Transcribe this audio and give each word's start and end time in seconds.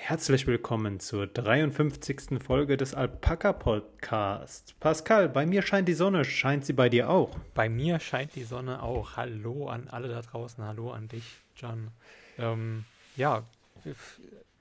Herzlich 0.00 0.46
willkommen 0.46 1.00
zur 1.00 1.26
53. 1.26 2.40
Folge 2.40 2.76
des 2.78 2.94
Alpaka 2.94 3.52
Podcasts. 3.52 4.72
Pascal, 4.74 5.28
bei 5.28 5.44
mir 5.44 5.60
scheint 5.60 5.88
die 5.88 5.92
Sonne. 5.92 6.24
Scheint 6.24 6.64
sie 6.64 6.72
bei 6.72 6.88
dir 6.88 7.10
auch? 7.10 7.36
Bei 7.52 7.68
mir 7.68 7.98
scheint 8.00 8.34
die 8.36 8.44
Sonne 8.44 8.82
auch. 8.82 9.16
Hallo 9.16 9.68
an 9.68 9.88
alle 9.88 10.08
da 10.08 10.22
draußen. 10.22 10.64
Hallo 10.64 10.92
an 10.92 11.08
dich, 11.08 11.40
John. 11.56 11.90
Ähm, 12.38 12.84
ja, 13.16 13.42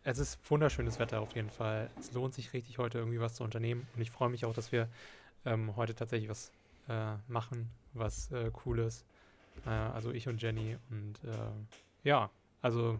es 0.03 0.17
ist 0.17 0.39
wunderschönes 0.49 0.99
Wetter 0.99 1.21
auf 1.21 1.33
jeden 1.33 1.51
Fall. 1.51 1.91
Es 1.97 2.11
lohnt 2.11 2.33
sich 2.33 2.51
richtig 2.51 2.79
heute 2.79 2.97
irgendwie 2.97 3.21
was 3.21 3.35
zu 3.35 3.43
unternehmen. 3.43 3.87
Und 3.95 4.01
ich 4.01 4.11
freue 4.11 4.29
mich 4.29 4.43
auch, 4.43 4.53
dass 4.53 4.71
wir 4.71 4.89
ähm, 5.45 5.77
heute 5.77 5.93
tatsächlich 5.93 6.29
was 6.29 6.51
äh, 6.89 7.13
machen, 7.27 7.69
was 7.93 8.31
äh, 8.31 8.51
cool 8.65 8.79
ist. 8.79 9.05
Äh, 9.65 9.69
also 9.69 10.11
ich 10.11 10.27
und 10.27 10.41
Jenny. 10.41 10.77
Und 10.89 11.23
äh, 11.23 11.37
ja, 12.03 12.31
also 12.61 12.99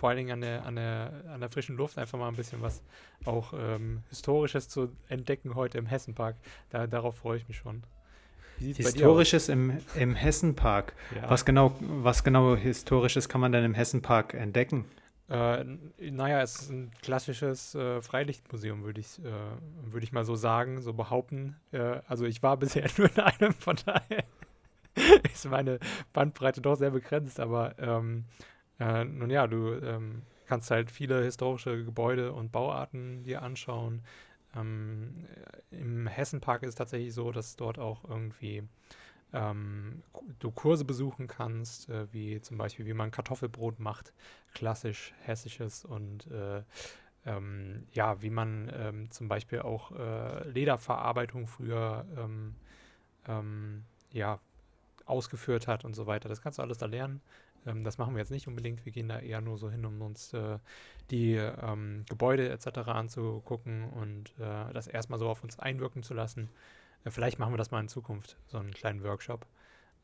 vor 0.00 0.08
allen 0.08 0.16
Dingen 0.16 0.32
an 0.32 0.40
der, 0.40 0.64
an 0.64 0.76
der, 0.76 1.12
an 1.28 1.40
der 1.40 1.50
frischen 1.50 1.76
Luft 1.76 1.98
einfach 1.98 2.18
mal 2.18 2.28
ein 2.28 2.34
bisschen 2.34 2.62
was 2.62 2.82
auch 3.26 3.52
ähm, 3.52 4.02
Historisches 4.08 4.66
zu 4.66 4.90
entdecken 5.10 5.54
heute 5.54 5.76
im 5.76 5.84
Hessenpark. 5.84 6.36
Da, 6.70 6.86
darauf 6.86 7.18
freue 7.18 7.36
ich 7.36 7.46
mich 7.48 7.58
schon. 7.58 7.82
Historisches 8.58 9.50
im, 9.50 9.76
im 9.94 10.14
Hessenpark. 10.14 10.94
Ja. 11.14 11.28
Was, 11.28 11.44
genau, 11.44 11.76
was 11.80 12.24
genau 12.24 12.56
Historisches 12.56 13.28
kann 13.28 13.42
man 13.42 13.52
denn 13.52 13.62
im 13.62 13.74
Hessenpark 13.74 14.32
entdecken? 14.32 14.86
Äh, 15.28 15.64
naja, 15.98 16.40
es 16.40 16.62
ist 16.62 16.70
ein 16.70 16.90
klassisches 17.02 17.74
äh, 17.74 18.00
Freilichtmuseum, 18.00 18.82
würde 18.84 19.00
ich, 19.00 19.18
äh, 19.18 19.32
würd 19.84 20.02
ich 20.02 20.12
mal 20.12 20.24
so 20.24 20.34
sagen, 20.34 20.80
so 20.80 20.94
behaupten. 20.94 21.56
Äh, 21.72 22.00
also 22.08 22.24
ich 22.24 22.42
war 22.42 22.56
bisher 22.58 22.86
nur 22.96 23.10
in 23.14 23.22
einem, 23.22 23.52
von 23.52 23.76
daher 23.84 24.24
ist 25.34 25.44
meine 25.44 25.78
Bandbreite 26.14 26.62
doch 26.62 26.76
sehr 26.76 26.90
begrenzt, 26.90 27.38
aber 27.38 27.74
ähm, 27.78 28.24
äh, 28.80 29.04
nun 29.04 29.30
ja, 29.30 29.46
du 29.46 29.74
ähm, 29.74 30.22
kannst 30.46 30.70
halt 30.70 30.90
viele 30.90 31.22
historische 31.22 31.84
Gebäude 31.84 32.32
und 32.32 32.52
Bauarten 32.52 33.22
dir 33.22 33.42
anschauen. 33.42 34.02
Ähm, 34.56 35.26
Im 35.70 36.06
Hessenpark 36.06 36.62
ist 36.62 36.70
es 36.70 36.74
tatsächlich 36.74 37.14
so, 37.14 37.30
dass 37.30 37.56
dort 37.56 37.78
auch 37.78 38.04
irgendwie 38.08 38.64
ähm, 39.32 40.02
du 40.40 40.50
Kurse 40.50 40.84
besuchen 40.84 41.28
kannst, 41.28 41.88
äh, 41.88 42.12
wie 42.12 42.40
zum 42.40 42.58
Beispiel, 42.58 42.86
wie 42.86 42.94
man 42.94 43.10
Kartoffelbrot 43.10 43.78
macht, 43.78 44.12
klassisch 44.54 45.14
hessisches 45.22 45.84
und 45.84 46.26
äh, 46.30 46.62
ähm, 47.26 47.86
ja, 47.92 48.22
wie 48.22 48.30
man 48.30 48.72
ähm, 48.74 49.10
zum 49.10 49.28
Beispiel 49.28 49.60
auch 49.60 49.92
äh, 49.92 50.48
Lederverarbeitung 50.48 51.46
früher 51.46 52.06
ähm, 52.16 52.56
ähm, 53.28 53.84
ja, 54.12 54.40
ausgeführt 55.06 55.68
hat 55.68 55.84
und 55.84 55.94
so 55.94 56.06
weiter. 56.06 56.28
Das 56.28 56.42
kannst 56.42 56.58
du 56.58 56.62
alles 56.62 56.78
da 56.78 56.86
lernen. 56.86 57.20
Ähm, 57.66 57.82
das 57.82 57.98
machen 57.98 58.14
wir 58.14 58.20
jetzt 58.20 58.30
nicht 58.30 58.48
unbedingt. 58.48 58.84
Wir 58.84 58.92
gehen 58.92 59.08
da 59.08 59.18
eher 59.18 59.40
nur 59.40 59.58
so 59.58 59.70
hin, 59.70 59.84
um 59.84 60.00
uns 60.02 60.32
äh, 60.32 60.58
die 61.10 61.34
ähm, 61.34 62.04
Gebäude 62.08 62.48
etc. 62.50 62.78
anzugucken 62.88 63.90
und 63.90 64.30
äh, 64.38 64.72
das 64.72 64.86
erstmal 64.86 65.18
so 65.18 65.28
auf 65.28 65.42
uns 65.42 65.58
einwirken 65.58 66.02
zu 66.02 66.14
lassen. 66.14 66.48
Äh, 67.04 67.10
vielleicht 67.10 67.38
machen 67.38 67.52
wir 67.52 67.58
das 67.58 67.70
mal 67.70 67.80
in 67.80 67.88
Zukunft, 67.88 68.36
so 68.46 68.58
einen 68.58 68.72
kleinen 68.72 69.02
Workshop. 69.02 69.46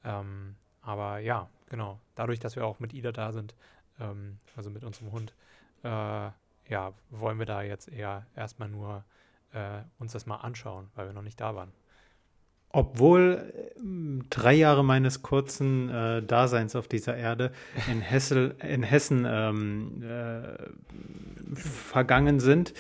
Ähm, 0.05 0.57
aber 0.83 1.19
ja, 1.19 1.49
genau. 1.69 2.01
Dadurch, 2.15 2.39
dass 2.39 2.57
wir 2.57 2.67
auch 2.67 2.81
mit 2.81 2.93
Ida 2.95 3.13
da 3.13 3.33
sind, 3.33 3.55
ähm, 4.01 4.39
also 4.57 4.71
mit 4.71 4.85
unserem 4.85 5.13
Hund, 5.13 5.35
äh, 5.83 6.31
ja, 6.69 6.93
wollen 7.11 7.39
wir 7.39 7.47
da 7.47 7.63
jetzt 7.63 7.89
eher 7.89 8.27
erstmal 8.35 8.69
nur 8.69 9.05
äh, 9.53 9.83
uns 9.99 10.13
das 10.13 10.27
mal 10.27 10.37
anschauen, 10.37 10.89
weil 10.95 11.07
wir 11.07 11.13
noch 11.13 11.23
nicht 11.23 11.41
da 11.41 11.55
waren. 11.55 11.73
Obwohl 12.77 13.55
äh, 13.57 14.25
drei 14.29 14.53
Jahre 14.53 14.85
meines 14.85 15.23
kurzen 15.23 15.89
äh, 15.89 16.23
Daseins 16.23 16.77
auf 16.77 16.89
dieser 16.89 17.17
Erde 17.17 17.51
in, 17.91 18.03
Hessel, 18.03 18.55
in 18.63 18.83
Hessen 18.83 19.25
ähm, 19.27 20.03
äh, 20.03 20.59
vergangen 21.55 22.39
sind, 22.39 22.75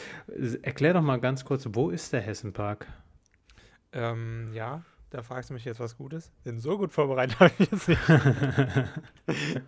erklär 0.61 0.93
doch 0.93 1.01
mal 1.01 1.19
ganz 1.19 1.47
kurz, 1.47 1.67
wo 1.73 1.89
ist 1.89 2.13
der 2.13 2.21
Hessenpark? 2.21 2.87
Ähm, 3.93 4.51
ja, 4.53 4.83
da 5.09 5.23
fragst 5.23 5.49
du 5.49 5.55
mich 5.55 5.65
jetzt 5.65 5.81
was 5.81 5.97
Gutes. 5.97 6.31
Bin 6.45 6.59
so 6.59 6.77
gut 6.77 6.93
vorbereitet 6.93 7.41
habe 7.41 7.53
ich 7.59 7.71
jetzt 7.71 7.89
nicht. 7.89 8.03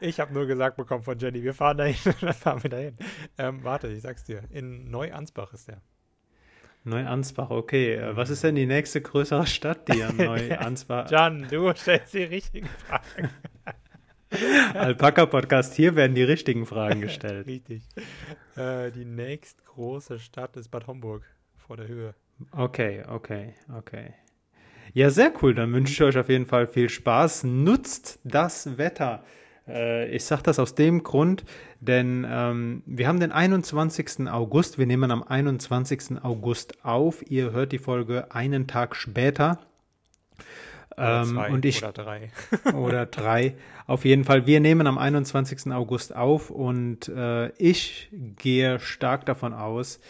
ich 0.00 0.18
habe 0.18 0.34
nur 0.34 0.46
gesagt 0.46 0.76
bekommen 0.76 1.04
von 1.04 1.16
Jenny, 1.16 1.44
wir 1.44 1.54
fahren 1.54 1.78
dahin, 1.78 2.14
dann 2.20 2.34
fahren 2.34 2.60
wir 2.60 2.70
dahin. 2.70 2.96
Ähm, 3.38 3.62
warte, 3.62 3.86
ich 3.86 4.02
sag's 4.02 4.24
dir. 4.24 4.42
In 4.50 4.90
Neuansbach 4.90 5.52
ist 5.52 5.68
der. 5.68 5.80
Neuansbach, 6.84 7.50
okay. 7.50 7.94
Äh, 7.94 8.16
was 8.16 8.30
ist 8.30 8.44
denn 8.44 8.54
die 8.54 8.66
nächste 8.66 9.00
größere 9.00 9.46
Stadt, 9.46 9.88
die 9.88 10.02
an 10.02 10.16
Neuansbach? 10.18 11.10
John, 11.10 11.46
du 11.50 11.72
stellst 11.74 12.14
die 12.14 12.24
richtigen 12.24 12.68
Fragen. 12.68 13.30
Alpaka-Podcast, 14.74 15.74
hier 15.74 15.96
werden 15.96 16.14
die 16.14 16.22
richtigen 16.22 16.66
Fragen 16.66 17.00
gestellt. 17.00 17.46
Richtig. 17.48 17.84
Äh, 18.56 18.90
die 18.90 19.04
nächst 19.04 19.64
große 19.64 20.18
Stadt 20.18 20.56
ist 20.56 20.68
Bad 20.68 20.86
Homburg 20.86 21.24
vor 21.56 21.76
der 21.76 21.88
Höhe. 21.88 22.14
Okay, 22.52 23.02
okay, 23.08 23.54
okay. 23.76 24.14
Ja, 24.92 25.10
sehr 25.10 25.32
cool. 25.42 25.54
Dann 25.54 25.72
wünsche 25.72 25.92
ich 25.92 26.02
euch 26.02 26.18
auf 26.18 26.28
jeden 26.28 26.46
Fall 26.46 26.66
viel 26.66 26.88
Spaß. 26.88 27.44
Nutzt 27.44 28.20
das 28.24 28.76
Wetter. 28.76 29.24
Äh, 29.66 30.08
ich 30.14 30.24
sage 30.24 30.42
das 30.42 30.58
aus 30.58 30.74
dem 30.74 31.02
Grund, 31.02 31.44
denn 31.80 32.26
ähm, 32.28 32.82
wir 32.86 33.08
haben 33.08 33.20
den 33.20 33.32
21. 33.32 34.28
August. 34.28 34.78
Wir 34.78 34.86
nehmen 34.86 35.10
am 35.10 35.22
21. 35.22 36.22
August 36.22 36.84
auf. 36.84 37.28
Ihr 37.30 37.52
hört 37.52 37.72
die 37.72 37.78
Folge 37.78 38.32
einen 38.32 38.66
Tag 38.66 38.96
später. 38.96 39.58
Oder 40.96 41.22
ähm, 41.22 41.34
zwei, 41.34 41.50
und 41.50 41.64
ich, 41.64 41.82
oder 41.82 41.92
drei. 41.92 42.30
oder 42.74 43.06
drei. 43.06 43.56
Auf 43.86 44.04
jeden 44.04 44.24
Fall, 44.24 44.46
wir 44.46 44.60
nehmen 44.60 44.86
am 44.86 44.98
21. 44.98 45.72
August 45.72 46.14
auf 46.14 46.50
und 46.50 47.08
äh, 47.08 47.48
ich 47.58 48.08
gehe 48.12 48.78
stark 48.78 49.26
davon 49.26 49.52
aus, 49.52 50.00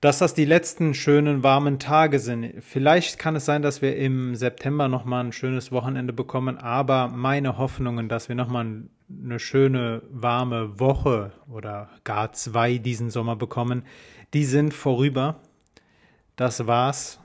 dass 0.00 0.18
das 0.18 0.34
die 0.34 0.44
letzten 0.44 0.94
schönen 0.94 1.42
warmen 1.42 1.78
Tage 1.78 2.18
sind. 2.18 2.62
Vielleicht 2.62 3.18
kann 3.18 3.36
es 3.36 3.44
sein, 3.44 3.62
dass 3.62 3.80
wir 3.82 3.96
im 3.96 4.34
September 4.34 4.88
nochmal 4.88 5.24
ein 5.24 5.32
schönes 5.32 5.72
Wochenende 5.72 6.12
bekommen, 6.12 6.58
aber 6.58 7.08
meine 7.08 7.56
Hoffnungen, 7.58 8.08
dass 8.08 8.28
wir 8.28 8.36
nochmal 8.36 8.84
eine 9.08 9.38
schöne 9.38 10.02
warme 10.10 10.78
Woche 10.78 11.32
oder 11.48 11.88
gar 12.04 12.32
zwei 12.32 12.78
diesen 12.78 13.10
Sommer 13.10 13.36
bekommen, 13.36 13.84
die 14.34 14.44
sind 14.44 14.74
vorüber. 14.74 15.40
Das 16.34 16.66
war's. 16.66 17.18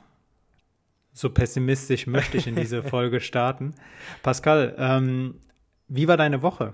So 1.14 1.30
pessimistisch 1.30 2.08
möchte 2.08 2.38
ich 2.38 2.48
in 2.48 2.56
diese 2.56 2.84
Folge 2.90 3.20
starten. 3.20 3.76
Pascal, 4.24 4.76
ähm, 4.78 5.42
wie 5.90 6.08
war 6.08 6.16
deine 6.16 6.42
Woche? 6.42 6.74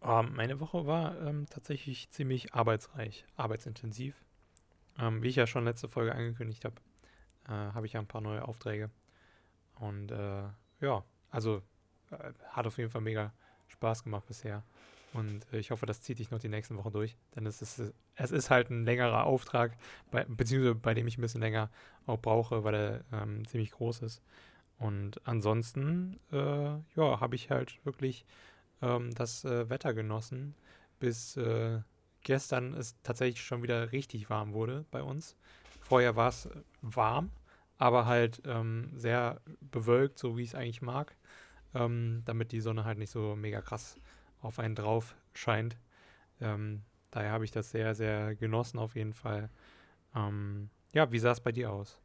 Oh, 0.00 0.22
meine 0.22 0.60
Woche 0.60 0.86
war 0.86 1.20
ähm, 1.26 1.46
tatsächlich 1.50 2.10
ziemlich 2.10 2.54
arbeitsreich, 2.54 3.24
arbeitsintensiv. 3.36 4.14
Ähm, 4.98 5.22
wie 5.22 5.28
ich 5.28 5.36
ja 5.36 5.46
schon 5.46 5.64
letzte 5.64 5.88
Folge 5.88 6.14
angekündigt 6.14 6.64
habe, 6.64 6.76
äh, 7.46 7.50
habe 7.50 7.86
ich 7.86 7.94
ja 7.94 8.00
ein 8.00 8.06
paar 8.06 8.20
neue 8.20 8.46
Aufträge. 8.46 8.90
Und 9.80 10.10
äh, 10.10 10.44
ja, 10.80 11.04
also 11.30 11.62
äh, 12.10 12.32
hat 12.50 12.66
auf 12.66 12.78
jeden 12.78 12.90
Fall 12.90 13.00
mega 13.00 13.32
Spaß 13.68 14.04
gemacht 14.04 14.26
bisher. 14.26 14.62
Und 15.12 15.46
äh, 15.52 15.58
ich 15.58 15.70
hoffe, 15.70 15.86
das 15.86 16.02
zieht 16.02 16.18
sich 16.18 16.30
noch 16.30 16.38
die 16.38 16.48
nächsten 16.48 16.76
Wochen 16.76 16.92
durch. 16.92 17.16
Denn 17.34 17.46
es 17.46 17.62
ist, 17.62 17.94
es 18.16 18.30
ist 18.30 18.50
halt 18.50 18.70
ein 18.70 18.84
längerer 18.84 19.24
Auftrag, 19.24 19.76
bei, 20.10 20.24
beziehungsweise 20.24 20.74
bei 20.74 20.94
dem 20.94 21.06
ich 21.06 21.18
ein 21.18 21.22
bisschen 21.22 21.40
länger 21.40 21.70
auch 22.06 22.20
brauche, 22.20 22.64
weil 22.64 22.74
er 22.74 23.04
ähm, 23.12 23.46
ziemlich 23.46 23.70
groß 23.72 24.02
ist. 24.02 24.22
Und 24.78 25.26
ansonsten, 25.26 26.18
äh, 26.32 26.36
ja, 26.96 27.20
habe 27.20 27.36
ich 27.36 27.50
halt 27.50 27.84
wirklich 27.84 28.26
ähm, 28.82 29.14
das 29.14 29.44
äh, 29.44 29.70
Wetter 29.70 29.94
genossen, 29.94 30.54
bis 30.98 31.36
gestern 32.24 32.74
es 32.74 33.00
tatsächlich 33.02 33.42
schon 33.42 33.62
wieder 33.62 33.92
richtig 33.92 34.28
warm 34.30 34.52
wurde 34.52 34.84
bei 34.90 35.02
uns. 35.02 35.36
Vorher 35.80 36.16
war 36.16 36.28
es 36.28 36.48
warm, 36.82 37.30
aber 37.78 38.06
halt 38.06 38.42
ähm, 38.46 38.90
sehr 38.94 39.40
bewölkt, 39.60 40.18
so 40.18 40.36
wie 40.36 40.42
ich 40.42 40.48
es 40.48 40.54
eigentlich 40.54 40.82
mag, 40.82 41.16
ähm, 41.74 42.22
damit 42.24 42.52
die 42.52 42.60
Sonne 42.60 42.84
halt 42.84 42.98
nicht 42.98 43.10
so 43.10 43.36
mega 43.36 43.60
krass 43.60 43.98
auf 44.40 44.58
einen 44.58 44.74
drauf 44.74 45.14
scheint. 45.34 45.76
Ähm, 46.40 46.82
daher 47.10 47.32
habe 47.32 47.44
ich 47.44 47.50
das 47.50 47.70
sehr, 47.70 47.94
sehr 47.94 48.34
genossen 48.34 48.78
auf 48.78 48.96
jeden 48.96 49.12
Fall. 49.12 49.50
Ähm, 50.14 50.70
ja, 50.92 51.12
wie 51.12 51.18
sah 51.18 51.32
es 51.32 51.40
bei 51.40 51.52
dir 51.52 51.70
aus? 51.70 52.00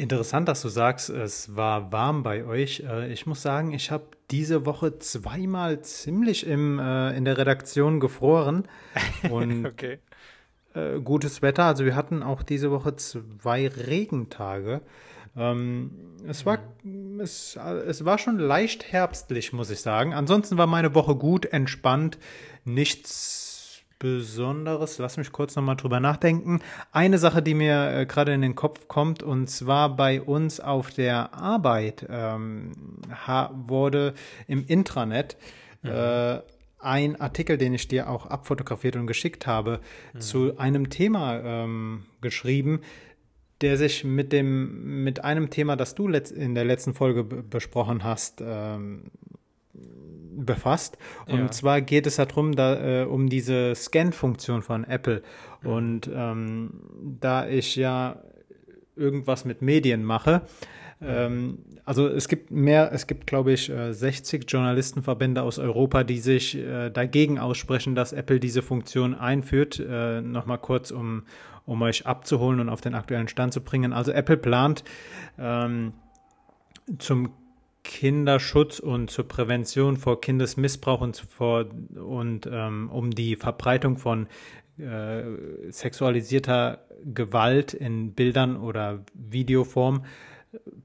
Interessant, 0.00 0.48
dass 0.48 0.62
du 0.62 0.70
sagst, 0.70 1.10
es 1.10 1.54
war 1.56 1.92
warm 1.92 2.22
bei 2.22 2.46
euch. 2.46 2.82
Äh, 2.88 3.12
ich 3.12 3.26
muss 3.26 3.42
sagen, 3.42 3.74
ich 3.74 3.90
habe 3.90 4.04
diese 4.30 4.64
Woche 4.64 4.98
zweimal 4.98 5.82
ziemlich 5.82 6.46
im, 6.46 6.78
äh, 6.78 7.14
in 7.14 7.26
der 7.26 7.36
Redaktion 7.36 8.00
gefroren. 8.00 8.66
Und 9.30 9.66
okay. 9.66 9.98
äh, 10.72 10.98
gutes 11.00 11.42
Wetter. 11.42 11.64
Also 11.64 11.84
wir 11.84 11.96
hatten 11.96 12.22
auch 12.22 12.42
diese 12.42 12.70
Woche 12.70 12.96
zwei 12.96 13.68
Regentage. 13.68 14.80
Ähm, 15.36 15.90
es, 16.26 16.46
war, 16.46 16.60
mhm. 16.82 17.20
es, 17.20 17.56
es 17.56 18.02
war 18.06 18.16
schon 18.16 18.38
leicht 18.38 18.90
herbstlich, 18.90 19.52
muss 19.52 19.68
ich 19.68 19.82
sagen. 19.82 20.14
Ansonsten 20.14 20.56
war 20.56 20.66
meine 20.66 20.94
Woche 20.94 21.14
gut, 21.14 21.44
entspannt, 21.44 22.18
nichts 22.64 23.49
Besonderes. 24.00 24.98
Lass 24.98 25.16
mich 25.18 25.30
kurz 25.30 25.54
nochmal 25.54 25.76
drüber 25.76 26.00
nachdenken. 26.00 26.60
Eine 26.90 27.18
Sache, 27.18 27.42
die 27.42 27.54
mir 27.54 27.92
äh, 27.92 28.06
gerade 28.06 28.32
in 28.32 28.40
den 28.40 28.56
Kopf 28.56 28.88
kommt, 28.88 29.22
und 29.22 29.48
zwar 29.48 29.94
bei 29.94 30.20
uns 30.20 30.58
auf 30.58 30.90
der 30.90 31.34
Arbeit 31.34 32.06
ähm, 32.10 32.72
wurde 33.52 34.14
im 34.48 34.66
Intranet 34.66 35.36
mhm. 35.82 35.90
äh, 35.90 36.40
ein 36.78 37.20
Artikel, 37.20 37.58
den 37.58 37.74
ich 37.74 37.88
dir 37.88 38.08
auch 38.08 38.26
abfotografiert 38.26 38.96
und 38.96 39.06
geschickt 39.06 39.46
habe, 39.46 39.80
mhm. 40.14 40.20
zu 40.20 40.58
einem 40.58 40.88
Thema 40.88 41.38
ähm, 41.38 42.06
geschrieben, 42.22 42.80
der 43.60 43.76
sich 43.76 44.04
mit 44.04 44.32
dem 44.32 45.04
mit 45.04 45.22
einem 45.22 45.50
Thema, 45.50 45.76
das 45.76 45.94
du 45.94 46.08
in 46.08 46.54
der 46.54 46.64
letzten 46.64 46.94
Folge 46.94 47.22
besprochen 47.22 48.02
hast, 48.02 48.40
ähm, 48.42 49.10
befasst. 50.44 50.98
Und 51.26 51.38
ja. 51.38 51.50
zwar 51.50 51.80
geht 51.80 52.06
es 52.06 52.16
darum, 52.16 52.54
da, 52.54 53.02
äh, 53.02 53.04
um 53.04 53.28
diese 53.28 53.74
Scan-Funktion 53.74 54.62
von 54.62 54.84
Apple. 54.84 55.22
Mhm. 55.62 55.70
Und 55.70 56.10
ähm, 56.12 56.70
da 57.20 57.48
ich 57.48 57.76
ja 57.76 58.22
irgendwas 58.96 59.44
mit 59.44 59.62
Medien 59.62 60.04
mache, 60.04 60.42
ähm, 61.02 61.58
also 61.84 62.06
es 62.08 62.28
gibt 62.28 62.50
mehr, 62.50 62.92
es 62.92 63.06
gibt, 63.06 63.26
glaube 63.26 63.52
ich, 63.52 63.72
60 63.90 64.42
äh, 64.42 64.44
Journalistenverbände 64.46 65.42
aus 65.42 65.58
Europa, 65.58 66.04
die 66.04 66.18
sich 66.18 66.56
äh, 66.56 66.90
dagegen 66.90 67.38
aussprechen, 67.38 67.94
dass 67.94 68.12
Apple 68.12 68.38
diese 68.40 68.62
Funktion 68.62 69.14
einführt. 69.14 69.80
Äh, 69.80 70.20
Nochmal 70.20 70.58
kurz, 70.58 70.90
um, 70.90 71.24
um 71.64 71.80
euch 71.82 72.06
abzuholen 72.06 72.60
und 72.60 72.68
auf 72.68 72.80
den 72.80 72.94
aktuellen 72.94 73.28
Stand 73.28 73.52
zu 73.52 73.62
bringen. 73.62 73.92
Also 73.92 74.12
Apple 74.12 74.36
plant 74.36 74.84
ähm, 75.38 75.92
zum 76.98 77.30
Kinderschutz 77.82 78.78
und 78.78 79.10
zur 79.10 79.26
Prävention 79.26 79.96
vor 79.96 80.20
Kindesmissbrauch 80.20 81.00
und, 81.00 81.16
vor, 81.16 81.66
und 81.94 82.48
ähm, 82.50 82.90
um 82.90 83.10
die 83.10 83.36
Verbreitung 83.36 83.96
von 83.96 84.26
äh, 84.78 85.22
sexualisierter 85.70 86.86
Gewalt 87.04 87.74
in 87.74 88.14
Bildern 88.14 88.56
oder 88.56 89.04
Videoform 89.14 90.04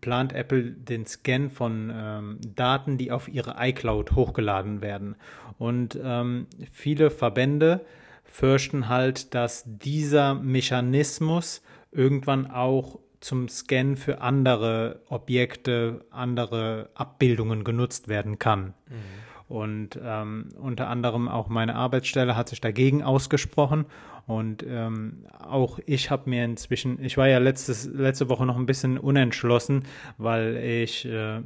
plant 0.02 0.34
Apple 0.34 0.72
den 0.72 1.06
Scan 1.06 1.50
von 1.50 1.92
ähm, 1.94 2.40
Daten, 2.56 2.98
die 2.98 3.12
auf 3.12 3.28
ihre 3.28 3.56
iCloud 3.58 4.12
hochgeladen 4.12 4.82
werden. 4.82 5.16
Und 5.58 6.00
ähm, 6.02 6.48
viele 6.72 7.10
Verbände 7.10 7.86
fürchten 8.24 8.90
halt, 8.90 9.34
dass 9.34 9.64
dieser 9.66 10.36
Mechanismus 10.36 11.62
irgendwann 11.92 12.52
auch 12.52 13.00
zum 13.26 13.50
Scan 13.50 13.96
für 13.96 14.22
andere 14.22 15.02
Objekte, 15.10 16.06
andere 16.12 16.90
Abbildungen 16.94 17.64
genutzt 17.64 18.08
werden 18.08 18.38
kann. 18.38 18.76
Mhm. 18.88 18.94
Und 19.48 20.00
ähm, 20.04 20.50
unter 20.60 20.90
anderem 20.90 21.28
auch 21.28 21.50
meine 21.50 21.76
Arbeitsstelle 21.76 22.36
hat 22.36 22.50
sich 22.50 22.62
dagegen 22.62 23.02
ausgesprochen 23.02 23.86
und 24.28 24.66
ähm, 24.68 25.26
auch 25.40 25.80
ich 25.86 26.10
habe 26.10 26.30
mir 26.30 26.44
inzwischen, 26.44 27.04
ich 27.04 27.16
war 27.16 27.28
ja 27.28 27.38
letztes, 27.38 27.86
letzte 27.86 28.28
Woche 28.28 28.46
noch 28.46 28.58
ein 28.58 28.66
bisschen 28.66 28.98
unentschlossen, 28.98 29.84
weil 30.18 30.58
ich 30.58 31.06
äh, 31.06 31.42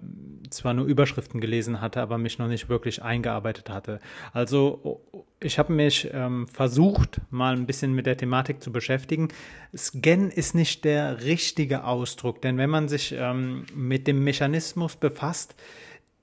zwar 0.50 0.74
nur 0.74 0.86
Überschriften 0.86 1.42
gelesen 1.42 1.82
hatte, 1.82 2.02
aber 2.02 2.18
mich 2.18 2.40
noch 2.40 2.48
nicht 2.48 2.70
wirklich 2.70 3.04
eingearbeitet 3.04 3.70
hatte. 3.70 4.00
Also 4.32 5.02
ich 5.42 5.60
habe 5.60 5.74
mich 5.74 6.10
ähm, 6.14 6.48
versucht, 6.48 7.20
mal 7.32 7.54
ein 7.54 7.66
bisschen 7.66 7.94
mit 7.94 8.06
der 8.06 8.16
Thematik 8.16 8.64
zu 8.64 8.72
beschäftigen. 8.72 9.28
Scan 9.76 10.30
ist 10.30 10.56
nicht 10.56 10.86
der 10.86 11.24
richtige 11.24 11.84
Ausdruck, 11.84 12.42
denn 12.42 12.58
wenn 12.58 12.70
man 12.70 12.88
sich 12.88 13.14
ähm, 13.18 13.66
mit 13.76 14.08
dem 14.08 14.24
Mechanismus 14.24 14.96
befasst, 14.96 15.56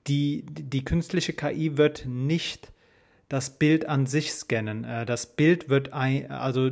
die, 0.07 0.43
die 0.47 0.83
künstliche 0.83 1.33
KI 1.33 1.77
wird 1.77 2.05
nicht 2.07 2.71
das 3.29 3.57
Bild 3.57 3.87
an 3.87 4.05
sich 4.05 4.33
scannen. 4.33 4.83
Äh, 4.83 5.05
das 5.05 5.25
Bild 5.25 5.69
wird 5.69 5.93
ein, 5.93 6.31
also 6.31 6.71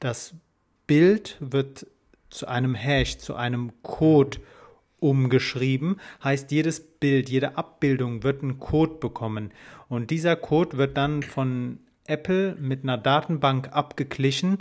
das 0.00 0.34
Bild 0.86 1.36
wird 1.40 1.86
zu 2.30 2.46
einem 2.46 2.74
Hash, 2.74 3.18
zu 3.18 3.34
einem 3.36 3.72
Code 3.82 4.38
umgeschrieben. 4.98 6.00
Heißt, 6.22 6.50
jedes 6.50 6.80
Bild, 6.80 7.28
jede 7.28 7.56
Abbildung 7.56 8.22
wird 8.22 8.42
einen 8.42 8.58
Code 8.58 8.94
bekommen. 8.94 9.52
Und 9.88 10.10
dieser 10.10 10.34
Code 10.34 10.76
wird 10.78 10.96
dann 10.96 11.22
von 11.22 11.78
Apple 12.06 12.56
mit 12.58 12.82
einer 12.82 12.98
Datenbank 12.98 13.68
abgeglichen, 13.72 14.58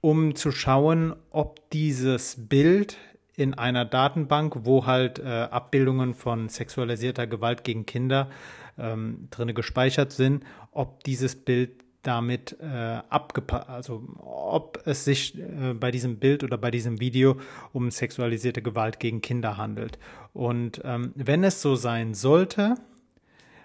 um 0.00 0.34
zu 0.34 0.50
schauen, 0.50 1.14
ob 1.30 1.68
dieses 1.70 2.48
Bild 2.48 2.96
in 3.36 3.54
einer 3.54 3.84
Datenbank, 3.84 4.60
wo 4.64 4.86
halt 4.86 5.18
äh, 5.18 5.22
Abbildungen 5.24 6.14
von 6.14 6.48
sexualisierter 6.48 7.26
Gewalt 7.26 7.64
gegen 7.64 7.86
Kinder 7.86 8.30
ähm, 8.78 9.28
drin 9.30 9.54
gespeichert 9.54 10.12
sind, 10.12 10.44
ob 10.72 11.04
dieses 11.04 11.36
Bild 11.36 11.84
damit 12.02 12.56
äh, 12.60 13.00
abgepasst, 13.08 13.68
also 13.68 14.02
ob 14.18 14.80
es 14.86 15.04
sich 15.04 15.38
äh, 15.38 15.74
bei 15.74 15.90
diesem 15.90 16.16
Bild 16.18 16.42
oder 16.42 16.56
bei 16.56 16.70
diesem 16.70 16.98
Video 16.98 17.36
um 17.72 17.90
sexualisierte 17.90 18.62
Gewalt 18.62 19.00
gegen 19.00 19.20
Kinder 19.20 19.56
handelt. 19.56 19.98
Und 20.32 20.80
ähm, 20.84 21.12
wenn 21.14 21.44
es 21.44 21.60
so 21.60 21.76
sein 21.76 22.14
sollte, 22.14 22.76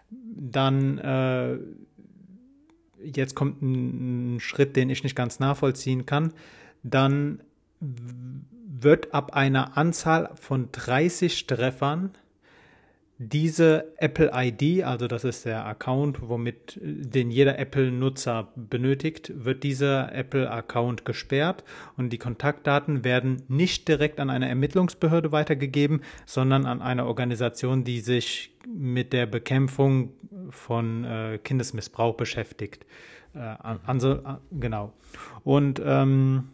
dann 0.09 0.97
äh, 0.97 1.57
jetzt 3.01 3.35
kommt 3.35 3.61
ein, 3.61 4.35
ein 4.35 4.39
Schritt, 4.39 4.75
den 4.75 4.89
ich 4.89 5.03
nicht 5.03 5.15
ganz 5.15 5.39
nachvollziehen 5.39 6.05
kann, 6.05 6.33
dann 6.83 7.41
wird 7.79 9.13
ab 9.13 9.33
einer 9.33 9.77
Anzahl 9.77 10.31
von 10.35 10.69
30 10.71 11.47
Treffern 11.47 12.11
diese 13.17 13.93
Apple 13.97 14.31
ID, 14.33 14.83
also 14.83 15.07
das 15.07 15.23
ist 15.23 15.45
der 15.45 15.65
Account, 15.65 16.27
womit 16.27 16.77
den 16.81 17.31
jeder 17.31 17.57
Apple-Nutzer 17.57 18.49
benötigt, 18.55 19.31
wird 19.33 19.63
dieser 19.63 20.13
Apple-Account 20.13 21.05
gesperrt 21.05 21.63
und 21.95 22.11
die 22.11 22.17
Kontaktdaten 22.17 23.05
werden 23.05 23.43
nicht 23.47 23.87
direkt 23.87 24.19
an 24.19 24.29
eine 24.29 24.49
Ermittlungsbehörde 24.49 25.31
weitergegeben, 25.31 26.01
sondern 26.25 26.65
an 26.65 26.81
eine 26.81 27.05
Organisation, 27.05 27.85
die 27.85 28.01
sich 28.01 28.53
mit 28.67 29.13
der 29.13 29.27
Bekämpfung 29.27 30.11
von 30.49 31.05
äh, 31.05 31.39
Kindesmissbrauch 31.41 32.15
beschäftigt. 32.15 32.85
Äh, 33.33 33.55
also, 33.85 34.19
genau. 34.51 34.91
Und 35.45 35.81
ähm, 35.85 36.49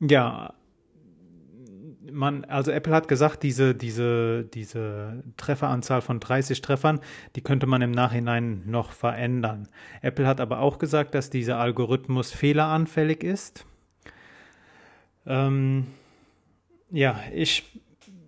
ja, 0.00 0.54
man, 2.12 2.44
also 2.44 2.70
Apple 2.70 2.94
hat 2.94 3.08
gesagt, 3.08 3.42
diese, 3.42 3.74
diese, 3.74 4.44
diese 4.44 5.22
Trefferanzahl 5.36 6.00
von 6.00 6.20
30 6.20 6.60
Treffern, 6.60 7.00
die 7.36 7.40
könnte 7.40 7.66
man 7.66 7.82
im 7.82 7.90
Nachhinein 7.90 8.62
noch 8.66 8.92
verändern. 8.92 9.68
Apple 10.02 10.26
hat 10.26 10.40
aber 10.40 10.60
auch 10.60 10.78
gesagt, 10.78 11.14
dass 11.14 11.30
dieser 11.30 11.58
Algorithmus 11.58 12.32
fehleranfällig 12.32 13.22
ist. 13.22 13.66
Ähm, 15.26 15.86
ja, 16.90 17.20
ich, 17.34 17.64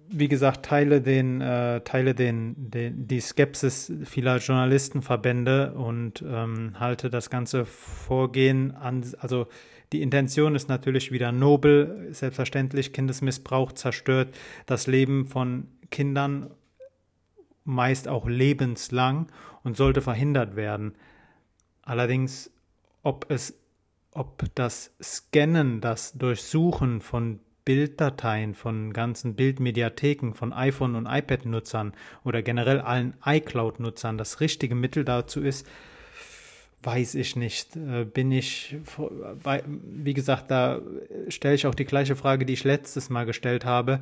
wie 0.08 0.28
gesagt, 0.28 0.66
teile 0.66 1.00
den, 1.00 1.40
äh, 1.40 1.80
teile 1.80 2.14
den, 2.14 2.54
den, 2.70 3.06
die 3.06 3.20
Skepsis 3.20 3.92
vieler 4.04 4.38
Journalistenverbände 4.38 5.72
und 5.72 6.22
ähm, 6.26 6.78
halte 6.78 7.10
das 7.10 7.30
ganze 7.30 7.64
Vorgehen 7.64 8.72
an, 8.72 9.04
also 9.18 9.46
die 9.92 10.02
Intention 10.02 10.54
ist 10.54 10.68
natürlich 10.68 11.10
wieder 11.10 11.32
nobel, 11.32 12.08
selbstverständlich. 12.12 12.92
Kindesmissbrauch 12.92 13.72
zerstört 13.72 14.36
das 14.66 14.86
Leben 14.86 15.24
von 15.26 15.66
Kindern, 15.90 16.50
meist 17.64 18.08
auch 18.08 18.28
lebenslang 18.28 19.26
und 19.64 19.76
sollte 19.76 20.00
verhindert 20.00 20.56
werden. 20.56 20.94
Allerdings, 21.82 22.50
ob 23.02 23.26
es, 23.30 23.58
ob 24.12 24.44
das 24.54 24.94
Scannen, 25.02 25.80
das 25.80 26.12
Durchsuchen 26.12 27.00
von 27.00 27.40
Bilddateien 27.64 28.54
von 28.54 28.92
ganzen 28.92 29.34
Bildmediatheken 29.34 30.34
von 30.34 30.52
iPhone 30.52 30.94
und 30.94 31.06
iPad-Nutzern 31.06 31.92
oder 32.24 32.42
generell 32.42 32.80
allen 32.80 33.14
iCloud-Nutzern 33.24 34.18
das 34.18 34.40
richtige 34.40 34.74
Mittel 34.74 35.04
dazu 35.04 35.40
ist, 35.40 35.68
Weiß 36.82 37.14
ich 37.14 37.36
nicht. 37.36 37.76
Äh, 37.76 38.04
bin 38.04 38.32
ich, 38.32 38.76
wie 39.66 40.14
gesagt, 40.14 40.50
da 40.50 40.80
stelle 41.28 41.54
ich 41.54 41.66
auch 41.66 41.74
die 41.74 41.84
gleiche 41.84 42.16
Frage, 42.16 42.46
die 42.46 42.54
ich 42.54 42.64
letztes 42.64 43.10
Mal 43.10 43.26
gestellt 43.26 43.64
habe. 43.64 44.00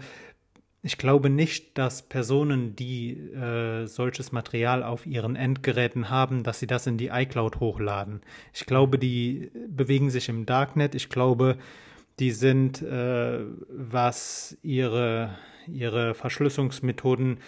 Ich 0.82 0.96
glaube 0.96 1.28
nicht, 1.28 1.76
dass 1.76 2.02
Personen, 2.02 2.76
die 2.76 3.10
äh, 3.10 3.86
solches 3.86 4.30
Material 4.30 4.84
auf 4.84 5.06
ihren 5.06 5.34
Endgeräten 5.34 6.08
haben, 6.08 6.44
dass 6.44 6.60
sie 6.60 6.68
das 6.68 6.86
in 6.86 6.98
die 6.98 7.08
iCloud 7.08 7.58
hochladen. 7.58 8.22
Ich 8.54 8.64
glaube, 8.64 8.96
die 8.96 9.50
bewegen 9.68 10.10
sich 10.10 10.28
im 10.28 10.46
Darknet. 10.46 10.94
Ich 10.94 11.08
glaube, 11.08 11.58
die 12.20 12.30
sind, 12.30 12.80
äh, 12.82 13.40
was 13.68 14.56
ihre, 14.62 15.36
ihre 15.66 16.14
Verschlüsselungsmethoden 16.14 17.38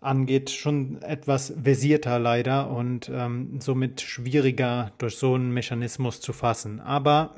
angeht, 0.00 0.50
schon 0.50 1.00
etwas 1.02 1.54
versierter 1.62 2.18
leider 2.18 2.70
und 2.70 3.10
ähm, 3.12 3.60
somit 3.60 4.00
schwieriger 4.00 4.92
durch 4.98 5.16
so 5.16 5.34
einen 5.34 5.52
Mechanismus 5.52 6.20
zu 6.20 6.32
fassen. 6.32 6.80
Aber 6.80 7.34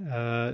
äh, 0.00 0.52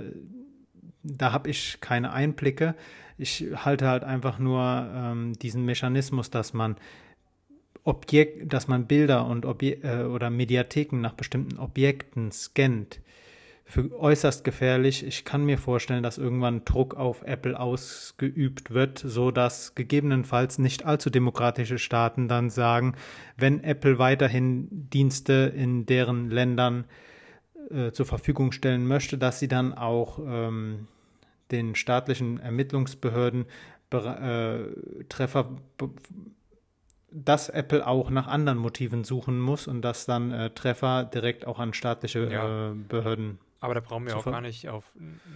da 1.03 1.31
habe 1.31 1.49
ich 1.49 1.79
keine 1.81 2.11
Einblicke. 2.11 2.75
Ich 3.17 3.45
halte 3.55 3.87
halt 3.87 4.03
einfach 4.03 4.39
nur 4.39 4.89
ähm, 4.93 5.33
diesen 5.33 5.65
Mechanismus, 5.65 6.29
dass 6.29 6.53
man 6.53 6.75
Objekt, 7.83 8.51
dass 8.51 8.67
man 8.67 8.87
Bilder 8.87 9.27
und 9.27 9.45
Obje 9.45 9.79
äh, 9.83 10.03
oder 10.05 10.29
Mediatheken 10.29 11.01
nach 11.01 11.13
bestimmten 11.13 11.59
Objekten 11.59 12.31
scannt, 12.31 13.01
für 13.73 13.91
äußerst 13.99 14.43
gefährlich. 14.43 15.03
Ich 15.03 15.25
kann 15.25 15.45
mir 15.45 15.57
vorstellen, 15.57 16.03
dass 16.03 16.19
irgendwann 16.19 16.63
Druck 16.63 16.93
auf 16.93 17.23
Apple 17.23 17.59
ausgeübt 17.59 18.69
wird, 18.69 18.99
so 18.99 19.31
dass 19.31 19.73
gegebenenfalls 19.73 20.59
nicht 20.59 20.85
allzu 20.85 21.09
demokratische 21.09 21.79
Staaten 21.79 22.27
dann 22.27 22.51
sagen, 22.51 22.93
wenn 23.35 23.63
Apple 23.63 23.97
weiterhin 23.97 24.67
Dienste 24.69 25.51
in 25.55 25.87
deren 25.87 26.29
Ländern 26.29 26.85
äh, 27.71 27.91
zur 27.91 28.05
Verfügung 28.05 28.51
stellen 28.51 28.85
möchte, 28.85 29.17
dass 29.17 29.39
sie 29.39 29.47
dann 29.47 29.73
auch 29.73 30.19
ähm, 30.23 30.87
den 31.49 31.73
staatlichen 31.73 32.39
Ermittlungsbehörden 32.39 33.45
äh, 33.91 34.57
Treffer 35.09 35.49
dass 37.15 37.49
Apple 37.49 37.85
auch 37.85 38.09
nach 38.11 38.27
anderen 38.27 38.57
Motiven 38.59 39.03
suchen 39.03 39.39
muss 39.39 39.67
und 39.67 39.81
dass 39.81 40.05
dann 40.05 40.31
äh, 40.31 40.49
Treffer 40.51 41.05
direkt 41.05 41.45
auch 41.47 41.57
an 41.57 41.73
staatliche 41.73 42.31
ja. 42.31 42.71
äh, 42.71 42.73
Behörden. 42.73 43.39
Aber 43.63 43.75
da 43.75 43.79
brauchen 43.79 44.05
wir 44.05 44.17
auch 44.17 44.25
gar 44.25 44.41
nicht 44.41 44.67
auf 44.67 44.93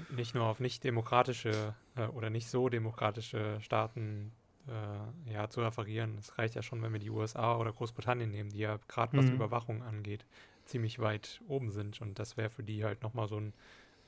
nicht 0.09 0.35
nur 0.35 0.43
auf 0.43 0.59
nicht 0.59 0.83
demokratische 0.83 1.73
äh, 1.95 2.07
oder 2.07 2.29
nicht 2.29 2.49
so 2.49 2.67
demokratische 2.67 3.61
Staaten 3.61 4.33
äh, 4.67 5.31
ja, 5.31 5.49
zu 5.49 5.61
referieren. 5.61 6.17
Es 6.17 6.37
reicht 6.37 6.55
ja 6.55 6.61
schon, 6.61 6.81
wenn 6.81 6.91
wir 6.91 6.99
die 6.99 7.09
USA 7.09 7.55
oder 7.55 7.71
Großbritannien 7.71 8.29
nehmen, 8.29 8.49
die 8.49 8.59
ja 8.59 8.79
gerade 8.89 9.17
was 9.17 9.27
mhm. 9.27 9.35
Überwachung 9.35 9.81
angeht, 9.81 10.25
ziemlich 10.65 10.99
weit 10.99 11.41
oben 11.47 11.71
sind. 11.71 12.01
Und 12.01 12.19
das 12.19 12.35
wäre 12.35 12.49
für 12.49 12.63
die 12.63 12.83
halt 12.83 13.01
nochmal 13.01 13.29
so 13.29 13.39
ein 13.39 13.53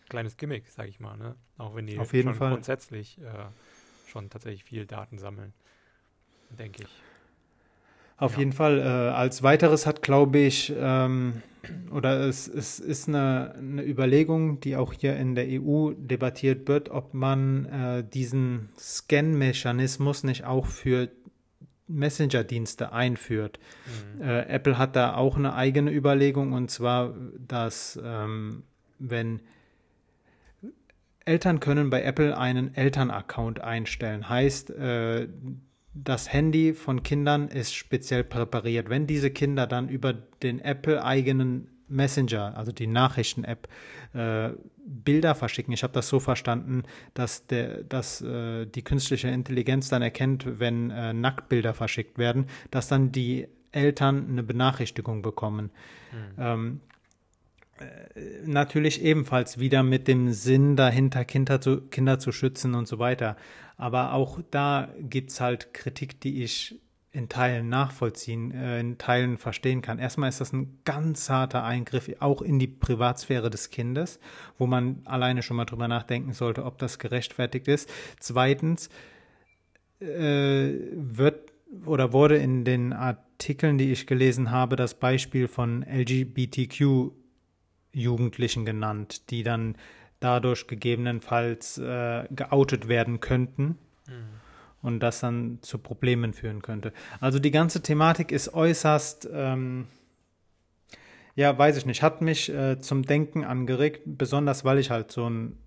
kleines 0.10 0.36
Gimmick, 0.36 0.68
sage 0.68 0.90
ich 0.90 1.00
mal. 1.00 1.16
Ne? 1.16 1.38
Auch 1.58 1.76
wenn 1.76 1.88
die 1.88 1.98
auf 1.98 2.12
jeden 2.12 2.30
schon 2.30 2.36
Fall. 2.36 2.52
grundsätzlich 2.52 3.20
äh, 3.22 3.46
schon 4.10 4.30
tatsächlich 4.30 4.66
viel 4.66 4.86
Daten 4.86 5.18
sammeln, 5.18 5.54
denke 6.50 6.84
ich. 6.84 6.90
Auf 8.20 8.34
ja. 8.34 8.40
jeden 8.40 8.54
Fall. 8.54 8.80
Äh, 8.80 8.84
als 8.84 9.44
weiteres 9.44 9.86
hat, 9.86 10.02
glaube 10.02 10.40
ich, 10.40 10.74
ähm, 10.78 11.42
oder 11.92 12.22
es, 12.22 12.48
es 12.48 12.80
ist 12.80 13.08
eine, 13.08 13.56
eine, 13.58 13.84
Überlegung, 13.84 14.60
die 14.60 14.76
auch 14.76 14.94
hier 14.94 15.16
in 15.18 15.36
der 15.36 15.46
EU 15.48 15.92
debattiert 15.96 16.68
wird, 16.68 16.90
ob 16.90 17.14
man 17.14 17.66
äh, 17.66 18.04
diesen 18.04 18.70
Scan-Mechanismus 18.78 20.24
nicht 20.24 20.46
auch 20.46 20.66
für 20.66 21.10
Messenger-Dienste 21.88 22.92
einführt. 22.92 23.60
Mhm. 24.18 24.22
Äh, 24.22 24.42
Apple 24.48 24.78
hat 24.78 24.96
da 24.96 25.16
auch 25.16 25.38
eine 25.38 25.54
eigene 25.56 25.92
Überlegung 25.92 26.54
und 26.54 26.70
zwar, 26.70 27.14
dass 27.48 28.00
ähm, 28.04 28.64
wenn 29.00 29.42
Eltern 31.26 31.60
können 31.60 31.90
bei 31.90 32.04
Apple 32.04 32.38
einen 32.38 32.74
Eltern-Account 32.74 33.62
einstellen, 33.62 34.30
heißt, 34.30 34.72
äh, 34.72 35.28
das 35.94 36.32
Handy 36.32 36.74
von 36.74 37.04
Kindern 37.04 37.48
ist 37.48 37.74
speziell 37.74 38.24
präpariert. 38.24 38.90
Wenn 38.90 39.08
diese 39.08 39.32
Kinder 39.32 39.68
dann 39.68 39.90
über 39.90 40.14
den 40.14 40.60
Apple-eigenen 40.60 41.68
Messenger, 41.90 42.56
also 42.56 42.72
die 42.72 42.88
Nachrichten-App, 42.88 43.68
äh, 44.14 44.50
Bilder 44.86 45.36
verschicken. 45.36 45.74
Ich 45.74 45.84
habe 45.84 45.94
das 45.94 46.08
so 46.08 46.20
verstanden, 46.20 46.84
dass, 47.14 47.46
der, 47.48 47.84
dass 47.84 48.22
äh, 48.22 48.66
die 48.66 48.84
künstliche 48.84 49.28
Intelligenz 49.28 49.90
dann 49.90 50.02
erkennt, 50.02 50.60
wenn 50.60 50.90
äh, 50.90 51.14
Nacktbilder 51.14 51.74
verschickt 51.74 52.18
werden, 52.18 52.46
dass 52.72 52.88
dann 52.88 53.12
die 53.12 53.48
Eltern 53.72 54.28
eine 54.30 54.44
Benachrichtigung 54.44 55.22
bekommen. 55.22 55.72
Mhm. 56.12 56.36
Ähm, 56.40 56.80
äh, 56.88 56.89
natürlich 58.46 59.02
ebenfalls 59.02 59.60
wieder 59.60 59.84
mit 59.84 60.08
dem 60.08 60.32
Sinn 60.32 60.76
dahinter, 60.76 61.26
Kinder 61.26 61.62
zu, 61.62 61.82
Kinder 61.82 62.20
zu 62.20 62.32
schützen 62.32 62.76
und 62.76 62.88
so 62.88 63.00
weiter. 63.00 63.38
Aber 63.78 64.14
auch 64.14 64.40
da 64.52 64.90
gibt 65.00 65.32
es 65.32 65.42
halt 65.42 65.74
Kritik, 65.74 66.20
die 66.22 66.44
ich 66.44 66.80
in 67.12 67.28
Teilen 67.28 67.70
nachvollziehen, 67.70 68.52
äh, 68.52 68.80
in 68.80 68.98
Teilen 68.98 69.38
verstehen 69.38 69.82
kann. 69.82 69.98
Erstmal 69.98 70.30
ist 70.30 70.42
das 70.42 70.54
ein 70.54 70.80
ganz 70.86 71.30
harter 71.30 71.64
Eingriff 71.64 72.12
auch 72.20 72.42
in 72.42 72.60
die 72.60 72.68
Privatsphäre 72.68 73.50
des 73.50 73.72
Kindes, 73.72 74.20
wo 74.58 74.68
man 74.68 75.02
alleine 75.06 75.42
schon 75.42 75.58
mal 75.58 75.66
drüber 75.66 75.88
nachdenken 75.88 76.34
sollte, 76.34 76.66
ob 76.66 76.78
das 76.78 77.00
gerechtfertigt 77.00 77.68
ist. 77.68 77.90
Zweitens 78.20 78.90
äh, 80.00 80.72
wird 80.94 81.52
oder 81.86 82.14
wurde 82.14 82.38
in 82.38 82.64
den 82.64 82.94
Artikeln, 82.94 83.78
die 83.78 83.92
ich 83.92 84.06
gelesen 84.06 84.52
habe, 84.52 84.76
das 84.76 84.94
Beispiel 84.94 85.48
von 85.48 85.84
LGBTQ 85.84 87.12
Jugendlichen 87.92 88.66
genannt, 88.66 89.30
die 89.30 89.44
dann 89.44 89.76
dadurch 90.20 90.68
gegebenenfalls 90.68 91.78
äh, 91.78 92.28
geoutet 92.30 92.88
werden 92.88 93.20
könnten 93.20 93.78
mhm. 94.08 94.28
und 94.82 95.00
das 95.00 95.20
dann 95.20 95.60
zu 95.62 95.78
Problemen 95.78 96.34
führen 96.34 96.62
könnte. 96.62 96.94
Also 97.20 97.40
die 97.40 97.52
ganze 97.52 97.82
Thematik 97.82 98.32
ist 98.32 98.54
äußerst, 98.54 99.30
ähm, 99.32 99.88
ja, 101.36 101.58
weiß 101.58 101.78
ich 101.78 101.86
nicht, 101.86 102.04
hat 102.04 102.22
mich 102.22 102.50
äh, 102.50 102.80
zum 102.80 103.04
Denken 103.04 103.46
angeregt, 103.46 104.02
besonders 104.06 104.66
weil 104.66 104.78
ich 104.78 104.90
halt 104.90 105.12
so 105.12 105.30
ein 105.30 105.58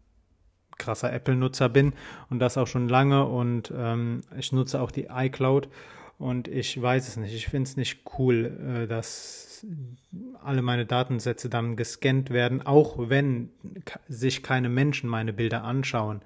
krasser 0.79 1.12
Apple-Nutzer 1.12 1.69
bin 1.69 1.95
und 2.29 2.38
das 2.38 2.59
auch 2.59 2.67
schon 2.67 2.88
lange 2.88 3.25
und 3.25 3.73
ähm, 3.76 4.23
ich 4.37 4.52
nutze 4.52 4.81
auch 4.81 4.91
die 4.91 5.09
iCloud 5.11 5.69
und 6.23 6.47
ich 6.47 6.81
weiß 6.81 7.09
es 7.09 7.17
nicht, 7.17 7.35
ich 7.35 7.49
finde 7.49 7.69
es 7.69 7.76
nicht 7.76 8.02
cool, 8.17 8.85
äh, 8.85 8.87
dass 8.87 9.67
alle 10.43 10.62
meine 10.62 10.87
Datensätze 10.87 11.49
dann 11.49 11.75
gescannt 11.76 12.31
werden, 12.31 12.62
auch 12.62 12.95
wenn 13.09 13.50
sich 14.09 14.43
keine 14.45 14.69
Menschen 14.69 15.11
meine 15.11 15.33
Bilder 15.33 15.64
anschauen. 15.64 16.21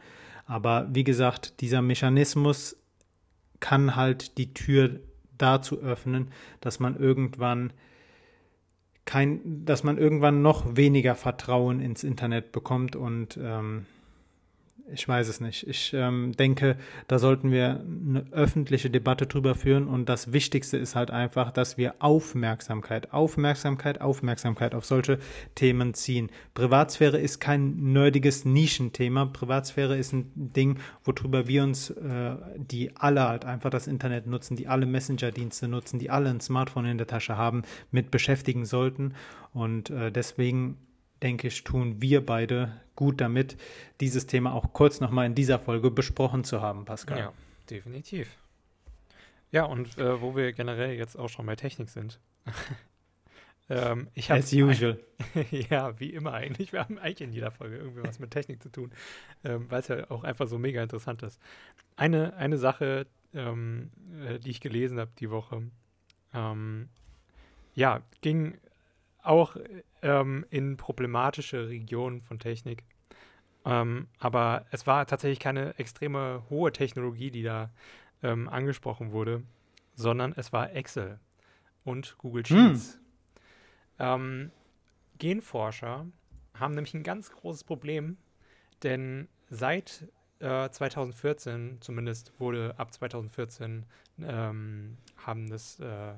Aber 0.44 0.86
wie 0.92 1.04
gesagt, 1.04 1.60
dieser 1.60 1.80
Mechanismus 1.80 2.76
kann 3.60 3.96
halt 3.96 4.36
die 4.36 4.52
Tür 4.52 5.00
dazu 5.38 5.80
öffnen, 5.80 6.30
dass 6.60 6.78
man 6.78 6.96
irgendwann 6.98 7.72
kein, 9.06 9.64
dass 9.64 9.82
man 9.82 9.96
irgendwann 9.96 10.42
noch 10.42 10.76
weniger 10.76 11.14
Vertrauen 11.14 11.80
ins 11.80 12.04
Internet 12.04 12.52
bekommt 12.52 12.96
und 12.96 13.38
ähm, 13.42 13.86
ich 14.92 15.06
weiß 15.08 15.28
es 15.28 15.40
nicht. 15.40 15.66
Ich 15.66 15.92
ähm, 15.94 16.32
denke, 16.32 16.76
da 17.08 17.18
sollten 17.18 17.50
wir 17.50 17.80
eine 17.80 18.24
öffentliche 18.30 18.88
Debatte 18.88 19.26
drüber 19.26 19.54
führen 19.54 19.88
und 19.88 20.08
das 20.08 20.32
Wichtigste 20.32 20.76
ist 20.76 20.94
halt 20.94 21.10
einfach, 21.10 21.50
dass 21.50 21.76
wir 21.76 21.96
Aufmerksamkeit, 21.98 23.12
Aufmerksamkeit, 23.12 24.00
Aufmerksamkeit 24.00 24.74
auf 24.74 24.84
solche 24.84 25.18
Themen 25.56 25.94
ziehen. 25.94 26.30
Privatsphäre 26.54 27.18
ist 27.18 27.40
kein 27.40 27.92
nerdiges 27.92 28.44
Nischenthema. 28.44 29.26
Privatsphäre 29.26 29.96
ist 29.96 30.12
ein 30.12 30.30
Ding, 30.34 30.78
worüber 31.04 31.48
wir 31.48 31.64
uns, 31.64 31.90
äh, 31.90 32.36
die 32.56 32.94
alle 32.96 33.26
halt 33.28 33.44
einfach 33.44 33.70
das 33.70 33.88
Internet 33.88 34.26
nutzen, 34.26 34.56
die 34.56 34.68
alle 34.68 34.86
Messenger-Dienste 34.86 35.66
nutzen, 35.66 35.98
die 35.98 36.10
alle 36.10 36.30
ein 36.30 36.40
Smartphone 36.40 36.86
in 36.86 36.98
der 36.98 37.08
Tasche 37.08 37.36
haben, 37.36 37.62
mit 37.90 38.12
beschäftigen 38.12 38.64
sollten. 38.64 39.14
Und 39.52 39.90
äh, 39.90 40.12
deswegen 40.12 40.76
denke 41.22 41.48
ich, 41.48 41.64
tun 41.64 41.96
wir 42.00 42.24
beide 42.24 42.72
gut 42.96 43.20
damit, 43.20 43.56
dieses 44.00 44.26
Thema 44.26 44.52
auch 44.52 44.72
kurz 44.72 45.00
nochmal 45.00 45.26
in 45.26 45.34
dieser 45.34 45.58
Folge 45.58 45.90
besprochen 45.90 46.44
zu 46.44 46.60
haben, 46.60 46.84
Pascal. 46.84 47.18
Ja, 47.18 47.32
definitiv. 47.70 48.36
Ja, 49.52 49.64
und 49.64 49.96
äh, 49.98 50.20
wo 50.20 50.34
wir 50.34 50.52
generell 50.52 50.96
jetzt 50.96 51.16
auch 51.16 51.28
schon 51.28 51.46
bei 51.46 51.56
Technik 51.56 51.88
sind. 51.88 52.18
ähm, 53.70 54.08
ich 54.14 54.30
As 54.30 54.52
usual. 54.52 54.98
ja, 55.50 55.98
wie 56.00 56.10
immer 56.10 56.32
eigentlich. 56.32 56.72
Wir 56.72 56.80
haben 56.80 56.98
eigentlich 56.98 57.20
in 57.20 57.32
jeder 57.32 57.50
Folge 57.50 57.76
irgendwie 57.76 58.02
was 58.02 58.18
mit 58.18 58.32
Technik 58.32 58.62
zu 58.62 58.70
tun, 58.70 58.90
ähm, 59.44 59.70
weil 59.70 59.80
es 59.80 59.88
ja 59.88 60.10
auch 60.10 60.24
einfach 60.24 60.48
so 60.48 60.58
mega 60.58 60.82
interessant 60.82 61.22
ist. 61.22 61.40
Eine, 61.96 62.34
eine 62.36 62.58
Sache, 62.58 63.06
ähm, 63.34 63.90
äh, 64.26 64.38
die 64.38 64.50
ich 64.50 64.60
gelesen 64.60 64.98
habe 64.98 65.12
die 65.18 65.30
Woche, 65.30 65.62
ähm, 66.34 66.88
ja, 67.74 68.02
ging 68.22 68.58
auch 69.26 69.56
ähm, 70.02 70.44
in 70.50 70.76
problematische 70.76 71.68
Regionen 71.68 72.22
von 72.22 72.38
Technik. 72.38 72.84
Ähm, 73.64 74.08
aber 74.18 74.66
es 74.70 74.86
war 74.86 75.06
tatsächlich 75.06 75.40
keine 75.40 75.78
extreme 75.78 76.44
hohe 76.50 76.72
Technologie, 76.72 77.30
die 77.30 77.42
da 77.42 77.70
ähm, 78.22 78.48
angesprochen 78.48 79.12
wurde, 79.12 79.42
sondern 79.94 80.32
es 80.36 80.52
war 80.52 80.72
Excel 80.72 81.18
und 81.84 82.16
Google 82.18 82.44
hm. 82.44 82.76
Sheets. 82.76 83.00
Hm. 83.98 84.50
Genforscher 85.18 86.06
haben 86.54 86.74
nämlich 86.74 86.94
ein 86.94 87.02
ganz 87.02 87.30
großes 87.30 87.64
Problem, 87.64 88.18
denn 88.82 89.28
seit 89.48 90.06
äh, 90.40 90.68
2014, 90.68 91.78
zumindest 91.80 92.32
wurde 92.38 92.74
ab 92.78 92.92
2014, 92.92 93.86
ähm, 94.22 94.98
haben 95.16 95.48
das 95.48 95.80
äh, 95.80 96.14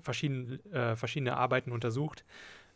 verschiedene, 0.00 0.58
äh, 0.72 0.96
verschiedene 0.96 1.36
Arbeiten 1.36 1.72
untersucht, 1.72 2.24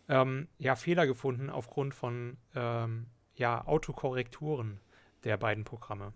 ähm, 0.09 0.49
ja, 0.59 0.77
Fehler 0.77 1.07
gefunden 1.07 1.51
aufgrund 1.51 1.95
von 1.95 2.37
ähm, 2.55 3.07
ja, 3.35 3.67
Autokorrekturen 3.67 4.81
der 5.25 5.37
beiden 5.37 5.65
Programme. 5.65 6.13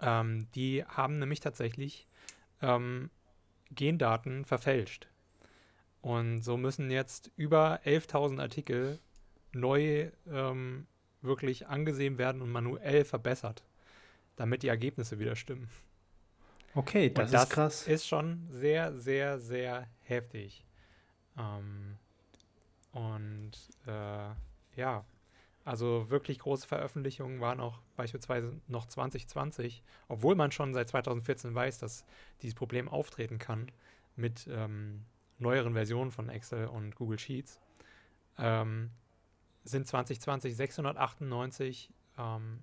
Ähm, 0.00 0.46
die 0.54 0.84
haben 0.84 1.18
nämlich 1.18 1.40
tatsächlich 1.40 2.06
ähm, 2.62 3.10
Gendaten 3.70 4.44
verfälscht. 4.44 5.08
Und 6.00 6.42
so 6.42 6.56
müssen 6.56 6.90
jetzt 6.90 7.30
über 7.36 7.80
11.000 7.84 8.40
Artikel 8.40 9.00
neu 9.52 10.10
ähm, 10.30 10.86
wirklich 11.22 11.66
angesehen 11.66 12.18
werden 12.18 12.42
und 12.42 12.52
manuell 12.52 13.04
verbessert, 13.04 13.64
damit 14.36 14.62
die 14.62 14.68
Ergebnisse 14.68 15.18
wieder 15.18 15.34
stimmen. 15.34 15.68
Okay, 16.76 17.10
das, 17.10 17.30
das 17.30 17.44
ist 17.44 17.50
krass. 17.50 17.86
Ist 17.88 18.06
schon 18.06 18.46
sehr, 18.50 18.94
sehr, 18.94 19.38
sehr 19.40 19.88
heftig. 20.02 20.64
Ähm, 21.38 21.98
und 22.92 23.52
äh, 23.86 24.30
ja, 24.76 25.04
Also 25.64 26.10
wirklich 26.10 26.38
große 26.38 26.66
Veröffentlichungen 26.68 27.40
waren 27.40 27.60
auch 27.60 27.80
beispielsweise 27.96 28.60
noch 28.68 28.86
2020, 28.86 29.82
obwohl 30.08 30.36
man 30.36 30.52
schon 30.52 30.74
seit 30.74 30.88
2014 30.88 31.54
weiß, 31.54 31.78
dass 31.80 32.04
dieses 32.42 32.54
Problem 32.54 32.88
auftreten 32.88 33.38
kann 33.38 33.72
mit 34.16 34.46
ähm, 34.50 35.04
neueren 35.38 35.74
Versionen 35.74 36.12
von 36.12 36.28
Excel 36.28 36.66
und 36.68 36.94
Google 36.94 37.18
Sheets, 37.18 37.60
ähm, 38.38 38.90
sind 39.64 39.88
2020 39.88 40.56
698 40.56 41.92
ähm, 42.18 42.62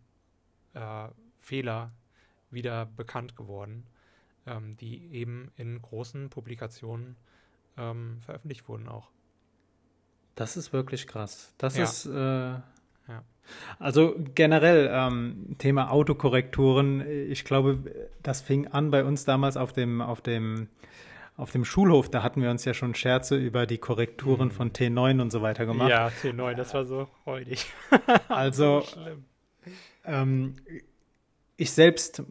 äh, 0.74 1.10
Fehler 1.41 1.91
wieder 2.51 2.86
bekannt 2.86 3.36
geworden, 3.36 3.86
ähm, 4.45 4.75
die 4.77 5.12
eben 5.13 5.51
in 5.55 5.81
großen 5.81 6.29
Publikationen 6.29 7.15
ähm, 7.77 8.17
veröffentlicht 8.21 8.67
wurden 8.67 8.88
auch. 8.88 9.09
Das 10.35 10.57
ist 10.57 10.73
wirklich 10.73 11.07
krass. 11.07 11.53
Das 11.57 11.77
Ja. 11.77 11.83
ist, 11.83 12.05
äh, 12.05 12.59
also 13.77 14.15
generell 14.35 14.89
ähm, 14.91 15.55
Thema 15.57 15.91
Autokorrekturen. 15.91 17.01
Ich 17.29 17.43
glaube, 17.43 18.09
das 18.23 18.41
fing 18.41 18.67
an 18.67 18.89
bei 18.89 19.03
uns 19.03 19.25
damals 19.25 19.57
auf 19.57 19.73
dem, 19.73 20.01
auf 20.01 20.21
dem, 20.21 20.69
auf 21.35 21.51
dem 21.51 21.65
Schulhof. 21.65 22.09
Da 22.09 22.23
hatten 22.23 22.41
wir 22.41 22.50
uns 22.50 22.63
ja 22.63 22.73
schon 22.73 22.95
Scherze 22.95 23.35
über 23.35 23.65
die 23.67 23.79
Korrekturen 23.79 24.47
Mhm. 24.47 24.51
von 24.51 24.71
T9 24.71 25.21
und 25.21 25.31
so 25.31 25.41
weiter 25.41 25.65
gemacht. 25.65 25.89
Ja, 25.89 26.07
T9, 26.07 26.53
das 26.55 26.73
war 26.73 26.85
so 26.85 27.07
freudig. 27.25 27.65
Also 28.29 28.81
Schlimm. 28.88 29.25
Ähm, 30.05 30.55
ich 31.55 31.72
selbst 31.72 32.24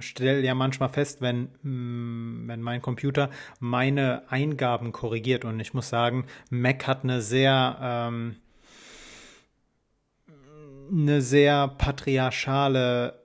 stelle 0.00 0.40
ja 0.42 0.54
manchmal 0.54 0.88
fest, 0.88 1.20
wenn, 1.20 1.48
mm, 1.62 2.48
wenn 2.48 2.60
mein 2.60 2.82
Computer 2.82 3.30
meine 3.60 4.22
Eingaben 4.30 4.92
korrigiert. 4.92 5.44
Und 5.44 5.60
ich 5.60 5.74
muss 5.74 5.88
sagen, 5.88 6.26
Mac 6.50 6.86
hat 6.86 7.04
eine 7.04 7.22
sehr, 7.22 7.78
ähm, 7.80 8.36
eine 10.90 11.22
sehr 11.22 11.68
patriarchale 11.68 13.22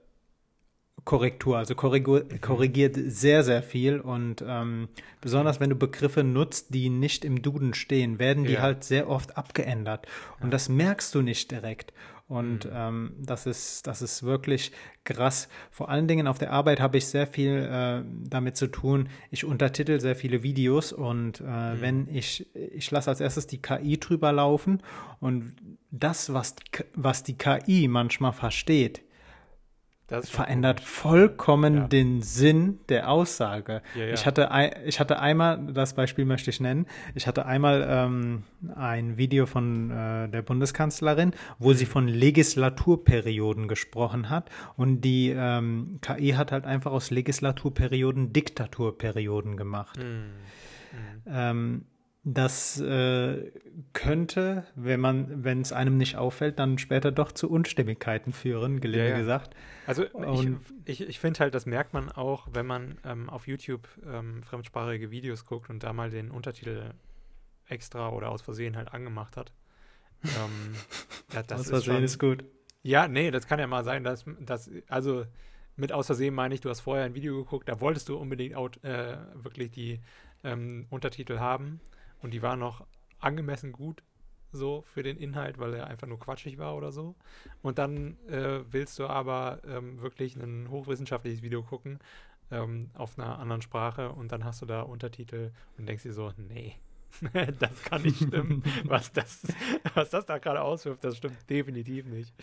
Korrektur, 1.06 1.58
also 1.58 1.74
korrigu- 1.74 2.40
korrigiert 2.40 2.96
sehr, 2.96 3.44
sehr 3.44 3.64
viel. 3.64 4.00
Und 4.00 4.44
ähm, 4.48 4.90
besonders 5.22 5.60
wenn 5.60 5.72
du 5.72 5.76
Begriffe 5.76 6.24
nutzt, 6.24 6.74
die 6.74 6.90
nicht 6.90 7.26
im 7.26 7.42
Duden 7.42 7.74
stehen, 7.74 8.20
werden 8.20 8.44
die 8.46 8.54
Ja. 8.54 8.62
halt 8.62 8.84
sehr 8.84 9.10
oft 9.10 9.36
abgeändert. 9.38 10.08
Und 10.42 10.52
das 10.52 10.70
merkst 10.70 11.16
du 11.16 11.22
nicht 11.22 11.50
direkt. 11.52 11.94
Und 12.30 12.70
ähm, 12.72 13.16
das 13.18 13.48
ist, 13.48 13.88
das 13.88 14.04
ist 14.04 14.22
wirklich 14.22 14.72
krass. 15.04 15.50
Vor 15.72 15.90
allen 15.90 16.08
Dingen 16.08 16.28
auf 16.28 16.38
der 16.38 16.52
Arbeit 16.52 16.80
habe 16.80 17.00
ich 17.00 17.08
sehr 17.08 17.26
viel 17.26 17.68
äh, 17.72 18.04
damit 18.30 18.56
zu 18.56 18.68
tun. 18.68 19.10
Ich 19.32 19.46
untertitel 19.46 20.00
sehr 20.00 20.16
viele 20.16 20.44
Videos 20.44 20.94
und 20.94 21.42
äh, 21.42 21.82
wenn 21.82 22.08
ich, 22.08 22.56
ich 22.56 22.92
lasse 22.92 23.10
als 23.10 23.20
erstes 23.20 23.48
die 23.48 23.60
KI 23.60 24.00
drüber 24.00 24.32
laufen 24.32 24.84
und 25.20 25.56
das, 25.90 26.32
was 26.32 26.56
die, 26.56 26.66
was 26.94 27.24
die 27.24 27.36
KI 27.36 27.88
manchmal 27.88 28.34
versteht, 28.34 29.02
Das 30.10 30.30
verändert 30.30 30.80
vollkommen 30.82 31.76
Ja. 31.76 31.88
den 31.88 32.22
Sinn 32.22 32.80
der 32.90 33.10
Aussage. 33.10 33.82
Ja, 33.96 34.06
ja. 34.06 34.14
Ich, 34.14 34.26
hatte 34.26 34.52
ein, 34.52 34.72
ich 34.86 35.00
hatte 35.00 35.20
einmal, 35.20 35.72
das 35.74 35.94
Beispiel 35.94 36.26
möchte 36.26 36.50
ich 36.50 36.60
nennen, 36.60 36.88
ich 37.16 37.28
hatte 37.28 37.46
einmal 37.46 37.86
ähm, 37.90 38.44
ein 38.76 39.18
Video 39.18 39.46
von 39.46 39.92
äh, 39.92 40.28
der 40.30 40.42
Bundeskanzlerin, 40.42 41.34
wo 41.60 41.70
Mhm. 41.70 41.74
sie 41.76 41.86
von 41.86 42.08
Legislaturperioden 42.08 43.68
gesprochen 43.68 44.30
hat 44.30 44.50
und 44.76 45.02
die 45.02 45.30
ähm, 45.36 46.00
KI 46.02 46.32
hat 46.32 46.52
halt 46.52 46.66
einfach 46.66 46.92
aus 46.92 47.12
Legislaturperioden 47.12 48.34
Diktaturperioden 48.34 49.58
gemacht. 49.58 49.96
gut. 49.98 50.06
Mm, 50.06 51.28
Ähm, 51.32 51.86
das 52.34 52.80
äh, 52.82 53.52
könnte, 53.94 54.66
wenn 54.76 55.00
man, 55.00 55.44
wenn 55.44 55.62
es 55.62 55.72
einem 55.72 55.98
nicht 55.98 56.18
auffällt, 56.18 56.60
dann 56.60 56.78
später 56.78 57.12
doch 57.12 57.32
zu 57.32 57.50
Unstimmigkeiten 57.50 58.34
führen, 58.34 58.82
gelinde 58.82 59.06
Ja, 59.06 59.12
ja. 59.14 59.18
gesagt. 59.20 59.56
Also 59.88 60.04
ich, 60.06 60.14
Und- 60.14 60.60
ich, 60.86 61.02
ich 61.02 61.20
finde 61.20 61.40
halt, 61.40 61.54
das 61.56 61.66
merkt 61.66 61.94
man 61.94 62.12
auch, 62.12 62.48
wenn 62.52 62.66
man 62.66 62.98
ähm, 63.06 63.30
auf 63.30 63.48
YouTube 63.48 63.88
ähm, 64.06 64.44
fremdsprachige 64.44 65.12
Videos 65.12 65.46
guckt 65.46 65.70
und 65.70 65.84
da 65.84 65.94
mal 65.94 66.10
den 66.10 66.30
Untertitel 66.32 66.94
extra 67.68 68.10
oder 68.10 68.30
aus 68.32 68.42
Versehen 68.42 68.76
halt 68.76 68.94
angemacht 68.94 69.38
hat. 69.38 69.52
Ähm, 70.24 70.76
ja, 71.34 71.44
das 71.44 71.62
Aus 71.62 71.66
ist 71.66 71.70
Versehen 71.72 71.96
schon, 71.96 72.04
ist 72.04 72.20
gut. 72.20 72.46
Ja, 72.84 73.08
nee, 73.08 73.32
das 73.32 73.48
kann 73.48 73.60
ja 73.60 73.68
mal 73.68 73.84
sein, 73.84 74.04
dass, 74.04 74.26
dass 74.40 74.70
also 74.88 75.26
mit 75.76 75.92
aus 75.92 76.08
Versehen 76.08 76.34
meine 76.34 76.54
ich, 76.54 76.62
du 76.62 76.70
hast 76.70 76.82
vorher 76.82 77.06
ein 77.06 77.16
Video 77.16 77.38
geguckt, 77.38 77.70
da 77.70 77.80
wolltest 77.80 78.10
du 78.10 78.18
unbedingt 78.18 78.56
aut- 78.56 78.84
äh, 78.84 79.18
wirklich 79.36 79.72
die 79.72 80.00
ähm, 80.44 80.86
Untertitel 80.90 81.40
haben 81.40 81.80
und 82.22 82.32
die 82.34 82.42
waren 82.42 82.60
noch 82.60 82.86
angemessen 83.20 83.72
gut 83.72 84.04
so 84.52 84.84
für 84.94 85.04
den 85.04 85.18
Inhalt, 85.18 85.60
weil 85.60 85.74
er 85.74 85.88
einfach 85.88 86.08
nur 86.08 86.20
quatschig 86.20 86.58
war 86.58 86.76
oder 86.76 86.92
so. 86.92 87.16
Und 87.62 87.78
dann 87.78 88.18
äh, 88.28 88.62
willst 88.72 88.98
du 88.98 89.08
aber 89.08 89.62
ähm, 89.68 90.02
wirklich 90.02 90.36
ein 90.36 90.70
hochwissenschaftliches 90.70 91.42
Video 91.42 91.62
gucken 91.62 92.00
ähm, 92.52 92.90
auf 92.96 93.18
einer 93.18 93.40
anderen 93.40 93.62
Sprache 93.62 94.12
und 94.12 94.32
dann 94.32 94.44
hast 94.44 94.62
du 94.62 94.66
da 94.66 94.82
Untertitel 94.82 95.52
und 95.78 95.88
denkst 95.88 96.04
dir 96.04 96.14
so, 96.14 96.32
nee, 96.38 96.76
das 97.60 97.84
kann 97.84 98.02
nicht 98.04 98.18
stimmen. 98.18 98.64
was, 98.86 99.12
das, 99.12 99.42
was 99.94 100.10
das 100.10 100.26
da 100.26 100.38
gerade 100.38 100.62
auswirft, 100.62 101.04
das 101.04 101.18
stimmt 101.18 101.50
definitiv 101.50 102.06
nicht. 102.06 102.34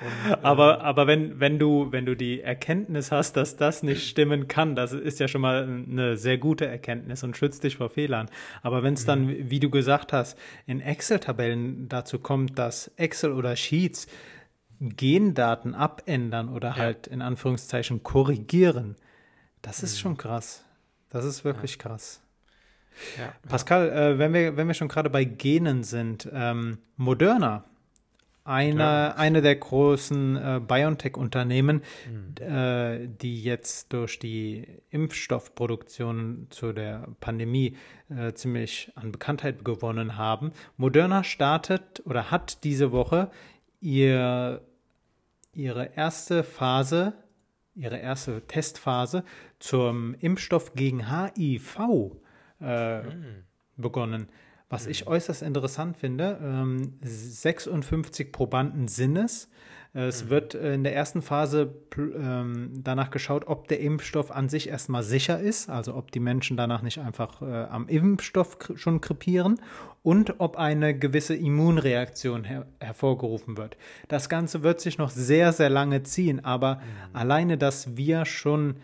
Und, 0.00 0.44
Aber, 0.44 0.76
ähm, 0.78 0.84
aber 0.84 1.06
wenn, 1.08 1.40
wenn 1.40 1.58
du, 1.58 1.90
wenn 1.90 2.06
du 2.06 2.14
die 2.14 2.40
Erkenntnis 2.40 3.10
hast, 3.10 3.36
dass 3.36 3.56
das 3.56 3.82
nicht 3.82 4.08
stimmen 4.08 4.46
kann, 4.46 4.76
das 4.76 4.92
ist 4.92 5.18
ja 5.18 5.26
schon 5.26 5.40
mal 5.40 5.64
eine 5.64 6.16
sehr 6.16 6.38
gute 6.38 6.66
Erkenntnis 6.66 7.24
und 7.24 7.36
schützt 7.36 7.64
dich 7.64 7.76
vor 7.78 7.90
Fehlern. 7.90 8.28
Aber 8.62 8.84
wenn 8.84 8.94
es 8.94 9.04
dann, 9.04 9.50
wie 9.50 9.58
du 9.58 9.70
gesagt 9.70 10.12
hast, 10.12 10.38
in 10.66 10.80
Excel-Tabellen 10.80 11.88
dazu 11.88 12.20
kommt, 12.20 12.58
dass 12.58 12.92
Excel 12.96 13.32
oder 13.32 13.56
Sheets 13.56 14.06
Gendaten 14.80 15.74
abändern 15.74 16.48
oder 16.48 16.68
Ja. 16.68 16.76
halt 16.76 17.08
in 17.08 17.20
Anführungszeichen 17.20 18.04
korrigieren, 18.04 18.94
das 19.62 19.82
ist 19.82 19.98
schon 19.98 20.16
krass. 20.16 20.64
Das 21.10 21.24
ist 21.24 21.44
wirklich 21.44 21.78
krass. 21.80 22.20
Ja, 23.16 23.24
ja. 23.24 23.32
Pascal, 23.48 23.88
äh, 23.90 24.18
wenn, 24.18 24.32
wir, 24.32 24.56
wenn 24.56 24.66
wir 24.66 24.74
schon 24.74 24.88
gerade 24.88 25.10
bei 25.10 25.24
Genen 25.24 25.82
sind, 25.84 26.28
ähm, 26.32 26.78
Moderna, 26.96 27.64
eine, 28.44 28.72
Moderna. 28.72 29.10
eine 29.16 29.42
der 29.42 29.56
großen 29.56 30.36
äh, 30.36 30.60
BioNTech-Unternehmen, 30.66 31.82
Mhm. 32.10 32.34
äh, 32.42 33.06
die 33.08 33.42
jetzt 33.42 33.92
durch 33.92 34.18
die 34.18 34.66
Impfstoffproduktion 34.90 36.46
zu 36.50 36.72
der 36.72 37.08
Pandemie 37.20 37.76
äh, 38.08 38.32
ziemlich 38.32 38.90
an 38.94 39.12
Bekanntheit 39.12 39.64
gewonnen 39.64 40.16
haben. 40.16 40.52
Moderna 40.78 41.24
startet 41.24 42.02
oder 42.06 42.30
hat 42.30 42.64
diese 42.64 42.90
Woche 42.90 43.30
ihr, 43.80 44.62
ihre 45.52 45.94
erste 45.94 46.42
Phase, 46.42 47.12
ihre 47.74 47.98
erste 47.98 48.40
Testphase 48.46 49.24
zum 49.58 50.14
Impfstoff 50.14 50.74
gegen 50.74 51.10
HIV 51.10 52.16
äh, 52.60 53.02
Mhm. 53.02 53.24
begonnen. 53.76 54.28
Was 54.70 54.86
ich 54.86 55.06
äußerst 55.06 55.42
interessant 55.42 55.96
finde, 55.96 56.38
ähm, 56.42 56.98
56 57.00 58.32
Probanden 58.32 58.86
sind 58.88 59.16
es. 59.16 59.48
Es 59.94 60.28
wird 60.28 60.54
äh, 60.54 60.74
in 60.74 60.84
der 60.84 60.94
ersten 60.94 61.22
Phase 61.22 61.74
ähm, 61.96 62.72
danach 62.84 63.10
geschaut, 63.10 63.46
ob 63.46 63.68
der 63.68 63.80
Impfstoff 63.80 64.30
an 64.30 64.50
sich 64.50 64.68
erstmal 64.68 65.02
sicher 65.02 65.40
ist, 65.40 65.70
also 65.70 65.94
ob 65.94 66.12
die 66.12 66.20
Menschen 66.20 66.58
danach 66.58 66.82
nicht 66.82 66.98
einfach 66.98 67.40
äh, 67.40 67.46
am 67.64 67.88
Impfstoff 67.88 68.58
schon 68.74 69.00
krepieren 69.00 69.58
und 70.02 70.34
ob 70.38 70.58
eine 70.58 70.96
gewisse 70.96 71.34
Immunreaktion 71.34 72.44
her 72.44 72.66
hervorgerufen 72.80 73.56
wird. 73.56 73.78
Das 74.08 74.28
Ganze 74.28 74.62
wird 74.62 74.80
sich 74.82 74.98
noch 74.98 75.10
sehr, 75.10 75.52
sehr 75.52 75.70
lange 75.70 76.02
ziehen, 76.02 76.44
aber 76.44 76.82
alleine, 77.14 77.56
dass 77.56 77.96
wir 77.96 78.26
schon 78.26 78.76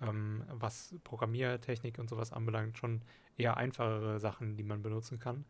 ähm, 0.00 0.44
was 0.48 0.94
Programmiertechnik 1.04 1.98
und 1.98 2.08
sowas 2.08 2.32
anbelangt, 2.32 2.78
schon 2.78 3.02
eher 3.36 3.56
einfachere 3.56 4.20
Sachen, 4.20 4.56
die 4.56 4.62
man 4.62 4.82
benutzen 4.82 5.18
kann. 5.18 5.44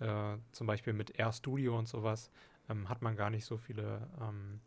Äh, 0.00 0.36
zum 0.52 0.66
Beispiel 0.66 0.92
mit 0.92 1.18
RStudio 1.18 1.78
und 1.78 1.88
sowas 1.88 2.30
ähm, 2.68 2.88
hat 2.88 3.02
man 3.02 3.16
gar 3.16 3.30
nicht 3.30 3.44
so 3.44 3.56
viele, 3.56 4.08
ähm, 4.20 4.60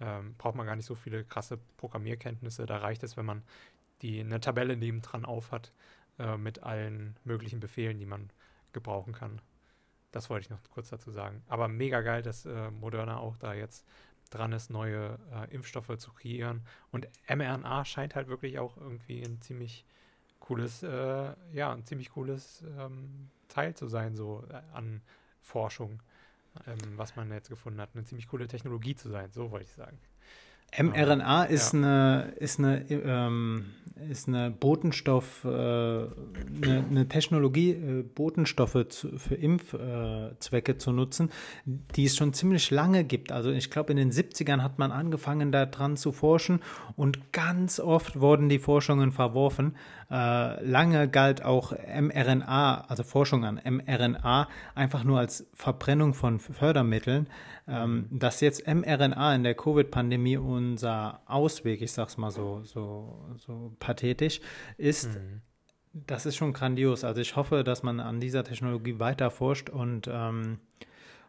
ähm, 0.00 0.34
braucht 0.38 0.56
man 0.56 0.66
gar 0.66 0.76
nicht 0.76 0.86
so 0.86 0.94
viele 0.94 1.24
krasse 1.24 1.58
Programmierkenntnisse. 1.76 2.66
Da 2.66 2.78
reicht 2.78 3.02
es, 3.02 3.16
wenn 3.16 3.26
man 3.26 3.42
die 4.02 4.20
eine 4.20 4.40
Tabelle 4.40 4.76
nebendran 4.76 5.24
aufhat 5.24 5.72
äh, 6.18 6.36
mit 6.36 6.62
allen 6.62 7.16
möglichen 7.24 7.60
Befehlen, 7.60 7.98
die 7.98 8.06
man 8.06 8.30
gebrauchen 8.72 9.12
kann. 9.12 9.40
Das 10.12 10.30
wollte 10.30 10.44
ich 10.44 10.50
noch 10.50 10.60
kurz 10.70 10.90
dazu 10.90 11.10
sagen. 11.10 11.42
Aber 11.48 11.68
mega 11.68 12.00
geil, 12.00 12.22
dass 12.22 12.46
äh, 12.46 12.70
Moderna 12.70 13.18
auch 13.18 13.36
da 13.36 13.54
jetzt 13.54 13.86
dran 14.30 14.52
ist, 14.52 14.70
neue 14.70 15.18
äh, 15.32 15.52
Impfstoffe 15.54 15.96
zu 15.98 16.12
kreieren. 16.12 16.62
Und 16.90 17.08
mRNA 17.28 17.84
scheint 17.84 18.14
halt 18.14 18.28
wirklich 18.28 18.58
auch 18.58 18.76
irgendwie 18.76 19.22
ein 19.22 19.40
ziemlich 19.40 19.84
cooles, 20.40 20.82
äh, 20.82 21.34
ja, 21.52 21.72
ein 21.72 21.84
ziemlich 21.84 22.10
cooles 22.10 22.62
ähm, 22.78 23.30
Teil 23.48 23.74
zu 23.74 23.86
sein, 23.86 24.14
so 24.14 24.44
äh, 24.50 24.60
an 24.72 25.02
Forschung, 25.40 26.02
ähm, 26.66 26.96
was 26.96 27.16
man 27.16 27.30
jetzt 27.30 27.48
gefunden 27.48 27.80
hat. 27.80 27.90
Eine 27.94 28.04
ziemlich 28.04 28.28
coole 28.28 28.46
Technologie 28.46 28.94
zu 28.94 29.08
sein, 29.08 29.30
so 29.32 29.50
wollte 29.50 29.66
ich 29.66 29.72
sagen 29.72 29.98
mRNA 30.82 31.44
ist, 31.44 31.72
ja. 31.72 31.78
eine, 31.78 32.32
ist, 32.36 32.58
eine, 32.58 32.90
ähm, 32.90 33.66
ist 34.10 34.26
eine 34.26 34.50
Botenstoff, 34.50 35.44
äh, 35.44 35.48
eine, 35.48 36.10
eine, 36.62 37.08
Technologie, 37.08 37.70
äh, 37.70 38.02
Botenstoffe 38.02 38.88
zu, 38.88 39.18
für 39.18 39.36
Impfzwecke 39.36 40.72
äh, 40.72 40.78
zu 40.78 40.92
nutzen, 40.92 41.30
die 41.64 42.06
es 42.06 42.16
schon 42.16 42.32
ziemlich 42.32 42.70
lange 42.70 43.04
gibt. 43.04 43.30
Also 43.30 43.50
ich 43.50 43.70
glaube, 43.70 43.92
in 43.92 43.98
den 43.98 44.10
70ern 44.10 44.62
hat 44.62 44.78
man 44.78 44.90
angefangen, 44.90 45.52
daran 45.52 45.96
zu 45.96 46.10
forschen 46.10 46.60
und 46.96 47.32
ganz 47.32 47.78
oft 47.78 48.18
wurden 48.18 48.48
die 48.48 48.58
Forschungen 48.58 49.12
verworfen. 49.12 49.76
Äh, 50.10 50.64
lange 50.64 51.08
galt 51.08 51.44
auch 51.44 51.72
mRNA, 51.72 52.82
also 52.88 53.02
Forschung 53.02 53.44
an 53.44 53.60
mRNA, 53.64 54.48
einfach 54.74 55.04
nur 55.04 55.18
als 55.18 55.46
Verbrennung 55.54 56.14
von 56.14 56.38
Fördermitteln. 56.38 57.28
Ähm, 57.66 58.06
dass 58.10 58.40
jetzt 58.40 58.66
mRNA 58.66 59.34
in 59.34 59.42
der 59.42 59.54
Covid-Pandemie 59.54 60.36
unser 60.36 61.20
Ausweg, 61.26 61.80
ich 61.80 61.92
sag's 61.92 62.18
mal 62.18 62.30
so, 62.30 62.62
so, 62.62 63.24
so 63.38 63.74
pathetisch, 63.78 64.40
ist, 64.76 65.14
mhm. 65.14 65.40
das 65.92 66.26
ist 66.26 66.36
schon 66.36 66.52
grandios. 66.52 67.04
Also 67.04 67.22
ich 67.22 67.36
hoffe, 67.36 67.64
dass 67.64 67.82
man 67.82 68.00
an 68.00 68.20
dieser 68.20 68.44
Technologie 68.44 68.98
weiter 68.98 69.30
forscht 69.30 69.70
und 69.70 70.10
ähm, 70.12 70.58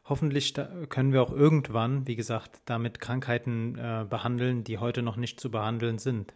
hoffentlich 0.03 0.53
können 0.89 1.13
wir 1.13 1.21
auch 1.21 1.31
irgendwann, 1.31 2.05
wie 2.05 2.17
gesagt, 2.17 2.59
damit 2.65 2.99
Krankheiten 2.99 3.77
äh, 3.77 4.05
behandeln, 4.09 4.65
die 4.65 4.77
heute 4.77 5.01
noch 5.01 5.15
nicht 5.15 5.39
zu 5.39 5.49
behandeln 5.49 5.99
sind. 5.99 6.33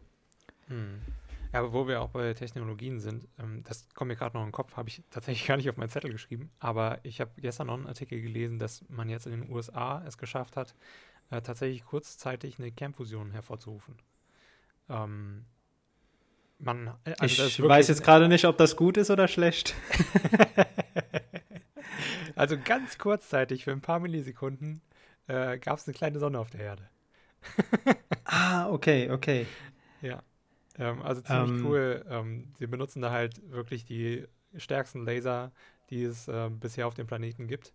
Mhm. 0.70 1.02
Ja, 1.52 1.60
aber 1.60 1.74
wo 1.74 1.88
wir 1.88 2.02
auch 2.02 2.10
bei 2.10 2.34
Technologien 2.34 3.00
sind, 3.00 3.28
ähm, 3.40 3.64
das 3.64 3.88
kommt 3.96 4.10
mir 4.10 4.16
gerade 4.16 4.36
noch 4.36 4.44
in 4.44 4.50
den 4.50 4.54
Kopf, 4.54 4.78
habe 4.78 4.90
ich 4.90 5.04
tatsächlich 5.10 5.48
gar 5.48 5.58
nicht 5.58 5.70
auf 5.70 5.78
meinen 5.78 5.90
Zettel 5.90 6.12
geschrieben, 6.12 6.52
aber 6.60 7.00
ich 7.04 7.22
habe 7.22 7.32
gestern 7.38 7.68
noch 7.68 7.74
einen 7.76 7.88
Artikel 7.88 8.22
gelesen, 8.22 8.60
dass 8.60 8.86
man 8.90 9.10
jetzt 9.10 9.26
in 9.26 9.32
den 9.32 9.50
USA 9.50 10.04
es 10.06 10.18
geschafft 10.18 10.58
hat, 10.58 10.76
äh, 11.32 11.42
tatsächlich 11.42 11.86
kurzzeitig 11.86 12.60
eine 12.60 12.72
Kernfusion 12.72 13.32
hervorzurufen. 13.32 13.96
Ähm, 14.90 15.46
man, 16.60 16.96
äh, 17.06 17.14
also 17.18 17.46
ich 17.46 17.62
weiß 17.62 17.88
jetzt 17.88 18.04
gerade 18.04 18.28
nicht, 18.28 18.46
ob 18.46 18.58
das 18.58 18.76
gut 18.76 18.98
ist 18.98 19.10
oder 19.10 19.28
schlecht. 19.28 19.74
also 22.36 22.58
ganz 22.64 22.98
kurzzeitig, 22.98 23.64
für 23.64 23.72
ein 23.72 23.82
paar 23.82 24.00
Millisekunden, 24.00 24.82
äh, 25.28 25.58
gab 25.58 25.78
es 25.78 25.88
eine 25.88 25.94
kleine 25.96 26.20
Sonne 26.20 26.40
auf 26.40 26.50
der 26.50 26.62
Erde. 26.62 26.90
ah, 28.26 28.70
okay, 28.70 29.10
okay. 29.10 29.48
Ja. 30.02 30.22
Ähm, 30.80 31.02
also 31.02 31.22
ziemlich 31.22 31.52
ähm, 31.52 31.66
cool. 31.66 32.06
Ähm, 32.10 32.54
sie 32.58 32.68
benutzen 32.68 33.02
da 33.02 33.12
halt 33.12 33.52
wirklich 33.52 33.86
die 33.86 34.26
stärksten 34.56 35.06
Laser, 35.06 35.52
die 35.90 36.04
es 36.04 36.28
äh, 36.28 36.50
bisher 36.50 36.88
auf 36.88 36.94
dem 36.96 37.06
Planeten 37.06 37.48
gibt, 37.48 37.74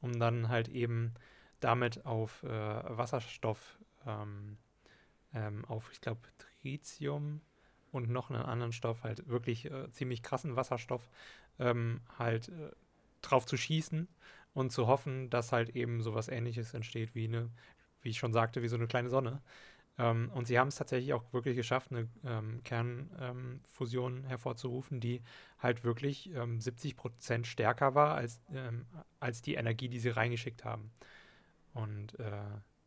um 0.00 0.18
dann 0.18 0.48
halt 0.48 0.68
eben 0.68 1.14
damit 1.60 2.04
auf 2.04 2.42
äh, 2.42 2.48
Wasserstoff, 2.48 3.78
ähm, 4.06 4.58
ähm, 5.32 5.64
auf, 5.66 5.90
ich 5.92 6.00
glaube, 6.00 6.20
Tritium 6.38 7.40
und 7.92 8.10
noch 8.10 8.30
einen 8.30 8.42
anderen 8.42 8.72
Stoff, 8.72 9.04
halt 9.04 9.28
wirklich 9.28 9.70
äh, 9.70 9.90
ziemlich 9.92 10.22
krassen 10.22 10.56
Wasserstoff, 10.56 11.08
ähm, 11.58 12.00
halt 12.18 12.48
äh, 12.48 12.72
drauf 13.22 13.46
zu 13.46 13.56
schießen 13.56 14.08
und 14.54 14.72
zu 14.72 14.86
hoffen, 14.86 15.30
dass 15.30 15.52
halt 15.52 15.70
eben 15.76 16.02
sowas 16.02 16.28
ähnliches 16.28 16.74
entsteht 16.74 17.14
wie 17.14 17.28
eine, 17.28 17.50
wie 18.02 18.10
ich 18.10 18.18
schon 18.18 18.32
sagte, 18.32 18.62
wie 18.62 18.68
so 18.68 18.76
eine 18.76 18.88
kleine 18.88 19.08
Sonne. 19.08 19.40
Ähm, 19.98 20.30
und 20.34 20.46
sie 20.46 20.58
haben 20.58 20.68
es 20.68 20.76
tatsächlich 20.76 21.12
auch 21.12 21.32
wirklich 21.32 21.56
geschafft, 21.56 21.90
eine 21.90 22.08
ähm, 22.24 22.62
Kernfusion 22.64 24.18
ähm, 24.18 24.24
hervorzurufen, 24.24 25.00
die 25.00 25.22
halt 25.58 25.84
wirklich 25.84 26.30
70 26.58 26.92
ähm, 26.92 26.96
Prozent 26.96 27.46
stärker 27.46 27.94
war 27.94 28.14
als, 28.14 28.40
ähm, 28.52 28.86
als 29.20 29.42
die 29.42 29.54
Energie, 29.54 29.88
die 29.88 29.98
sie 29.98 30.10
reingeschickt 30.10 30.64
haben. 30.64 30.92
Und 31.74 32.18
äh, 32.18 32.32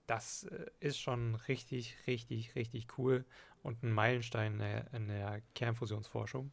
das 0.07 0.43
äh, 0.43 0.65
ist 0.79 0.99
schon 0.99 1.35
richtig, 1.35 1.95
richtig, 2.07 2.55
richtig 2.55 2.87
cool 2.97 3.25
und 3.63 3.83
ein 3.83 3.91
Meilenstein 3.91 4.53
in 4.53 4.59
der, 4.59 4.93
in 4.93 5.07
der 5.07 5.41
Kernfusionsforschung. 5.53 6.51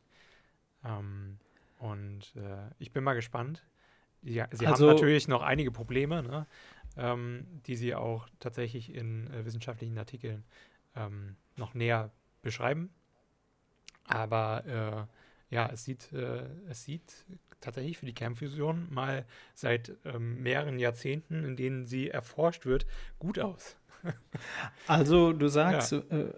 Ähm, 0.84 1.38
und 1.78 2.34
äh, 2.36 2.70
ich 2.78 2.92
bin 2.92 3.04
mal 3.04 3.14
gespannt. 3.14 3.64
Ja, 4.22 4.46
sie 4.52 4.66
also, 4.66 4.86
haben 4.86 4.94
natürlich 4.94 5.26
noch 5.28 5.42
einige 5.42 5.72
Probleme, 5.72 6.22
ne? 6.22 6.46
Ähm, 6.96 7.46
die 7.66 7.76
sie 7.76 7.94
auch 7.94 8.28
tatsächlich 8.40 8.94
in 8.94 9.28
äh, 9.33 9.44
wissenschaftlichen 9.44 9.98
Artikeln 9.98 10.44
ähm, 10.96 11.37
noch 11.57 11.74
näher 11.74 12.11
beschreiben. 12.42 12.90
Aber 14.05 15.09
äh, 15.50 15.55
ja, 15.55 15.68
es 15.72 15.85
sieht, 15.85 16.12
äh, 16.12 16.44
es 16.68 16.85
sieht 16.85 17.24
tatsächlich 17.61 17.98
für 17.98 18.07
die 18.07 18.14
Kernfusion 18.14 18.88
mal 18.90 19.24
seit 19.55 19.92
ähm, 20.05 20.42
mehreren 20.42 20.78
Jahrzehnten, 20.78 21.44
in 21.44 21.57
denen 21.57 21.87
sie 21.87 22.11
erforscht 22.11 22.66
wird, 22.66 22.87
gut 23.18 23.38
aus. 23.38 23.76
also 24.87 25.33
du 25.33 25.48
sagst, 25.48 25.92
ja. 25.92 25.98
äh, 25.98 26.33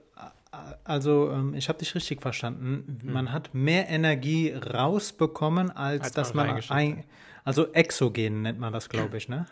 also 0.85 1.31
ähm, 1.33 1.55
ich 1.55 1.69
habe 1.69 1.79
dich 1.79 1.95
richtig 1.95 2.21
verstanden. 2.21 3.01
Hm. 3.03 3.13
Man 3.13 3.33
hat 3.33 3.55
mehr 3.55 3.89
Energie 3.89 4.53
rausbekommen, 4.53 5.71
als, 5.71 6.05
als 6.05 6.13
dass 6.13 6.35
man, 6.35 6.49
man 6.49 6.63
ein, 6.69 7.05
also 7.45 7.73
exogen 7.73 8.43
nennt 8.43 8.61
man 8.61 8.73
das, 8.73 8.89
glaube 8.89 9.17
ich, 9.17 9.29
ne? 9.29 9.47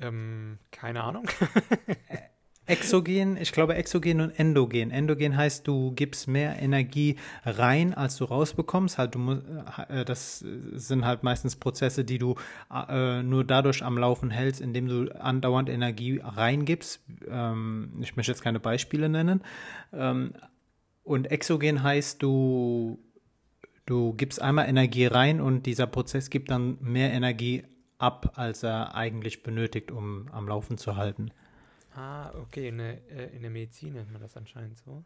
Ähm, 0.00 0.58
keine 0.70 1.02
Ahnung. 1.02 1.28
Exogen, 2.68 3.38
ich 3.38 3.52
glaube 3.52 3.76
Exogen 3.76 4.20
und 4.20 4.38
Endogen. 4.38 4.90
Endogen 4.90 5.36
heißt, 5.38 5.66
du 5.66 5.92
gibst 5.92 6.28
mehr 6.28 6.60
Energie 6.60 7.16
rein, 7.44 7.94
als 7.94 8.18
du 8.18 8.24
rausbekommst. 8.24 8.98
Halt, 8.98 9.14
du 9.14 9.18
musst, 9.18 9.42
äh, 9.88 10.04
das 10.04 10.40
sind 10.72 11.06
halt 11.06 11.22
meistens 11.22 11.56
Prozesse, 11.56 12.04
die 12.04 12.18
du 12.18 12.34
äh, 12.70 13.22
nur 13.22 13.44
dadurch 13.44 13.82
am 13.82 13.96
Laufen 13.96 14.30
hältst, 14.30 14.60
indem 14.60 14.86
du 14.86 15.18
andauernd 15.18 15.70
Energie 15.70 16.20
reingibst. 16.22 17.00
Ähm, 17.26 17.94
ich 18.02 18.16
möchte 18.16 18.32
jetzt 18.32 18.42
keine 18.42 18.60
Beispiele 18.60 19.08
nennen. 19.08 19.42
Ähm, 19.94 20.34
und 21.04 21.30
Exogen 21.30 21.82
heißt, 21.82 22.22
du, 22.22 22.98
du 23.86 24.12
gibst 24.12 24.42
einmal 24.42 24.68
Energie 24.68 25.06
rein 25.06 25.40
und 25.40 25.64
dieser 25.64 25.86
Prozess 25.86 26.28
gibt 26.28 26.50
dann 26.50 26.76
mehr 26.82 27.14
Energie 27.14 27.64
ab, 27.98 28.32
als 28.36 28.62
er 28.62 28.94
eigentlich 28.94 29.42
benötigt, 29.42 29.90
um 29.90 30.28
am 30.32 30.48
Laufen 30.48 30.78
zu 30.78 30.96
halten. 30.96 31.30
Ah, 31.94 32.30
okay. 32.34 32.68
In 32.68 32.78
der, 32.78 33.10
äh, 33.10 33.34
in 33.34 33.42
der 33.42 33.50
Medizin 33.50 33.94
nennt 33.94 34.12
man 34.12 34.20
das 34.20 34.36
anscheinend 34.36 34.78
so. 34.78 35.04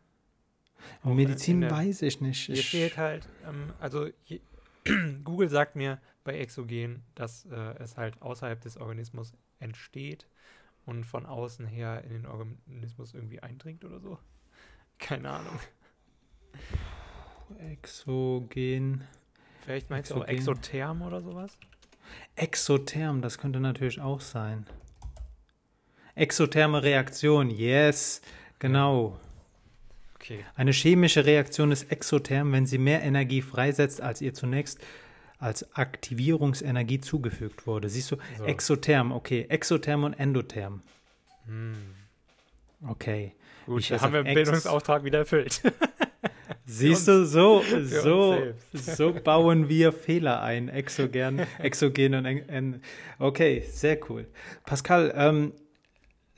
Auch 1.02 1.14
Medizin 1.14 1.60
der, 1.60 1.70
weiß 1.70 2.02
ich 2.02 2.20
nicht. 2.20 2.46
Hier 2.46 2.56
steht 2.56 2.96
halt, 2.96 3.28
ähm, 3.46 3.72
also 3.80 4.08
je, 4.24 4.40
Google 5.24 5.48
sagt 5.48 5.76
mir 5.76 6.00
bei 6.24 6.38
Exogen, 6.38 7.02
dass 7.14 7.46
äh, 7.46 7.74
es 7.78 7.96
halt 7.96 8.20
außerhalb 8.20 8.60
des 8.60 8.76
Organismus 8.76 9.32
entsteht 9.58 10.26
und 10.84 11.04
von 11.04 11.26
außen 11.26 11.66
her 11.66 12.02
in 12.04 12.10
den 12.10 12.26
Organismus 12.26 13.14
irgendwie 13.14 13.40
eindringt 13.40 13.84
oder 13.84 14.00
so. 14.00 14.18
Keine 14.98 15.30
Ahnung. 15.30 15.58
Exogen. 17.58 19.04
Vielleicht 19.64 19.90
meinst 19.90 20.10
du 20.10 20.16
auch 20.16 20.26
Exotherm 20.26 21.02
oder 21.02 21.20
sowas? 21.20 21.56
Exotherm, 22.36 23.22
das 23.22 23.38
könnte 23.38 23.60
natürlich 23.60 24.00
auch 24.00 24.20
sein. 24.20 24.66
Exotherme 26.14 26.82
Reaktion, 26.82 27.50
yes, 27.50 28.20
genau. 28.58 29.18
Okay. 30.16 30.44
Eine 30.54 30.72
chemische 30.72 31.24
Reaktion 31.24 31.72
ist 31.72 31.90
exotherm, 31.90 32.52
wenn 32.52 32.66
sie 32.66 32.78
mehr 32.78 33.02
Energie 33.02 33.42
freisetzt, 33.42 34.00
als 34.00 34.20
ihr 34.20 34.34
zunächst 34.34 34.78
als 35.38 35.74
Aktivierungsenergie 35.74 37.00
zugefügt 37.00 37.66
wurde. 37.66 37.88
Siehst 37.88 38.12
du, 38.12 38.16
so. 38.38 38.44
exotherm, 38.44 39.10
okay, 39.10 39.46
exotherm 39.48 40.04
und 40.04 40.14
endotherm. 40.14 40.82
Hm. 41.46 41.74
Okay. 42.86 43.34
Gut, 43.66 43.90
da 43.90 44.00
haben 44.00 44.12
wir 44.12 44.22
den 44.22 44.34
Bildungsauftrag 44.34 45.04
wieder 45.04 45.20
erfüllt. 45.20 45.60
Siehst 46.72 47.06
du, 47.06 47.26
so, 47.26 47.62
so, 47.84 48.38
so 48.72 49.12
bauen 49.12 49.68
wir 49.68 49.92
Fehler 49.92 50.42
ein. 50.42 50.68
Exogen, 50.68 51.40
exogen 51.58 52.14
und 52.14 52.24
en, 52.24 52.82
okay, 53.18 53.62
sehr 53.68 53.98
cool. 54.08 54.26
Pascal, 54.64 55.12
ähm, 55.14 55.52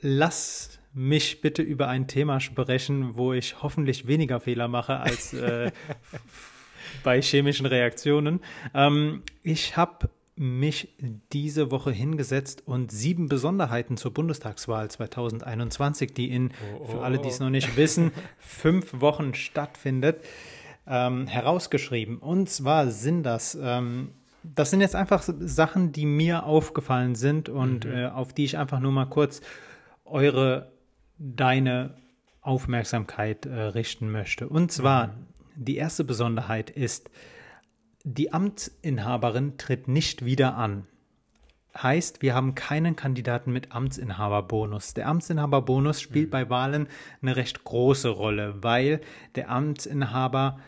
lass 0.01 0.79
mich 0.93 1.41
bitte 1.41 1.61
über 1.61 1.87
ein 1.87 2.07
Thema 2.07 2.39
sprechen, 2.39 3.15
wo 3.15 3.33
ich 3.33 3.61
hoffentlich 3.61 4.07
weniger 4.07 4.39
Fehler 4.39 4.67
mache 4.67 4.99
als 4.99 5.33
äh, 5.33 5.71
bei 7.03 7.21
chemischen 7.21 7.65
Reaktionen. 7.65 8.41
Ähm, 8.73 9.23
ich 9.43 9.77
habe 9.77 10.09
mich 10.35 10.89
diese 11.31 11.71
Woche 11.71 11.91
hingesetzt 11.91 12.63
und 12.65 12.91
sieben 12.91 13.29
Besonderheiten 13.29 13.95
zur 13.95 14.13
Bundestagswahl 14.13 14.91
2021, 14.91 16.13
die 16.13 16.29
in, 16.29 16.49
oh, 16.49 16.79
oh, 16.79 16.85
für 16.85 17.01
alle, 17.01 17.19
die 17.19 17.29
es 17.29 17.39
noch 17.39 17.49
nicht 17.49 17.77
wissen, 17.77 18.11
fünf 18.37 18.99
Wochen 18.99 19.33
stattfindet, 19.33 20.23
ähm, 20.87 21.27
herausgeschrieben. 21.27 22.17
Und 22.17 22.49
zwar 22.49 22.91
sind 22.91 23.23
das, 23.23 23.57
ähm, 23.61 24.11
das 24.43 24.71
sind 24.71 24.81
jetzt 24.81 24.95
einfach 24.95 25.23
Sachen, 25.23 25.93
die 25.93 26.05
mir 26.05 26.45
aufgefallen 26.45 27.15
sind 27.15 27.47
und 27.47 27.85
mhm. 27.85 27.93
äh, 27.93 28.05
auf 28.07 28.33
die 28.33 28.43
ich 28.43 28.57
einfach 28.57 28.81
nur 28.81 28.91
mal 28.91 29.05
kurz 29.05 29.41
eure 30.03 30.71
deine 31.17 31.95
Aufmerksamkeit 32.41 33.45
äh, 33.45 33.53
richten 33.53 34.11
möchte. 34.11 34.49
Und 34.49 34.71
zwar, 34.71 35.07
mhm. 35.07 35.13
die 35.55 35.77
erste 35.77 36.03
Besonderheit 36.03 36.69
ist, 36.69 37.09
die 38.05 38.31
Amtsinhaberin 38.31 39.57
tritt 39.57 39.87
nicht 39.87 40.23
wieder 40.23 40.55
an. 40.55 40.87
Heißt, 41.75 42.21
wir 42.21 42.33
haben 42.33 42.55
keinen 42.55 42.95
Kandidaten 42.95 43.51
mit 43.51 43.73
Amtsinhaberbonus. 43.73 44.93
Der 44.93 45.07
Amtsinhaberbonus 45.07 45.99
spielt 45.99 46.27
mhm. 46.27 46.31
bei 46.31 46.49
Wahlen 46.49 46.87
eine 47.21 47.35
recht 47.35 47.65
große 47.65 48.07
Rolle, 48.09 48.63
weil 48.63 49.01
der 49.33 49.49
Amtsinhaber 49.49 50.59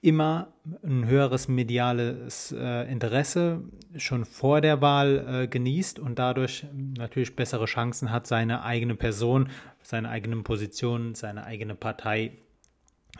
immer 0.00 0.52
ein 0.84 1.06
höheres 1.06 1.48
mediales 1.48 2.52
äh, 2.56 2.88
Interesse 2.88 3.62
schon 3.96 4.24
vor 4.26 4.60
der 4.60 4.80
Wahl 4.80 5.26
äh, 5.26 5.48
genießt 5.48 5.98
und 5.98 6.20
dadurch 6.20 6.66
natürlich 6.72 7.34
bessere 7.34 7.64
Chancen 7.64 8.12
hat, 8.12 8.28
seine 8.28 8.62
eigene 8.62 8.94
Person, 8.94 9.48
seine 9.82 10.10
eigenen 10.10 10.44
Positionen, 10.44 11.16
seine 11.16 11.44
eigene 11.44 11.74
Partei 11.74 12.32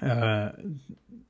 äh, 0.00 0.50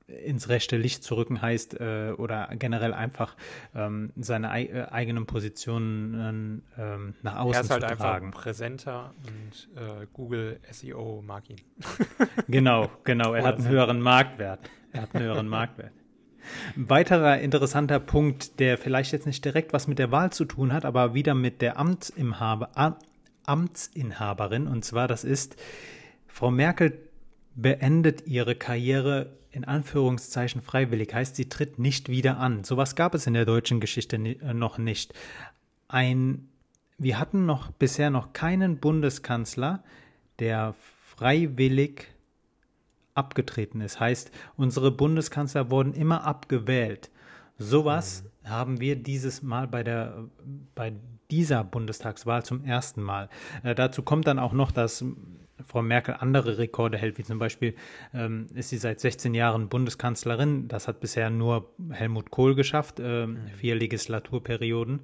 ins 0.08 0.48
rechte 0.48 0.76
Licht 0.76 1.04
zu 1.04 1.14
rücken 1.16 1.42
heißt 1.42 1.78
äh, 1.80 2.12
oder 2.16 2.48
generell 2.58 2.94
einfach 2.94 3.36
ähm, 3.74 4.10
seine 4.16 4.50
ei 4.50 4.64
äh, 4.64 4.86
eigenen 4.90 5.26
Positionen 5.26 6.62
ähm, 6.78 7.14
nach 7.22 7.36
außen 7.36 7.62
zu 7.64 7.68
tragen. 7.68 7.82
Er 7.82 7.92
ist 7.92 8.00
halt 8.00 8.22
einfach 8.22 8.40
präsenter 8.40 9.14
und 9.26 9.68
äh, 9.76 10.06
Google 10.12 10.60
SEO 10.70 11.22
mag 11.26 11.50
ihn. 11.50 11.60
genau, 12.48 12.90
genau. 13.04 13.34
Er 13.34 13.44
hat 13.44 13.58
einen 13.58 13.68
höheren 13.68 14.00
Marktwert. 14.00 14.60
Er 14.92 15.02
hat 15.02 15.14
einen 15.14 15.24
höheren 15.24 15.48
Marktwert. 15.48 15.92
Ein 16.76 16.88
weiterer 16.88 17.38
interessanter 17.40 18.00
Punkt, 18.00 18.58
der 18.60 18.78
vielleicht 18.78 19.12
jetzt 19.12 19.26
nicht 19.26 19.44
direkt 19.44 19.74
was 19.74 19.86
mit 19.86 19.98
der 19.98 20.10
Wahl 20.10 20.32
zu 20.32 20.46
tun 20.46 20.72
hat, 20.72 20.86
aber 20.86 21.12
wieder 21.12 21.34
mit 21.34 21.60
der 21.60 21.78
Amtsinhaber, 21.78 22.96
Amtsinhaberin. 23.44 24.66
Und 24.66 24.84
zwar, 24.86 25.08
das 25.08 25.24
ist, 25.24 25.56
Frau 26.26 26.50
Merkel 26.50 27.07
beendet 27.60 28.26
ihre 28.26 28.54
Karriere 28.54 29.36
in 29.50 29.64
Anführungszeichen 29.64 30.62
freiwillig. 30.62 31.12
Heißt, 31.12 31.36
sie 31.36 31.48
tritt 31.48 31.78
nicht 31.78 32.08
wieder 32.08 32.38
an. 32.38 32.62
Sowas 32.62 32.94
gab 32.94 33.14
es 33.14 33.26
in 33.26 33.34
der 33.34 33.44
deutschen 33.44 33.80
Geschichte 33.80 34.16
äh, 34.16 34.54
noch 34.54 34.78
nicht. 34.78 35.12
Ein, 35.88 36.48
wir 36.98 37.18
hatten 37.18 37.46
noch 37.46 37.72
bisher 37.72 38.10
noch 38.10 38.32
keinen 38.32 38.78
Bundeskanzler, 38.78 39.82
der 40.38 40.74
freiwillig 41.16 42.06
abgetreten 43.14 43.80
ist. 43.80 43.98
Heißt, 43.98 44.30
unsere 44.56 44.92
Bundeskanzler 44.92 45.70
wurden 45.70 45.94
immer 45.94 46.24
abgewählt. 46.24 47.10
Sowas 47.58 48.22
mhm. 48.44 48.48
haben 48.48 48.80
wir 48.80 48.94
dieses 48.94 49.42
Mal 49.42 49.66
bei 49.66 49.82
der 49.82 50.28
bei 50.76 50.92
dieser 51.30 51.64
Bundestagswahl 51.64 52.44
zum 52.44 52.64
ersten 52.64 53.02
Mal. 53.02 53.28
Äh, 53.64 53.74
dazu 53.74 54.02
kommt 54.02 54.28
dann 54.28 54.38
auch 54.38 54.52
noch, 54.52 54.70
dass 54.70 55.04
Frau 55.66 55.82
Merkel 55.82 56.16
andere 56.18 56.58
Rekorde 56.58 56.98
hält, 56.98 57.18
wie 57.18 57.24
zum 57.24 57.38
Beispiel 57.38 57.74
ähm, 58.14 58.46
ist 58.54 58.70
sie 58.70 58.78
seit 58.78 59.00
16 59.00 59.34
Jahren 59.34 59.68
Bundeskanzlerin. 59.68 60.68
Das 60.68 60.88
hat 60.88 61.00
bisher 61.00 61.30
nur 61.30 61.72
Helmut 61.90 62.30
Kohl 62.30 62.54
geschafft, 62.54 63.00
äh, 63.00 63.26
mhm. 63.26 63.48
vier 63.48 63.74
Legislaturperioden. 63.74 65.00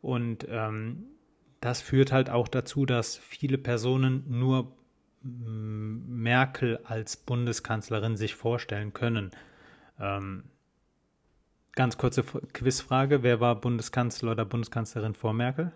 Und 0.00 0.46
ähm, 0.50 1.04
das 1.60 1.80
führt 1.80 2.12
halt 2.12 2.28
auch 2.30 2.48
dazu, 2.48 2.86
dass 2.86 3.16
viele 3.16 3.58
Personen 3.58 4.24
nur 4.28 4.72
Merkel 5.22 6.78
als 6.84 7.16
Bundeskanzlerin 7.16 8.16
sich 8.16 8.34
vorstellen 8.34 8.92
können. 8.92 9.30
Ähm, 10.00 10.44
ganz 11.72 11.96
kurze 11.96 12.24
Quizfrage: 12.24 13.22
Wer 13.22 13.40
war 13.40 13.60
Bundeskanzler 13.60 14.32
oder 14.32 14.44
Bundeskanzlerin 14.44 15.14
vor 15.14 15.32
Merkel? 15.32 15.70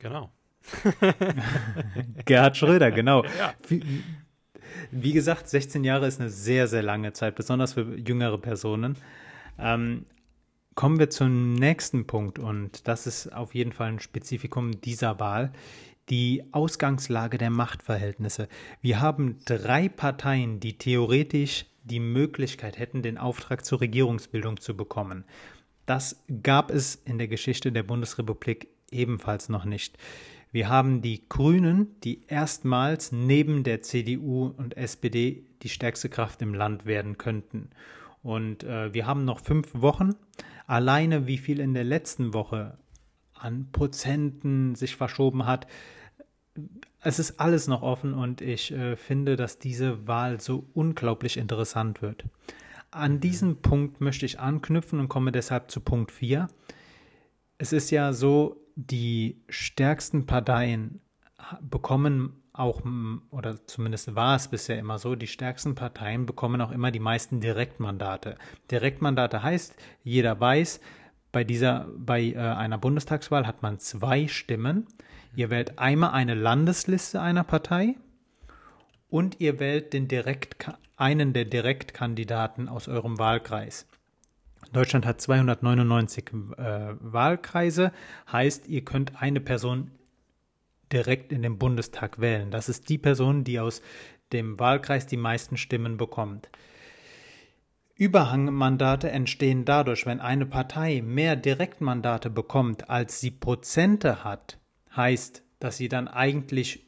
Genau. 0.00 0.30
Gerhard 2.24 2.56
Schröder, 2.56 2.90
genau. 2.90 3.24
Ja. 3.24 3.54
Wie, 3.68 3.82
wie, 4.90 5.12
gesagt, 5.12 5.48
16 5.48 5.84
Jahre 5.84 6.06
ist 6.06 6.20
eine 6.20 6.30
sehr, 6.30 6.68
sehr 6.68 6.82
lange 6.82 7.12
Zeit, 7.12 7.34
besonders 7.34 7.74
für 7.74 7.96
jüngere 7.96 8.38
Personen. 8.38 8.96
Ähm, 9.58 10.06
kommen 10.74 10.98
wir 10.98 11.10
zum 11.10 11.54
nächsten 11.54 12.06
Punkt 12.06 12.38
und 12.38 12.86
das 12.86 13.06
ist 13.06 13.34
auf 13.34 13.54
jeden 13.54 13.72
Fall 13.72 13.88
ein 13.88 14.00
Spezifikum 14.00 14.80
dieser 14.80 15.18
Wahl 15.18 15.52
die 16.08 16.44
Ausgangslage 16.52 17.38
der 17.38 17.50
Machtverhältnisse. 17.50 18.48
Wir 18.80 19.00
haben 19.00 19.38
drei 19.44 19.88
Parteien, 19.88 20.60
die 20.60 20.78
theoretisch 20.78 21.66
die 21.84 22.00
Möglichkeit 22.00 22.78
hätten, 22.78 23.02
den 23.02 23.18
Auftrag 23.18 23.64
zur 23.64 23.80
Regierungsbildung 23.80 24.60
zu 24.60 24.76
bekommen. 24.76 25.24
Das 25.86 26.22
gab 26.42 26.70
es 26.70 26.94
in 26.94 27.18
der 27.18 27.28
Geschichte 27.28 27.72
der 27.72 27.82
Bundesrepublik 27.82 28.68
ebenfalls 28.90 29.48
noch 29.48 29.64
nicht. 29.64 29.96
Wir 30.50 30.68
haben 30.68 31.02
die 31.02 31.28
Grünen, 31.28 32.00
die 32.02 32.24
erstmals 32.26 33.12
neben 33.12 33.64
der 33.64 33.82
CDU 33.82 34.46
und 34.46 34.76
SPD 34.76 35.44
die 35.62 35.68
stärkste 35.68 36.08
Kraft 36.08 36.40
im 36.42 36.54
Land 36.54 36.86
werden 36.86 37.18
könnten. 37.18 37.70
Und 38.22 38.64
äh, 38.64 38.92
wir 38.94 39.06
haben 39.06 39.24
noch 39.24 39.40
fünf 39.40 39.68
Wochen. 39.74 40.14
Alleine 40.66 41.26
wie 41.26 41.38
viel 41.38 41.60
in 41.60 41.74
der 41.74 41.84
letzten 41.84 42.34
Woche 42.34 42.78
an 43.34 43.68
Prozenten 43.72 44.74
sich 44.74 44.96
verschoben 44.96 45.46
hat, 45.46 45.66
es 47.00 47.18
ist 47.18 47.38
alles 47.38 47.68
noch 47.68 47.82
offen 47.82 48.14
und 48.14 48.40
ich 48.40 48.72
äh, 48.72 48.96
finde, 48.96 49.36
dass 49.36 49.58
diese 49.58 50.06
Wahl 50.06 50.40
so 50.40 50.66
unglaublich 50.74 51.36
interessant 51.36 52.02
wird. 52.02 52.24
An 52.90 53.14
mhm. 53.14 53.20
diesen 53.20 53.62
Punkt 53.62 54.00
möchte 54.00 54.26
ich 54.26 54.40
anknüpfen 54.40 54.98
und 54.98 55.08
komme 55.08 55.32
deshalb 55.32 55.70
zu 55.70 55.80
Punkt 55.80 56.10
4. 56.10 56.48
Es 57.58 57.72
ist 57.72 57.90
ja 57.90 58.12
so, 58.12 58.60
die 58.78 59.42
stärksten 59.48 60.26
Parteien 60.26 61.00
bekommen 61.60 62.44
auch, 62.52 62.82
oder 63.30 63.66
zumindest 63.66 64.14
war 64.14 64.36
es 64.36 64.48
bisher 64.48 64.78
immer 64.78 64.98
so, 64.98 65.16
die 65.16 65.26
stärksten 65.26 65.74
Parteien 65.74 66.26
bekommen 66.26 66.60
auch 66.60 66.70
immer 66.70 66.92
die 66.92 67.00
meisten 67.00 67.40
Direktmandate. 67.40 68.36
Direktmandate 68.70 69.42
heißt, 69.42 69.74
jeder 70.04 70.38
weiß, 70.38 70.80
bei 71.32 71.42
dieser, 71.42 71.88
bei 71.96 72.22
äh, 72.22 72.36
einer 72.36 72.78
Bundestagswahl 72.78 73.48
hat 73.48 73.62
man 73.62 73.80
zwei 73.80 74.28
Stimmen. 74.28 74.86
Ihr 75.34 75.50
wählt 75.50 75.78
einmal 75.78 76.10
eine 76.10 76.34
Landesliste 76.34 77.20
einer 77.20 77.44
Partei 77.44 77.96
und 79.08 79.40
ihr 79.40 79.58
wählt 79.58 79.92
den 79.92 80.06
Direkt, 80.06 80.70
einen 80.96 81.32
der 81.32 81.46
Direktkandidaten 81.46 82.68
aus 82.68 82.86
eurem 82.86 83.18
Wahlkreis. 83.18 83.86
Deutschland 84.72 85.06
hat 85.06 85.20
299 85.20 86.24
äh, 86.56 86.94
Wahlkreise, 87.00 87.92
heißt, 88.30 88.68
ihr 88.68 88.84
könnt 88.84 89.20
eine 89.22 89.40
Person 89.40 89.90
direkt 90.92 91.32
in 91.32 91.42
den 91.42 91.58
Bundestag 91.58 92.20
wählen. 92.20 92.50
Das 92.50 92.68
ist 92.68 92.88
die 92.88 92.98
Person, 92.98 93.44
die 93.44 93.60
aus 93.60 93.82
dem 94.32 94.58
Wahlkreis 94.58 95.06
die 95.06 95.16
meisten 95.16 95.56
Stimmen 95.56 95.96
bekommt. 95.96 96.48
Überhangmandate 97.94 99.10
entstehen 99.10 99.64
dadurch, 99.64 100.06
wenn 100.06 100.20
eine 100.20 100.46
Partei 100.46 101.02
mehr 101.02 101.34
Direktmandate 101.34 102.30
bekommt, 102.30 102.88
als 102.88 103.20
sie 103.20 103.32
Prozente 103.32 104.22
hat, 104.22 104.58
heißt, 104.94 105.42
dass 105.58 105.78
sie 105.78 105.88
dann 105.88 106.06
eigentlich 106.06 106.86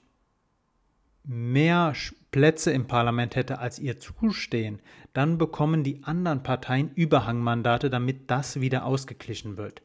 mehr 1.25 1.95
Plätze 2.31 2.71
im 2.71 2.87
Parlament 2.87 3.37
hätte, 3.37 3.59
als 3.59 3.79
ihr 3.79 3.99
zustehen, 3.99 4.81
dann 5.13 5.39
bekommen 5.39 5.83
die 5.83 6.03
anderen 6.05 6.43
Parteien 6.43 6.91
Überhangmandate, 6.95 7.91
damit 7.91 8.31
das 8.31 8.61
wieder 8.61 8.85
ausgeglichen 8.85 9.57
wird. 9.57 9.83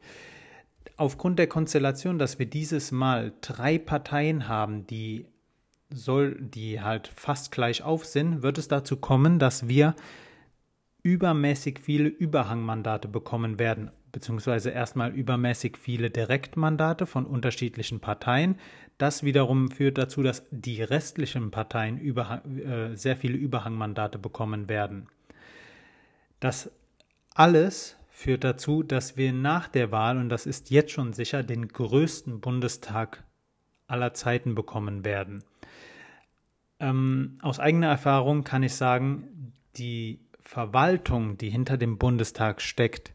Aufgrund 0.96 1.38
der 1.38 1.48
Konstellation, 1.48 2.18
dass 2.18 2.38
wir 2.38 2.46
dieses 2.46 2.92
Mal 2.92 3.32
drei 3.40 3.78
Parteien 3.78 4.48
haben, 4.48 4.86
die 4.86 5.26
soll, 5.90 6.36
die 6.40 6.80
halt 6.80 7.08
fast 7.14 7.52
gleich 7.52 7.82
auf 7.82 8.04
sind, 8.04 8.42
wird 8.42 8.58
es 8.58 8.68
dazu 8.68 8.96
kommen, 8.96 9.38
dass 9.38 9.68
wir 9.68 9.94
übermäßig 11.02 11.80
viele 11.80 12.08
Überhangmandate 12.08 13.08
bekommen 13.08 13.58
werden, 13.58 13.90
beziehungsweise 14.10 14.70
erstmal 14.70 15.12
übermäßig 15.12 15.76
viele 15.76 16.10
Direktmandate 16.10 17.06
von 17.06 17.26
unterschiedlichen 17.26 18.00
Parteien. 18.00 18.56
Das 18.98 19.22
wiederum 19.22 19.70
führt 19.70 19.98
dazu, 19.98 20.22
dass 20.22 20.44
die 20.50 20.82
restlichen 20.82 21.50
Parteien 21.50 22.00
äh, 22.00 22.96
sehr 22.96 23.16
viele 23.16 23.36
Überhangmandate 23.36 24.18
bekommen 24.18 24.68
werden. 24.68 25.08
Das 26.40 26.70
alles 27.34 27.96
führt 28.08 28.44
dazu, 28.44 28.82
dass 28.82 29.18
wir 29.18 29.32
nach 29.32 29.68
der 29.68 29.92
Wahl, 29.92 30.16
und 30.16 30.30
das 30.30 30.46
ist 30.46 30.70
jetzt 30.70 30.92
schon 30.92 31.12
sicher, 31.12 31.42
den 31.42 31.68
größten 31.68 32.40
Bundestag 32.40 33.24
aller 33.86 34.14
Zeiten 34.14 34.54
bekommen 34.54 35.04
werden. 35.04 35.44
Ähm, 36.80 37.38
aus 37.42 37.60
eigener 37.60 37.88
Erfahrung 37.88 38.42
kann 38.44 38.62
ich 38.62 38.74
sagen, 38.74 39.52
die 39.76 40.20
Verwaltung, 40.40 41.36
die 41.36 41.50
hinter 41.50 41.76
dem 41.76 41.98
Bundestag 41.98 42.62
steckt, 42.62 43.12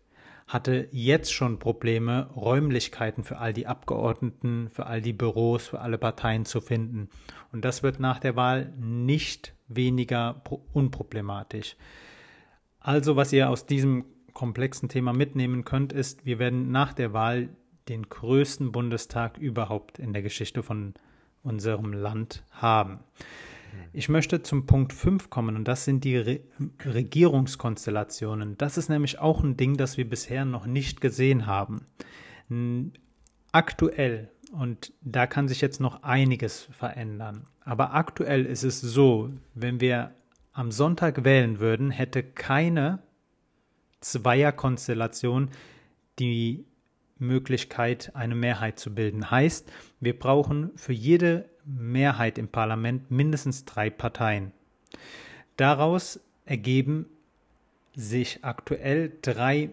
hatte 0.52 0.90
jetzt 0.92 1.32
schon 1.32 1.60
Probleme, 1.60 2.30
Räumlichkeiten 2.36 3.24
für 3.24 3.38
all 3.38 3.54
die 3.54 3.68
Abgeordneten, 3.68 4.70
für 4.70 4.86
all 4.86 5.02
die 5.02 5.14
Büros, 5.14 5.68
für 5.68 5.80
alle 5.80 5.98
Parteien 5.98 6.44
zu 6.44 6.60
finden. 6.60 7.08
Und 7.54 7.64
das 7.64 7.84
wird 7.84 8.02
nach 8.02 8.20
der 8.20 8.36
Wahl 8.36 8.74
nicht 8.78 9.54
weniger 9.70 10.42
unproblematisch. 10.74 11.78
Also, 12.82 13.16
was 13.16 13.32
ihr 13.32 13.50
aus 13.50 13.66
diesem 13.66 14.04
komplexen 14.34 14.90
Thema 14.90 15.14
mitnehmen 15.14 15.64
könnt, 15.64 15.94
ist, 15.94 16.26
wir 16.26 16.38
werden 16.38 16.70
nach 16.70 16.92
der 16.92 17.14
Wahl 17.14 17.48
den 17.88 18.10
größten 18.10 18.74
Bundestag 18.74 19.38
überhaupt 19.38 20.00
in 20.00 20.12
der 20.12 20.22
Geschichte 20.22 20.64
von 20.64 20.96
unserem 21.44 21.94
Land 21.94 22.44
haben. 22.52 23.00
Ich 23.94 24.10
möchte 24.10 24.42
zum 24.42 24.66
Punkt 24.66 24.94
5 24.94 25.30
kommen 25.30 25.56
und 25.56 25.68
das 25.68 25.86
sind 25.86 26.04
die 26.04 26.18
Re 26.18 26.40
Regierungskonstellationen. 26.86 28.58
Das 28.58 28.78
ist 28.78 28.90
nämlich 28.90 29.20
auch 29.20 29.44
ein 29.44 29.58
Ding, 29.58 29.78
das 29.78 29.98
wir 29.98 30.10
bisher 30.10 30.46
noch 30.46 30.66
nicht 30.66 31.02
gesehen 31.02 31.46
haben. 31.46 31.86
Aktuell, 33.52 34.30
und 34.52 34.94
da 35.02 35.28
kann 35.28 35.48
sich 35.48 35.62
jetzt 35.62 35.80
noch 35.80 36.04
einiges 36.04 36.68
verändern, 36.72 37.48
aber 37.62 37.94
aktuell 37.94 38.46
ist 38.46 38.64
es 38.64 38.82
so, 38.82 39.30
wenn 39.54 39.80
wir 39.80 40.16
am 40.54 40.72
Sonntag 40.72 41.24
wählen 41.24 41.60
würden, 41.60 41.92
hätte 41.92 42.24
keine 42.24 43.00
Zweierkonstellation 44.02 45.50
die 46.20 46.66
Möglichkeit, 47.20 48.16
eine 48.16 48.36
Mehrheit 48.36 48.80
zu 48.80 48.94
bilden. 48.96 49.30
Heißt, 49.30 49.72
wir 50.00 50.18
brauchen 50.18 50.72
für 50.76 50.92
jede 50.92 51.51
Mehrheit 51.66 52.38
im 52.38 52.48
Parlament 52.48 53.12
mindestens 53.12 53.66
drei 53.66 53.90
Parteien. 53.90 54.52
Daraus 55.58 56.20
ergeben 56.46 57.06
sich 57.94 58.40
aktuell 58.44 59.12
drei 59.22 59.70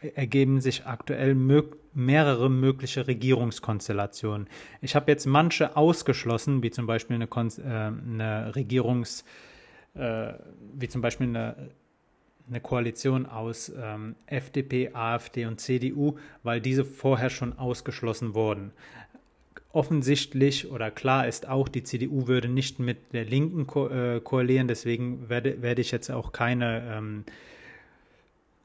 äh, 0.00 0.08
ergeben 0.08 0.60
sich 0.60 0.86
aktuell 0.86 1.34
mög 1.34 1.76
mehrere 1.94 2.50
mögliche 2.50 3.06
Regierungskonstellationen. 3.06 4.48
Ich 4.80 4.94
habe 4.96 5.10
jetzt 5.10 5.26
manche 5.26 5.76
ausgeschlossen, 5.76 6.62
wie 6.62 6.70
zum 6.70 6.86
Beispiel 6.86 7.14
eine, 7.14 7.28
Kon 7.28 7.48
äh, 7.58 7.62
eine 7.62 8.54
Regierungs 8.54 9.24
äh, 9.94 10.34
wie 10.74 10.88
zum 10.88 11.00
Beispiel 11.00 11.28
eine 11.28 11.70
eine 12.48 12.60
Koalition 12.60 13.26
aus 13.26 13.72
ähm, 13.74 14.16
FDP, 14.26 14.90
AfD 14.92 15.46
und 15.46 15.60
CDU, 15.60 16.18
weil 16.42 16.60
diese 16.60 16.84
vorher 16.84 17.30
schon 17.30 17.58
ausgeschlossen 17.58 18.34
wurden. 18.34 18.72
Offensichtlich 19.74 20.70
oder 20.70 20.92
klar 20.92 21.26
ist 21.26 21.48
auch, 21.48 21.66
die 21.66 21.82
CDU 21.82 22.28
würde 22.28 22.46
nicht 22.46 22.78
mit 22.78 23.12
der 23.12 23.24
Linken 23.24 23.66
ko 23.66 23.88
äh, 23.88 24.20
koalieren, 24.20 24.68
deswegen 24.68 25.28
werde, 25.28 25.62
werde 25.62 25.80
ich 25.80 25.90
jetzt 25.90 26.12
auch 26.12 26.30
keine, 26.30 26.94
ähm, 26.96 27.24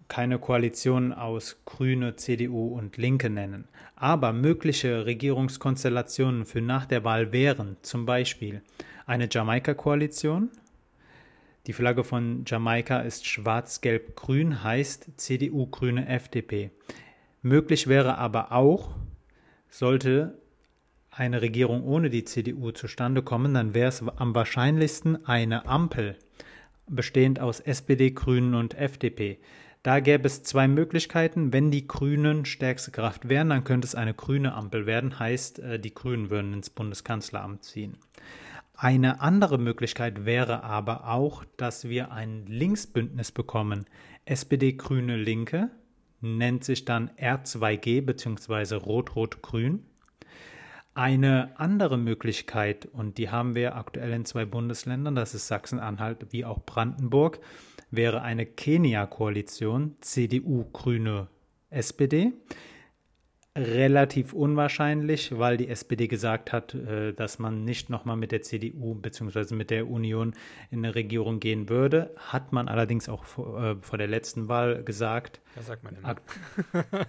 keine 0.07 0.37
Koalition 0.37 1.11
aus 1.11 1.61
Grüne, 1.65 2.15
CDU 2.15 2.67
und 2.67 2.97
Linke 2.97 3.31
nennen. 3.31 3.67
Aber 3.95 4.33
mögliche 4.33 5.07
Regierungskonstellationen 5.07 6.45
für 6.45 6.61
nach 6.61 6.85
der 6.85 7.03
Wahl 7.03 7.33
wären 7.33 7.77
zum 7.81 8.05
Beispiel 8.05 8.61
eine 9.07 9.27
Jamaika-Koalition, 9.31 10.51
die 11.65 11.73
Flagge 11.73 12.03
von 12.03 12.43
Jamaika 12.45 12.99
ist 12.99 13.25
schwarz-gelb-grün, 13.25 14.63
heißt 14.63 15.09
CDU, 15.17 15.65
Grüne, 15.65 16.07
FDP. 16.07 16.69
Möglich 17.41 17.87
wäre 17.87 18.19
aber 18.19 18.51
auch, 18.51 18.91
sollte 19.69 20.38
eine 21.11 21.41
Regierung 21.41 21.83
ohne 21.83 22.09
die 22.09 22.23
CDU 22.23 22.71
zustande 22.71 23.21
kommen, 23.23 23.53
dann 23.53 23.73
wäre 23.73 23.89
es 23.89 24.01
am 24.01 24.35
wahrscheinlichsten 24.35 25.25
eine 25.25 25.65
Ampel, 25.65 26.17
bestehend 26.87 27.39
aus 27.39 27.59
SPD, 27.59 28.11
Grünen 28.11 28.53
und 28.53 28.75
FDP. 28.75 29.39
Da 29.81 30.01
gäbe 30.01 30.27
es 30.27 30.43
zwei 30.43 30.67
Möglichkeiten. 30.67 31.53
Wenn 31.53 31.71
die 31.71 31.87
Grünen 31.87 32.45
stärkste 32.45 32.91
Kraft 32.91 33.29
wären, 33.29 33.49
dann 33.49 33.63
könnte 33.63 33.87
es 33.87 33.95
eine 33.95 34.13
grüne 34.13 34.53
Ampel 34.53 34.85
werden, 34.85 35.19
heißt, 35.19 35.59
äh, 35.59 35.79
die 35.79 35.93
Grünen 35.93 36.29
würden 36.29 36.53
ins 36.53 36.69
Bundeskanzleramt 36.69 37.63
ziehen. 37.63 37.97
Eine 38.75 39.21
andere 39.21 39.57
Möglichkeit 39.57 40.25
wäre 40.25 40.63
aber 40.63 41.09
auch, 41.09 41.43
dass 41.57 41.87
wir 41.87 42.11
ein 42.11 42.45
Linksbündnis 42.45 43.31
bekommen. 43.31 43.85
SPD 44.25 44.73
Grüne 44.73 45.17
Linke 45.17 45.69
nennt 46.21 46.63
sich 46.63 46.85
dann 46.85 47.09
R2G 47.11 48.01
bzw. 48.05 48.75
Rot-Rot-Grün. 48.75 49.83
Eine 50.93 51.57
andere 51.59 51.97
Möglichkeit, 51.97 52.85
und 52.85 53.17
die 53.17 53.29
haben 53.29 53.55
wir 53.55 53.75
aktuell 53.75 54.11
in 54.11 54.25
zwei 54.25 54.45
Bundesländern, 54.45 55.15
das 55.15 55.33
ist 55.33 55.47
Sachsen-Anhalt 55.47 56.27
wie 56.31 56.45
auch 56.45 56.59
Brandenburg, 56.65 57.39
wäre 57.91 58.21
eine 58.21 58.45
Kenia-Koalition 58.45 59.95
CDU, 60.01 60.65
Grüne, 60.71 61.27
SPD 61.69 62.33
relativ 63.59 64.33
unwahrscheinlich, 64.33 65.37
weil 65.37 65.57
die 65.57 65.67
SPD 65.67 66.07
gesagt 66.07 66.51
hat, 66.51 66.73
äh, 66.73 67.13
dass 67.13 67.39
man 67.39 67.65
nicht 67.65 67.89
nochmal 67.89 68.15
mit 68.15 68.31
der 68.31 68.41
CDU 68.41 68.95
bzw. 68.95 69.55
mit 69.55 69.69
der 69.69 69.89
Union 69.89 70.33
in 70.71 70.79
eine 70.79 70.95
Regierung 70.95 71.39
gehen 71.39 71.69
würde. 71.69 72.13
Hat 72.17 72.53
man 72.53 72.67
allerdings 72.67 73.09
auch 73.09 73.25
vor, 73.25 73.61
äh, 73.61 73.75
vor 73.81 73.97
der 73.97 74.07
letzten 74.07 74.47
Wahl 74.47 74.83
gesagt. 74.83 75.41
Das 75.55 75.67
sagt 75.67 75.83
man 75.83 75.95
immer. 75.95 76.15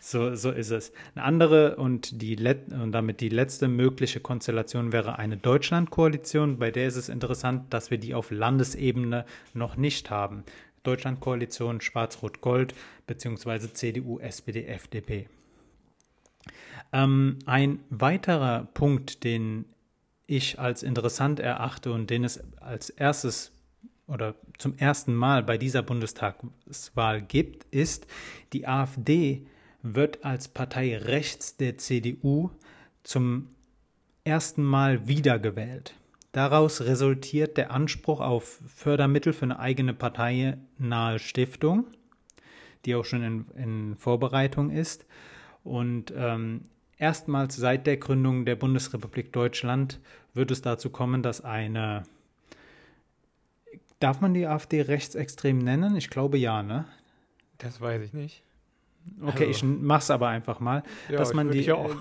So, 0.00 0.34
so 0.34 0.50
ist 0.50 0.70
es. 0.70 0.92
Eine 1.14 1.24
andere 1.24 1.76
und, 1.76 2.22
die 2.22 2.36
und 2.36 2.92
damit 2.92 3.20
die 3.20 3.28
letzte 3.28 3.68
mögliche 3.68 4.20
Konstellation 4.20 4.92
wäre 4.92 5.18
eine 5.18 5.36
Deutschlandkoalition. 5.36 6.58
Bei 6.58 6.70
der 6.70 6.86
ist 6.86 6.96
es 6.96 7.08
interessant, 7.08 7.72
dass 7.74 7.90
wir 7.90 7.98
die 7.98 8.14
auf 8.14 8.30
Landesebene 8.30 9.24
noch 9.54 9.76
nicht 9.76 10.10
haben. 10.10 10.44
Deutschlandkoalition 10.84 11.80
Schwarz-Rot-Gold 11.80 12.74
beziehungsweise 13.06 13.72
CDU, 13.72 14.18
SPD, 14.20 14.66
FDP. 14.66 15.28
Ähm, 16.92 17.38
ein 17.44 17.80
weiterer 17.90 18.68
Punkt, 18.72 19.24
den 19.24 19.66
ich 20.26 20.58
als 20.58 20.82
interessant 20.82 21.40
erachte 21.40 21.92
und 21.92 22.10
den 22.10 22.24
es 22.24 22.40
als 22.60 22.90
erstes 22.90 23.52
oder 24.06 24.34
zum 24.56 24.76
ersten 24.78 25.14
Mal 25.14 25.42
bei 25.42 25.58
dieser 25.58 25.82
Bundestagswahl 25.82 27.20
gibt, 27.20 27.64
ist, 27.74 28.06
die 28.52 28.66
AfD 28.66 29.46
wird 29.82 30.24
als 30.24 30.48
Partei 30.48 30.96
rechts 30.96 31.56
der 31.56 31.78
CDU 31.78 32.50
zum 33.02 33.48
ersten 34.24 34.62
Mal 34.62 35.08
wiedergewählt. 35.08 35.94
Daraus 36.32 36.82
resultiert 36.82 37.56
der 37.56 37.70
Anspruch 37.70 38.20
auf 38.20 38.60
Fördermittel 38.66 39.32
für 39.32 39.44
eine 39.46 39.58
eigene 39.58 39.94
parteiennahe 39.94 41.18
Stiftung, 41.18 41.86
die 42.84 42.94
auch 42.94 43.04
schon 43.04 43.22
in, 43.22 43.46
in 43.56 43.96
Vorbereitung 43.96 44.70
ist. 44.70 45.06
Und 45.64 46.12
ähm, 46.14 46.62
erstmals 46.98 47.56
seit 47.56 47.86
der 47.86 47.96
Gründung 47.96 48.44
der 48.44 48.56
Bundesrepublik 48.56 49.32
Deutschland 49.32 50.00
wird 50.34 50.50
es 50.50 50.62
dazu 50.62 50.90
kommen, 50.90 51.22
dass 51.22 51.40
eine. 51.40 52.04
Darf 54.00 54.20
man 54.20 54.32
die 54.32 54.46
AfD 54.46 54.82
rechtsextrem 54.82 55.58
nennen? 55.58 55.96
Ich 55.96 56.08
glaube 56.08 56.38
ja, 56.38 56.62
ne? 56.62 56.84
Das 57.56 57.80
weiß 57.80 58.02
ich 58.02 58.12
nicht. 58.12 58.44
Okay, 59.20 59.46
also. 59.46 59.50
ich 59.50 59.62
mach's 59.62 60.10
aber 60.10 60.28
einfach 60.28 60.60
mal, 60.60 60.82
ja, 61.08 61.18
dass 61.18 61.34
man 61.34 61.50
die, 61.50 61.70
auch. 61.72 61.94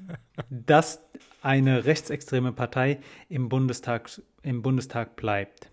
dass 0.50 1.04
eine 1.42 1.84
rechtsextreme 1.84 2.52
Partei 2.52 2.98
im 3.28 3.48
Bundestag, 3.48 4.10
im 4.42 4.62
Bundestag 4.62 5.16
bleibt. 5.16 5.70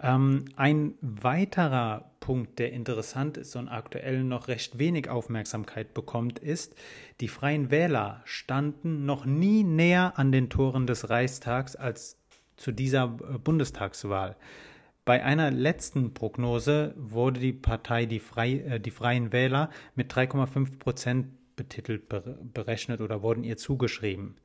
Ähm, 0.00 0.44
ein 0.56 0.94
weiterer 1.00 2.12
Punkt, 2.20 2.58
der 2.58 2.72
interessant 2.72 3.36
ist 3.36 3.56
und 3.56 3.68
aktuell 3.68 4.22
noch 4.22 4.48
recht 4.48 4.78
wenig 4.78 5.08
Aufmerksamkeit 5.08 5.94
bekommt, 5.94 6.38
ist, 6.38 6.74
die 7.20 7.28
Freien 7.28 7.70
Wähler 7.70 8.22
standen 8.24 9.06
noch 9.06 9.24
nie 9.24 9.64
näher 9.64 10.12
an 10.16 10.30
den 10.30 10.50
Toren 10.50 10.86
des 10.86 11.10
Reichstags 11.10 11.74
als 11.74 12.16
zu 12.56 12.72
dieser 12.72 13.04
äh, 13.04 13.38
Bundestagswahl. 13.38 14.36
Bei 15.08 15.24
einer 15.24 15.50
letzten 15.50 16.12
Prognose 16.12 16.92
wurde 16.98 17.40
die 17.40 17.54
Partei 17.54 18.04
die, 18.04 18.20
Frei, 18.20 18.58
äh, 18.58 18.78
die 18.78 18.90
Freien 18.90 19.32
Wähler 19.32 19.70
mit 19.94 20.12
3,5 20.12 20.78
Prozent 20.78 21.56
betitelt 21.56 22.10
berechnet 22.52 23.00
oder 23.00 23.22
wurden 23.22 23.42
ihr 23.42 23.56
zugeschrieben. 23.56 24.36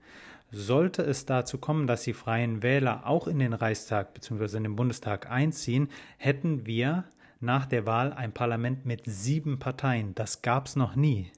Sollte 0.52 1.02
es 1.02 1.26
dazu 1.26 1.58
kommen, 1.58 1.86
dass 1.86 2.04
die 2.04 2.14
Freien 2.14 2.64
Wähler 2.64 3.06
auch 3.06 3.28
in 3.28 3.40
den 3.40 3.52
Reichstag 3.52 4.14
bzw. 4.14 4.56
in 4.56 4.64
den 4.64 4.78
Bundestag 4.78 5.30
einziehen, 5.30 5.90
hätten 6.18 6.66
wir 6.66 7.04
nach 7.42 7.66
der 7.66 7.86
Wahl 7.86 8.14
ein 8.14 8.32
Parlament 8.32 8.86
mit 8.86 9.02
sieben 9.06 9.60
Parteien. 9.60 10.16
Das 10.16 10.44
gab 10.44 10.68
es 10.68 10.78
noch 10.78 10.96
nie. 10.96 11.30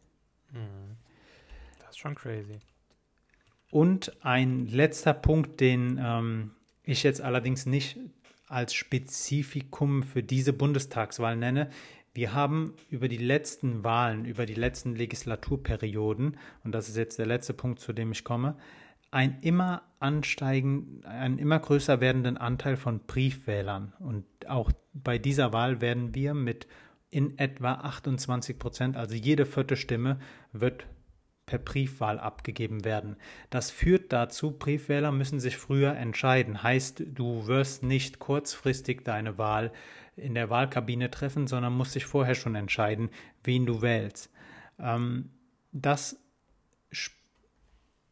Mhm. 0.52 0.98
Das 1.80 1.90
ist 1.90 1.98
schon 1.98 2.14
crazy. 2.14 2.60
Und 3.72 4.24
ein 4.24 4.68
letzter 4.68 5.16
Punkt, 5.16 5.62
den 5.62 6.00
ähm, 6.00 6.52
ich 6.84 7.02
jetzt 7.02 7.22
allerdings 7.22 7.66
nicht 7.66 7.98
als 8.48 8.74
Spezifikum 8.74 10.04
für 10.04 10.24
diese 10.24 10.54
Bundestagswahl 10.54 11.36
nenne. 11.36 11.70
Wir 12.14 12.34
haben 12.34 12.74
über 12.90 13.08
die 13.08 13.18
letzten 13.18 13.84
Wahlen, 13.84 14.26
über 14.26 14.46
die 14.46 14.54
letzten 14.54 14.96
Legislaturperioden, 14.96 16.38
und 16.64 16.72
das 16.72 16.88
ist 16.88 16.98
jetzt 16.98 17.20
der 17.20 17.26
letzte 17.26 17.54
Punkt, 17.54 17.80
zu 17.80 17.92
dem 17.92 18.12
ich 18.12 18.24
komme, 18.24 18.56
einen 19.12 19.38
immer 19.42 19.84
ansteigen, 20.00 21.02
einen 21.06 21.40
immer 21.40 21.60
größer 21.60 22.02
werdenden 22.02 22.38
Anteil 22.38 22.78
von 22.78 23.00
Briefwählern. 23.06 23.94
Und 24.00 24.26
auch 24.48 24.72
bei 24.94 25.18
dieser 25.18 25.54
Wahl 25.54 25.82
werden 25.82 26.16
wir 26.16 26.34
mit 26.34 26.68
in 27.10 27.38
etwa 27.38 27.76
28 27.76 28.60
Prozent, 28.60 28.98
also 28.98 29.16
jede 29.16 29.46
vierte 29.46 29.78
Stimme 29.78 30.20
wird 30.52 30.86
per 31.46 31.60
Briefwahl 31.60 32.20
abgegeben 32.20 32.84
werden. 32.86 33.18
Das 33.50 33.72
führt 33.72 34.12
dazu, 34.12 34.52
Briefwähler 34.52 35.12
müssen 35.12 35.40
sich 35.40 35.58
früher 35.58 35.96
entscheiden. 35.96 36.64
Heißt, 36.64 37.04
du 37.08 37.48
wirst 37.48 37.84
nicht 37.84 38.20
kurzfristig 38.20 39.04
deine 39.04 39.38
Wahl 39.38 39.72
in 40.16 40.34
der 40.34 40.50
Wahlkabine 40.50 41.12
treffen, 41.12 41.48
sondern 41.48 41.74
musst 41.74 41.96
dich 41.96 42.06
vorher 42.06 42.36
schon 42.36 42.56
entscheiden, 42.56 43.10
wen 43.44 43.66
du 43.66 43.82
wählst. 43.82 44.32
Ähm, 44.80 45.30
das 45.72 46.18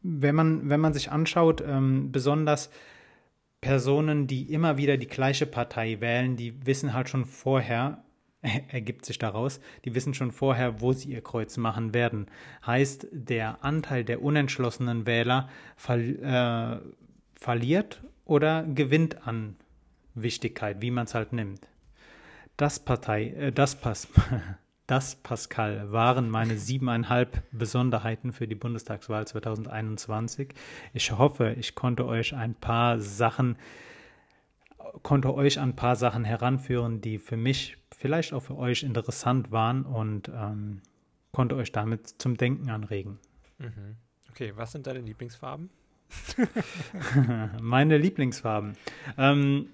wenn 0.04 0.34
man, 0.34 0.68
wenn 0.68 0.80
man 0.80 0.92
sich 0.92 1.10
anschaut, 1.10 1.64
ähm, 1.66 2.12
besonders 2.12 2.70
Personen, 3.62 4.26
die 4.26 4.52
immer 4.52 4.76
wieder 4.76 4.98
die 4.98 5.08
gleiche 5.08 5.46
Partei 5.46 6.00
wählen, 6.00 6.36
die 6.36 6.66
wissen 6.66 6.92
halt 6.92 7.08
schon 7.08 7.24
vorher, 7.24 8.03
ergibt 8.68 9.04
sich 9.04 9.18
daraus, 9.18 9.60
die 9.84 9.94
wissen 9.94 10.14
schon 10.14 10.32
vorher, 10.32 10.80
wo 10.80 10.92
sie 10.92 11.10
ihr 11.12 11.22
Kreuz 11.22 11.56
machen 11.56 11.94
werden. 11.94 12.26
Heißt, 12.66 13.08
der 13.12 13.64
Anteil 13.64 14.04
der 14.04 14.22
unentschlossenen 14.22 15.06
Wähler 15.06 15.48
ver 15.76 15.98
äh, 15.98 16.80
verliert 17.34 18.02
oder 18.24 18.62
gewinnt 18.62 19.26
an 19.26 19.56
Wichtigkeit, 20.14 20.80
wie 20.80 20.90
man 20.90 21.04
es 21.06 21.14
halt 21.14 21.32
nimmt. 21.32 21.68
Das 22.56 22.78
Partei, 22.78 23.28
äh, 23.30 23.52
das 23.52 23.74
Pass, 23.74 24.08
Das, 24.86 25.14
Pascal, 25.14 25.92
waren 25.92 26.28
meine 26.28 26.58
siebeneinhalb 26.58 27.42
Besonderheiten 27.52 28.34
für 28.34 28.46
die 28.46 28.54
Bundestagswahl 28.54 29.26
2021. 29.26 30.52
Ich 30.92 31.10
hoffe, 31.12 31.56
ich 31.58 31.74
konnte 31.74 32.04
euch 32.04 32.34
ein 32.34 32.54
paar 32.54 33.00
Sachen, 33.00 33.56
konnte 35.02 35.32
euch 35.32 35.58
ein 35.58 35.74
paar 35.74 35.96
Sachen 35.96 36.24
heranführen, 36.24 37.00
die 37.00 37.16
für 37.16 37.38
mich, 37.38 37.78
vielleicht 38.04 38.34
auch 38.34 38.42
für 38.42 38.58
euch 38.58 38.82
interessant 38.82 39.50
waren 39.50 39.86
und 39.86 40.28
ähm, 40.28 40.82
konnte 41.32 41.56
euch 41.56 41.72
damit 41.72 42.06
zum 42.20 42.36
Denken 42.36 42.68
anregen. 42.68 43.18
Mhm. 43.58 43.96
Okay, 44.28 44.52
was 44.56 44.72
sind 44.72 44.86
deine 44.86 44.98
Lieblingsfarben? 44.98 45.70
Meine 47.62 47.96
Lieblingsfarben. 47.96 48.76
Ähm, 49.16 49.70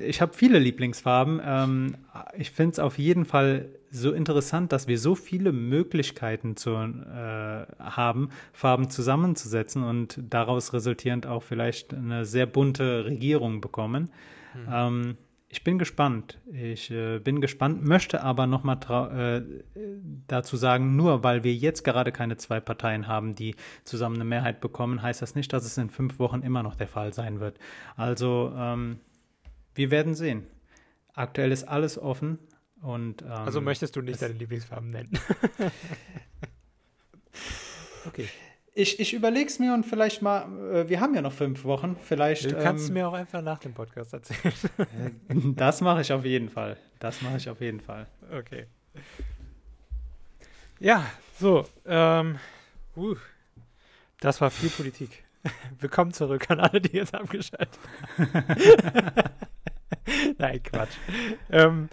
ich 0.00 0.22
habe 0.22 0.32
viele 0.32 0.58
Lieblingsfarben. 0.58 1.42
Ähm, 1.44 1.96
ich 2.38 2.52
finde 2.52 2.72
es 2.72 2.78
auf 2.78 2.96
jeden 2.96 3.26
Fall 3.26 3.68
so 3.90 4.12
interessant, 4.12 4.72
dass 4.72 4.88
wir 4.88 4.98
so 4.98 5.14
viele 5.14 5.52
Möglichkeiten 5.52 6.56
zu, 6.56 6.70
äh, 6.70 7.66
haben, 7.78 8.30
Farben 8.54 8.88
zusammenzusetzen 8.88 9.82
und 9.82 10.22
daraus 10.30 10.72
resultierend 10.72 11.26
auch 11.26 11.42
vielleicht 11.42 11.92
eine 11.92 12.24
sehr 12.24 12.46
bunte 12.46 13.04
Regierung 13.04 13.60
bekommen. 13.60 14.08
Mhm. 14.54 14.72
Ähm, 14.72 15.16
ich 15.56 15.64
bin 15.64 15.78
gespannt. 15.78 16.38
Ich 16.52 16.90
äh, 16.90 17.18
bin 17.18 17.40
gespannt, 17.40 17.82
möchte 17.82 18.22
aber 18.22 18.46
noch 18.46 18.62
mal 18.62 19.42
äh, 19.74 19.80
dazu 20.26 20.58
sagen, 20.58 20.96
nur 20.96 21.24
weil 21.24 21.44
wir 21.44 21.54
jetzt 21.54 21.82
gerade 21.82 22.12
keine 22.12 22.36
zwei 22.36 22.60
Parteien 22.60 23.08
haben, 23.08 23.34
die 23.34 23.56
zusammen 23.82 24.16
eine 24.16 24.26
Mehrheit 24.26 24.60
bekommen, 24.60 25.00
heißt 25.00 25.22
das 25.22 25.34
nicht, 25.34 25.54
dass 25.54 25.64
es 25.64 25.78
in 25.78 25.88
fünf 25.88 26.18
Wochen 26.18 26.42
immer 26.42 26.62
noch 26.62 26.74
der 26.74 26.88
Fall 26.88 27.14
sein 27.14 27.40
wird. 27.40 27.58
Also 27.96 28.52
ähm, 28.54 29.00
wir 29.74 29.90
werden 29.90 30.14
sehen. 30.14 30.46
Aktuell 31.14 31.50
ist 31.50 31.64
alles 31.64 31.98
offen 31.98 32.38
und. 32.82 33.22
Ähm, 33.22 33.30
also 33.30 33.62
möchtest 33.62 33.96
du 33.96 34.02
nicht 34.02 34.20
deine 34.20 34.34
Lieblingsfarben 34.34 34.90
nennen? 34.90 35.18
okay. 38.06 38.28
Ich, 38.78 39.00
ich 39.00 39.14
überlege 39.14 39.46
es 39.46 39.58
mir 39.58 39.72
und 39.72 39.86
vielleicht 39.86 40.20
mal, 40.20 40.42
äh, 40.70 40.86
wir 40.86 41.00
haben 41.00 41.14
ja 41.14 41.22
noch 41.22 41.32
fünf 41.32 41.64
Wochen, 41.64 41.96
vielleicht. 41.96 42.44
Du 42.44 42.62
kannst 42.62 42.88
ähm, 42.88 42.94
mir 42.94 43.08
auch 43.08 43.14
einfach 43.14 43.40
nach 43.40 43.58
dem 43.58 43.72
Podcast 43.72 44.12
erzählen. 44.12 44.52
das 45.56 45.80
mache 45.80 46.02
ich 46.02 46.12
auf 46.12 46.26
jeden 46.26 46.50
Fall. 46.50 46.76
Das 46.98 47.22
mache 47.22 47.38
ich 47.38 47.48
auf 47.48 47.58
jeden 47.62 47.80
Fall. 47.80 48.06
Okay. 48.30 48.66
Ja, 50.78 51.06
so. 51.40 51.64
Ähm, 51.86 52.38
uh, 52.98 53.16
das 54.20 54.42
war 54.42 54.50
viel 54.50 54.68
Politik. 54.68 55.24
Willkommen 55.80 56.12
zurück 56.12 56.50
an 56.50 56.60
alle, 56.60 56.82
die 56.82 56.98
jetzt 56.98 57.14
abgeschaltet 57.14 57.78
haben. 58.18 58.56
Nein, 60.36 60.62
Quatsch. 60.62 60.96
ähm, 61.48 61.88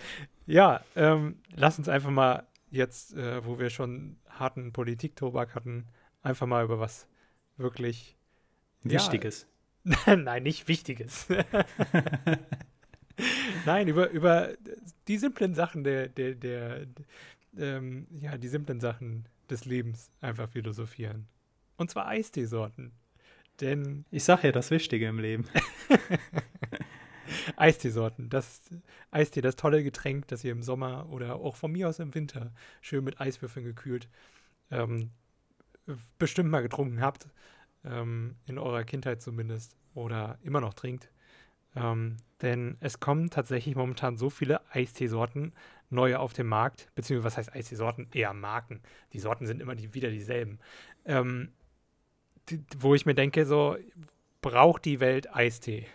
ja, 0.46 0.82
ähm, 0.98 1.40
lass 1.56 1.78
uns 1.78 1.88
einfach 1.88 2.12
mal 2.12 2.46
jetzt, 2.72 3.16
äh, 3.16 3.46
wo 3.46 3.58
wir 3.58 3.70
schon 3.70 4.18
harten 4.28 4.74
Politik-Tobak 4.74 5.56
hatten, 5.56 5.88
einfach 6.24 6.48
mal 6.48 6.64
über 6.64 6.80
was 6.80 7.08
wirklich 7.58 8.16
Wichtiges. 8.82 9.48
Ja, 9.84 9.86
Nein, 10.16 10.44
nicht 10.44 10.68
Wichtiges. 10.68 11.28
Nein, 13.66 13.88
über, 13.88 14.10
über 14.10 14.54
die 15.08 15.18
simplen 15.18 15.54
Sachen 15.54 15.84
der, 15.84 16.08
der, 16.08 16.36
der, 16.36 16.88
ähm, 17.58 18.08
ja, 18.12 18.38
die 18.38 18.48
simplen 18.48 18.80
Sachen 18.80 19.28
des 19.50 19.66
Lebens 19.66 20.10
einfach 20.22 20.50
philosophieren. 20.50 21.28
Und 21.78 21.92
zwar 21.92 22.08
Eisteesorten. 22.08 22.92
Denn. 23.62 24.06
Ich 24.10 24.24
sag 24.24 24.44
ja 24.44 24.52
das 24.52 24.72
Wichtige 24.72 25.08
im 25.08 25.20
Leben. 25.20 25.48
Eisteesorten. 27.56 28.30
Das 28.30 28.62
Eistee, 29.12 29.42
das 29.42 29.56
tolle 29.56 29.84
Getränk, 29.84 30.28
das 30.28 30.44
ihr 30.44 30.52
im 30.52 30.64
Sommer 30.64 31.08
oder 31.10 31.36
auch 31.36 31.56
von 31.56 31.72
mir 31.72 31.88
aus 31.88 32.00
im 32.00 32.16
Winter 32.16 32.52
schön 32.82 33.04
mit 33.04 33.22
Eiswürfeln 33.22 33.66
gekühlt 33.66 34.08
ähm, 34.72 35.12
bestimmt 36.18 36.50
mal 36.50 36.62
getrunken 36.62 37.02
habt. 37.02 37.28
Ähm, 37.86 38.36
in 38.46 38.58
eurer 38.58 38.84
Kindheit 38.84 39.22
zumindest. 39.22 39.76
Oder 39.94 40.40
immer 40.42 40.62
noch 40.62 40.74
trinkt. 40.74 41.10
Ähm, 41.76 42.18
denn 42.42 42.78
es 42.80 43.00
kommen 43.00 43.30
tatsächlich 43.30 43.76
momentan 43.76 44.18
so 44.18 44.30
viele 44.30 44.62
Eisteesorten 44.72 45.54
neue 45.90 46.20
auf 46.20 46.34
den 46.34 46.48
Markt, 46.48 46.90
beziehungsweise 46.96 47.26
was 47.26 47.38
heißt 47.38 47.56
Eisteesorten? 47.56 48.08
Eher 48.14 48.34
Marken. 48.34 48.82
Die 49.14 49.20
Sorten 49.20 49.46
sind 49.46 49.62
immer 49.62 49.76
die, 49.76 49.94
wieder 49.94 50.10
dieselben. 50.10 50.60
Ähm, 51.06 51.52
die, 52.50 52.64
wo 52.78 52.96
ich 52.96 53.06
mir 53.06 53.16
denke, 53.16 53.46
so, 53.46 53.78
braucht 54.42 54.86
die 54.86 55.00
Welt 55.00 55.34
Eistee? 55.34 55.88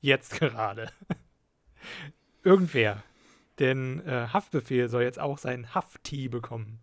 Jetzt 0.00 0.40
gerade. 0.40 0.90
Irgendwer. 2.42 3.02
Denn 3.58 4.04
äh, 4.06 4.28
Haftbefehl 4.28 4.88
soll 4.88 5.02
jetzt 5.02 5.20
auch 5.20 5.38
sein 5.38 5.74
Hafttee 5.74 6.28
bekommen. 6.28 6.80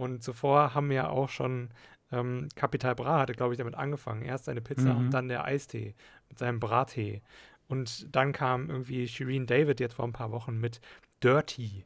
Und 0.00 0.22
zuvor 0.22 0.74
haben 0.74 0.90
ja 0.90 1.10
auch 1.10 1.28
schon 1.28 1.68
ähm, 2.10 2.48
Capital 2.54 2.94
Bra 2.94 3.20
hatte, 3.20 3.34
glaube 3.34 3.52
ich, 3.52 3.58
damit 3.58 3.74
angefangen. 3.74 4.22
Erst 4.22 4.46
seine 4.46 4.62
Pizza 4.62 4.94
mhm. 4.94 4.98
und 4.98 5.10
dann 5.10 5.28
der 5.28 5.44
Eistee 5.44 5.94
mit 6.30 6.38
seinem 6.38 6.58
Brattee. 6.58 7.20
Und 7.68 8.14
dann 8.16 8.32
kam 8.32 8.70
irgendwie 8.70 9.06
Shireen 9.06 9.46
David 9.46 9.78
jetzt 9.78 9.94
vor 9.94 10.06
ein 10.06 10.14
paar 10.14 10.32
Wochen 10.32 10.58
mit 10.58 10.80
Dirty 11.22 11.84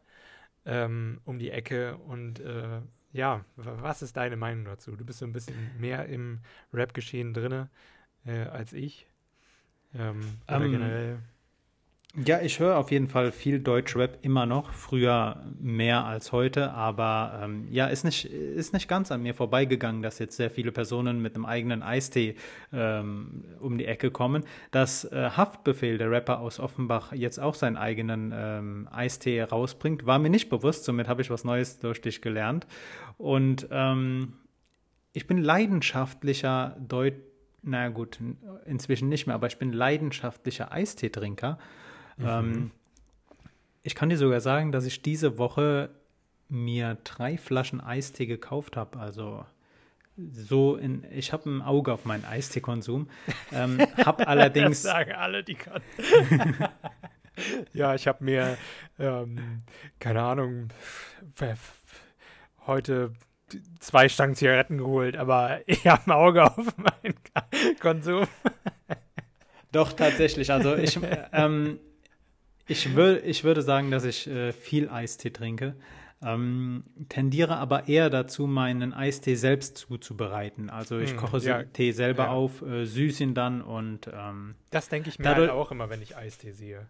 ähm, 0.65 1.21
um 1.25 1.41
die 1.41 1.51
Ecke. 1.51 1.97
Und 1.97 2.39
äh, 2.39 2.81
ja, 3.12 3.45
was 3.57 4.01
ist 4.01 4.17
deine 4.17 4.37
Meinung 4.37 4.65
dazu? 4.65 4.95
Du 4.95 5.05
bist 5.05 5.19
so 5.19 5.27
ein 5.27 5.33
bisschen 5.33 5.57
mehr 5.81 6.07
im 6.07 6.39
Rap-Geschehen 6.73 7.35
drin 7.35 7.69
äh, 8.25 8.45
als 8.45 8.73
ich. 8.73 9.09
Ähm, 9.93 10.39
oder 10.47 10.57
um, 10.59 10.62
ähm, 10.62 10.71
generell. 10.71 11.19
Ja, 12.17 12.41
ich 12.41 12.61
höre 12.61 12.77
auf 12.77 12.93
jeden 12.93 13.09
Fall 13.09 13.33
viel 13.33 13.59
Deutschrap 13.59 14.19
immer 14.23 14.47
noch, 14.47 14.73
früher 14.73 15.43
mehr 15.59 16.05
als 16.05 16.31
heute, 16.31 16.71
aber 16.71 17.41
ähm, 17.43 17.67
ja, 17.73 17.89
ist 17.89 18.05
nicht, 18.05 18.27
ist 18.27 18.73
nicht 18.73 18.87
ganz 18.87 19.11
an 19.11 19.25
mir 19.25 19.35
vorbeigegangen, 19.35 20.01
dass 20.01 20.21
jetzt 20.21 20.37
sehr 20.37 20.49
viele 20.49 20.71
Personen 20.71 21.21
mit 21.21 21.35
einem 21.35 21.45
eigenen 21.45 21.83
Eistee 21.83 22.37
ähm, 22.73 23.43
um 23.59 23.79
die 23.79 23.87
Ecke 23.87 24.12
kommen. 24.12 24.45
Dass 24.71 25.05
äh, 25.07 25.31
Haftbefehl, 25.31 25.99
der 25.99 26.09
Rapper 26.09 26.39
aus 26.39 26.61
Offenbach, 26.61 27.12
jetzt 27.12 27.41
auch 27.41 27.57
seinen 27.57 27.77
eigenen 27.77 28.33
ähm, 28.33 28.89
Eistee 28.93 29.43
rausbringt, 29.43 30.07
war 30.07 30.21
mir 30.21 30.31
nicht 30.31 30.51
bewusst, 30.51 30.85
somit 30.85 31.09
habe 31.09 31.21
ich 31.21 31.31
was 31.31 31.43
Neues 31.43 31.81
durch 31.81 32.01
dich 32.01 32.23
gelernt. 32.23 32.69
Und 33.19 33.67
ähm, 33.73 34.35
ich 35.15 35.27
bin 35.27 35.39
leidenschaftlicher 35.39 36.77
Deut 36.79 37.15
na 37.67 37.89
gut, 37.89 38.19
inzwischen 38.67 39.09
nicht 39.09 39.27
mehr, 39.27 39.35
aber 39.35 39.47
ich 39.47 39.57
bin 39.57 39.73
leidenschaftlicher 39.73 40.71
Eisteetrinker. 40.71 41.59
Mhm. 42.17 42.27
Ähm, 42.27 42.71
ich 43.83 43.95
kann 43.95 44.09
dir 44.09 44.19
sogar 44.19 44.41
sagen, 44.41 44.73
dass 44.73 44.87
ich 44.87 45.03
diese 45.03 45.39
Woche 45.39 45.91
mir 46.49 46.97
drei 47.05 47.37
Flaschen 47.37 47.81
Eistee 47.81 48.27
gekauft 48.27 48.77
habe. 48.77 48.99
Also 48.99 49.45
so 50.17 50.77
in, 50.77 51.05
ich 51.11 51.33
habe 51.33 51.51
ein 51.51 51.62
Auge 51.62 51.93
auf 51.93 52.05
meinen 52.05 52.25
Eisteekonsum. 52.25 53.09
Ähm, 53.53 53.79
habe 54.05 54.27
allerdings. 54.27 54.83
das 54.83 54.93
sagen 54.93 55.12
alle, 55.12 55.43
die 55.43 55.55
kann. 55.55 55.83
ja, 57.73 57.95
ich 57.95 58.07
habe 58.07 58.25
mir, 58.25 58.57
ähm, 58.99 59.62
keine 59.99 60.23
Ahnung, 60.23 60.69
heute 62.67 63.12
zwei 63.81 64.09
Stangen 64.09 64.35
Zigaretten 64.35 64.79
geholt, 64.79 65.17
aber 65.17 65.61
ich 65.67 65.87
habe 65.87 66.03
ein 66.07 66.12
Auge 66.12 66.45
auf 66.45 66.77
meinen 66.77 67.15
Konsum. 67.81 68.27
Doch, 69.73 69.93
tatsächlich. 69.93 70.53
Also 70.53 70.77
ich, 70.77 70.99
ähm, 71.33 71.81
ich, 72.67 72.95
wür 72.97 73.25
ich 73.25 73.45
würde 73.45 73.62
sagen, 73.62 73.91
dass 73.91 74.05
ich 74.05 74.27
äh, 74.27 74.53
viel 74.53 74.89
Eistee 74.89 75.31
trinke. 75.31 75.75
Ähm, 76.23 76.85
tendiere 77.11 77.57
aber 77.57 77.89
eher 77.89 78.09
dazu, 78.09 78.47
meinen 78.47 78.95
Eistee 78.95 79.35
selbst 79.35 79.77
zuzubereiten. 79.77 80.71
Also 80.71 80.99
ich 80.99 81.11
hm, 81.11 81.17
koche 81.19 81.39
ja, 81.39 81.62
Tee 81.65 81.93
selber 81.93 82.25
ja. 82.25 82.31
auf, 82.31 82.62
äh, 82.62 82.87
süß 82.87 83.21
ihn 83.21 83.35
dann 83.35 83.61
und 83.61 84.09
ähm, 84.12 84.55
Das 84.71 84.89
denke 84.89 85.11
ich 85.11 85.19
mir 85.19 85.35
halt 85.35 85.51
auch 85.51 85.71
immer, 85.71 85.91
wenn 85.91 86.01
ich 86.01 86.17
Eistee 86.17 86.53
sehe. 86.53 86.87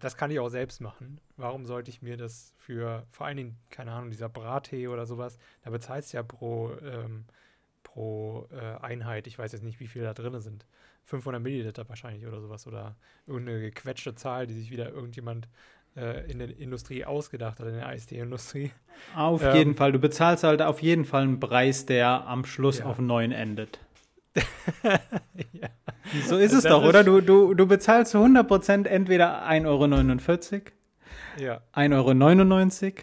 Das 0.00 0.18
kann 0.18 0.30
ich 0.30 0.38
auch 0.38 0.50
selbst 0.50 0.82
machen. 0.82 1.18
Warum 1.38 1.64
sollte 1.64 1.90
ich 1.90 2.02
mir 2.02 2.18
das 2.18 2.52
für, 2.58 3.06
vor 3.10 3.26
allen 3.26 3.38
Dingen, 3.38 3.58
keine 3.70 3.92
Ahnung, 3.92 4.10
dieser 4.10 4.28
Brattee 4.28 4.86
oder 4.88 5.06
sowas, 5.06 5.38
da 5.62 5.70
bezahlst 5.70 6.12
du 6.12 6.18
ja 6.18 6.22
pro, 6.22 6.72
ähm, 6.84 7.24
pro 7.82 8.48
äh, 8.50 8.84
Einheit, 8.84 9.26
ich 9.26 9.38
weiß 9.38 9.52
jetzt 9.52 9.62
nicht, 9.62 9.80
wie 9.80 9.86
viele 9.86 10.04
da 10.04 10.12
drin 10.12 10.38
sind, 10.42 10.66
500 11.04 11.42
Milliliter 11.42 11.88
wahrscheinlich 11.88 12.26
oder 12.26 12.40
sowas 12.40 12.66
oder 12.66 12.96
irgendeine 13.26 13.60
gequetschte 13.60 14.14
Zahl, 14.14 14.46
die 14.46 14.54
sich 14.54 14.70
wieder 14.70 14.90
irgendjemand 14.90 15.48
äh, 15.96 16.30
in 16.30 16.38
der 16.38 16.56
Industrie 16.58 17.04
ausgedacht 17.04 17.60
hat, 17.60 17.66
in 17.66 17.74
der 17.74 17.86
Eistee-Industrie. 17.86 18.70
Auf 19.14 19.42
ähm, 19.42 19.56
jeden 19.56 19.74
Fall. 19.74 19.92
Du 19.92 19.98
bezahlst 19.98 20.44
halt 20.44 20.62
auf 20.62 20.80
jeden 20.80 21.04
Fall 21.04 21.22
einen 21.22 21.40
Preis, 21.40 21.86
der 21.86 22.26
am 22.26 22.44
Schluss 22.44 22.78
ja. 22.78 22.86
auf 22.86 22.98
9 22.98 23.32
endet. 23.32 23.78
ja. 24.82 25.68
So 26.26 26.38
ist 26.38 26.52
es 26.52 26.62
das 26.62 26.72
doch, 26.72 26.82
ist 26.82 26.88
oder? 26.88 27.04
Du, 27.04 27.20
du, 27.20 27.54
du 27.54 27.66
bezahlst 27.66 28.12
zu 28.12 28.18
100% 28.18 28.86
entweder 28.86 29.46
1,49 29.46 29.66
Euro, 29.66 29.84
ja. 31.38 31.60
1,99 31.74 32.84
Euro 32.84 32.94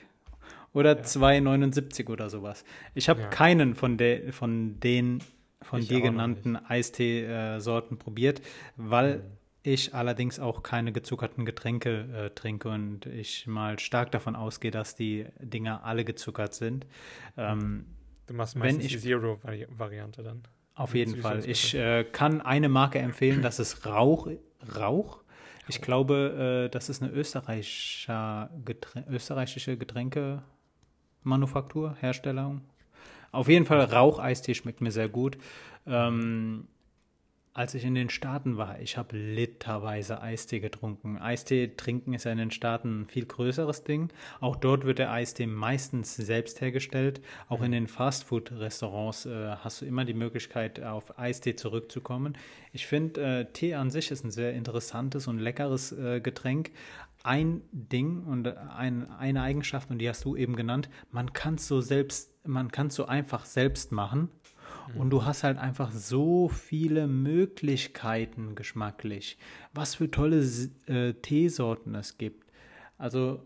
oder 0.74 0.98
ja. 0.98 1.04
2,79 1.04 2.10
oder 2.10 2.30
sowas. 2.30 2.64
Ich 2.96 3.10
habe 3.10 3.22
ja. 3.22 3.28
keinen 3.28 3.76
von, 3.76 3.98
de, 3.98 4.32
von 4.32 4.80
den 4.80 5.20
von 5.62 5.82
ich 5.82 5.88
dir 5.88 6.02
genannten 6.02 6.56
Eistee-Sorten 6.56 7.98
probiert, 7.98 8.42
weil 8.76 9.18
mhm. 9.18 9.24
ich 9.64 9.94
allerdings 9.94 10.40
auch 10.40 10.64
keine 10.64 10.92
gezuckerten 10.92 11.46
Getränke 11.46 12.08
äh, 12.14 12.30
trinke 12.32 12.70
und 12.70 13.06
ich 13.06 13.48
mal 13.48 13.80
stark 13.80 14.12
davon 14.12 14.36
ausgehe, 14.36 14.72
dass 14.72 14.96
die 14.96 15.26
Dinger 15.40 15.84
alle 15.84 16.06
gezuckert 16.06 16.54
sind. 16.54 16.86
Ähm, 17.38 17.86
du 18.28 18.34
machst 18.34 18.56
meistens 18.56 18.86
ich, 18.86 18.94
die 18.94 19.00
Zero-Variante 19.00 20.24
dann. 20.24 20.44
Auf 20.76 20.96
jeden 20.96 21.18
Fall. 21.18 21.44
Ich 21.46 21.76
äh, 21.76 22.06
kann 22.06 22.42
eine 22.42 22.70
Marke 22.70 23.00
empfehlen, 23.00 23.42
das 23.42 23.60
ist 23.60 23.86
Rauch. 23.86 24.30
Rauch. 24.78 25.20
Ich 25.68 25.82
glaube, 25.82 26.66
äh, 26.66 26.70
das 26.70 26.90
ist 26.90 27.04
eine 27.04 27.12
österreichische, 27.12 28.50
Geträn 28.64 29.04
österreichische 29.10 29.78
Getränkemanufaktur, 29.78 31.98
Herstellung. 32.00 32.62
Auf 33.32 33.48
jeden 33.48 33.66
Fall 33.66 33.82
Raucheistee 33.82 34.56
schmeckt 34.56 34.82
mir 34.82 34.92
sehr 34.92 35.10
gut. 35.10 35.38
Ähm, 35.86 36.68
als 37.52 37.74
ich 37.74 37.84
in 37.84 37.96
den 37.96 38.10
Staaten 38.10 38.58
war, 38.58 38.80
ich 38.80 38.96
habe 38.96 39.18
literweise 39.18 40.22
Eistee 40.22 40.60
getrunken. 40.60 41.18
Eistee 41.18 41.74
trinken 41.76 42.14
ist 42.14 42.24
ja 42.24 42.32
in 42.32 42.38
den 42.38 42.52
Staaten 42.52 43.02
ein 43.02 43.06
viel 43.08 43.26
größeres 43.26 43.84
Ding. 43.84 44.14
Auch 44.40 44.56
dort 44.56 44.86
wird 44.86 45.00
der 45.00 45.12
Eistee 45.12 45.48
meistens 45.48 46.16
selbst 46.16 46.62
hergestellt. 46.62 47.22
Auch 47.50 47.62
in 47.62 47.72
den 47.74 47.88
Fastfood-Restaurants 47.88 49.26
äh, 49.26 49.56
hast 49.58 49.82
du 49.82 49.86
immer 49.86 50.06
die 50.06 50.14
Möglichkeit, 50.14 50.82
auf 50.82 51.20
Eistee 51.20 51.56
zurückzukommen. 51.56 52.38
Ich 52.72 52.86
finde, 52.86 53.22
äh, 53.22 53.46
Tee 53.52 53.74
an 53.74 53.90
sich 53.90 54.12
ist 54.12 54.24
ein 54.24 54.32
sehr 54.32 54.54
interessantes 54.54 55.28
und 55.28 55.40
leckeres 55.40 55.92
äh, 55.92 56.22
Getränk. 56.22 56.72
Ein 57.24 57.62
Ding 57.74 58.24
und 58.24 58.48
ein, 58.48 59.12
eine 59.12 59.42
Eigenschaft, 59.42 59.90
und 59.90 59.98
die 59.98 60.08
hast 60.08 60.24
du 60.24 60.38
eben 60.38 60.56
genannt, 60.56 60.90
man 61.12 61.34
kann 61.34 61.56
es 61.56 61.68
so 61.68 61.82
selbst, 61.82 62.32
man 62.50 62.72
kann 62.72 62.88
es 62.88 62.96
so 62.96 63.06
einfach 63.06 63.46
selbst 63.46 63.92
machen. 63.92 64.30
Und 64.96 65.12
du 65.12 65.24
hast 65.24 65.44
halt 65.44 65.58
einfach 65.58 65.92
so 65.92 66.50
viele 66.50 67.08
Möglichkeiten 67.08 68.56
geschmacklich, 68.56 69.38
was 69.74 69.96
für 69.96 70.10
tolle 70.10 70.40
äh, 70.88 71.14
Teesorten 71.14 71.96
es 71.96 72.18
gibt. 72.18 72.52
Also, 72.98 73.44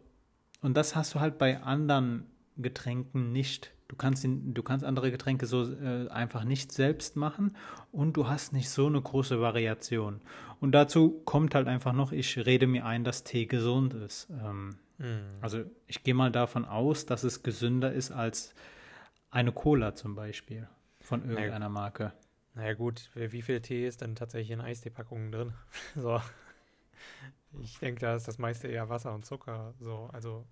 und 0.62 0.76
das 0.78 0.96
hast 0.96 1.14
du 1.14 1.20
halt 1.20 1.38
bei 1.38 1.62
anderen 1.62 2.26
Getränken 2.58 3.32
nicht. 3.32 3.72
Du 3.90 3.96
kannst, 3.96 4.24
ihn, 4.24 4.54
du 4.54 4.64
kannst 4.64 4.86
andere 4.86 5.12
Getränke 5.12 5.46
so 5.46 5.72
äh, 5.72 6.08
einfach 6.08 6.46
nicht 6.46 6.72
selbst 6.72 7.16
machen 7.16 7.56
und 7.92 8.18
du 8.18 8.28
hast 8.28 8.54
nicht 8.54 8.70
so 8.70 8.88
eine 8.88 9.02
große 9.02 9.40
Variation. 9.40 10.22
Und 10.60 10.72
dazu 10.72 11.22
kommt 11.26 11.54
halt 11.56 11.68
einfach 11.68 11.94
noch, 11.94 12.12
ich 12.12 12.38
rede 12.46 12.68
mir 12.68 12.86
ein, 12.86 13.04
dass 13.04 13.24
Tee 13.24 13.46
gesund 13.46 13.94
ist. 13.94 14.30
Ähm, 14.32 14.78
mm. 14.98 15.42
Also 15.42 15.64
ich 15.88 16.04
gehe 16.04 16.14
mal 16.14 16.32
davon 16.32 16.66
aus, 16.66 17.06
dass 17.06 17.24
es 17.24 17.44
gesünder 17.44 17.92
ist 17.94 18.12
als 18.12 18.56
eine 19.34 19.52
Cola 19.52 19.96
zum 19.96 20.16
Beispiel. 20.16 20.68
Von 21.02 21.28
irgendeiner 21.28 21.70
Marke. 21.70 22.14
Naja, 22.56 22.74
gut, 22.74 23.10
wie 23.16 23.42
viel 23.42 23.62
Tee 23.62 23.88
ist 23.88 24.02
denn 24.02 24.16
tatsächlich 24.16 24.52
in 24.52 24.62
Eistee-Packungen 24.62 25.32
drin? 25.32 25.54
so. 25.96 26.22
Ich 27.62 27.80
denke, 27.80 28.02
da 28.02 28.16
ist 28.16 28.28
das 28.28 28.38
meiste 28.38 28.68
eher 28.68 28.90
Wasser 28.90 29.14
und 29.14 29.26
Zucker. 29.26 29.74
So, 29.80 30.10
also. 30.14 30.46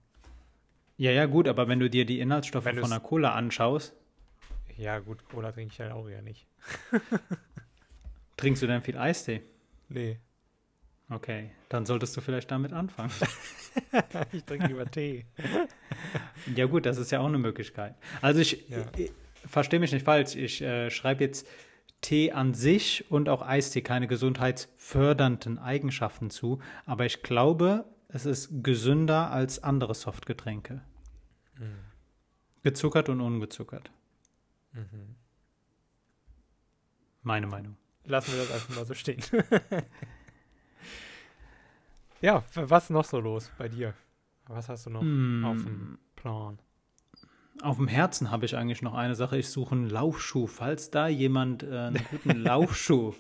Ja, 0.97 1.11
ja, 1.11 1.25
gut, 1.25 1.47
aber 1.47 1.67
wenn 1.67 1.79
du 1.79 1.89
dir 1.89 2.05
die 2.05 2.19
Inhaltsstoffe 2.19 2.63
von 2.63 2.77
einer 2.77 2.99
Cola 2.99 3.33
anschaust. 3.33 3.93
Ja, 4.77 4.99
gut, 4.99 5.23
Cola 5.29 5.51
trinke 5.51 5.73
ich 5.73 5.79
halt 5.79 5.91
auch 5.91 6.07
eher 6.07 6.21
nicht. 6.21 6.47
Trinkst 8.37 8.63
du 8.63 8.67
denn 8.67 8.81
viel 8.81 8.97
Eistee? 8.97 9.41
Nee. 9.89 10.19
Okay, 11.11 11.51
dann 11.69 11.85
solltest 11.85 12.15
du 12.15 12.21
vielleicht 12.21 12.49
damit 12.49 12.73
anfangen. 12.73 13.11
ich 14.31 14.43
trinke 14.45 14.67
lieber 14.67 14.89
Tee. 14.89 15.25
ja, 16.55 16.65
gut, 16.65 16.85
das 16.85 16.97
ist 16.97 17.11
ja 17.11 17.19
auch 17.19 17.25
eine 17.25 17.37
Möglichkeit. 17.37 17.95
Also 18.21 18.39
ich, 18.39 18.67
ja 18.69 18.85
verstehe 19.45 19.79
mich 19.79 19.91
nicht 19.91 20.03
falsch, 20.03 20.35
ich 20.35 20.61
äh, 20.61 20.89
schreibe 20.89 21.23
jetzt 21.23 21.47
Tee 22.01 22.31
an 22.31 22.53
sich 22.53 23.09
und 23.11 23.29
auch 23.29 23.41
Eistee 23.41 23.81
keine 23.81 24.07
gesundheitsfördernden 24.07 25.59
Eigenschaften 25.59 26.29
zu, 26.29 26.59
aber 26.85 27.05
ich 27.05 27.21
glaube, 27.21 27.85
es 28.07 28.25
ist 28.25 28.63
gesünder 28.63 29.31
als 29.31 29.63
andere 29.63 29.93
Softgetränke. 29.93 30.81
Mhm. 31.59 31.79
Gezuckert 32.63 33.09
und 33.09 33.21
ungezuckert. 33.21 33.91
Mhm. 34.73 35.15
Meine 37.23 37.47
Meinung. 37.47 37.77
Lassen 38.05 38.31
wir 38.33 38.39
das 38.39 38.51
einfach 38.51 38.75
mal 38.75 38.85
so 38.85 38.93
stehen. 38.95 39.21
ja, 42.21 42.43
was 42.53 42.89
noch 42.89 43.05
so 43.05 43.19
los 43.19 43.51
bei 43.57 43.67
dir? 43.67 43.93
Was 44.47 44.69
hast 44.69 44.85
du 44.85 44.89
noch 44.89 45.01
mm. 45.01 45.45
auf 45.45 45.63
dem 45.63 45.97
Plan? 46.15 46.59
Auf 47.61 47.77
dem 47.77 47.87
Herzen 47.87 48.31
habe 48.31 48.45
ich 48.45 48.55
eigentlich 48.55 48.81
noch 48.81 48.93
eine 48.93 49.15
Sache. 49.15 49.37
Ich 49.37 49.49
suche 49.49 49.75
einen 49.75 49.89
Laufschuh. 49.89 50.47
Falls 50.47 50.89
da 50.89 51.07
jemand 51.07 51.63
äh, 51.63 51.67
einen 51.67 52.05
guten 52.09 52.39
Laufschuh 52.43 53.13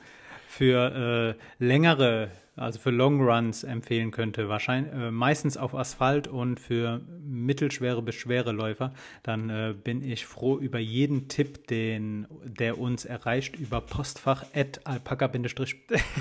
für 0.47 1.35
äh, 1.59 1.63
längere, 1.63 2.31
also 2.55 2.79
für 2.79 2.89
Long 2.91 3.21
Runs 3.21 3.63
empfehlen 3.63 4.11
könnte, 4.11 4.49
wahrscheinlich 4.49 4.93
äh, 4.93 5.11
meistens 5.11 5.57
auf 5.57 5.73
Asphalt 5.73 6.27
und 6.27 6.59
für 6.59 7.01
mittelschwere 7.23 8.01
bis 8.01 8.15
schwere 8.15 8.51
Läufer, 8.51 8.93
dann 9.23 9.49
äh, 9.49 9.73
bin 9.73 10.03
ich 10.03 10.25
froh 10.25 10.57
über 10.57 10.79
jeden 10.79 11.27
Tipp, 11.27 11.67
den 11.67 12.27
der 12.43 12.79
uns 12.79 13.05
erreicht 13.05 13.55
über 13.55 13.79
postfach 13.79 14.43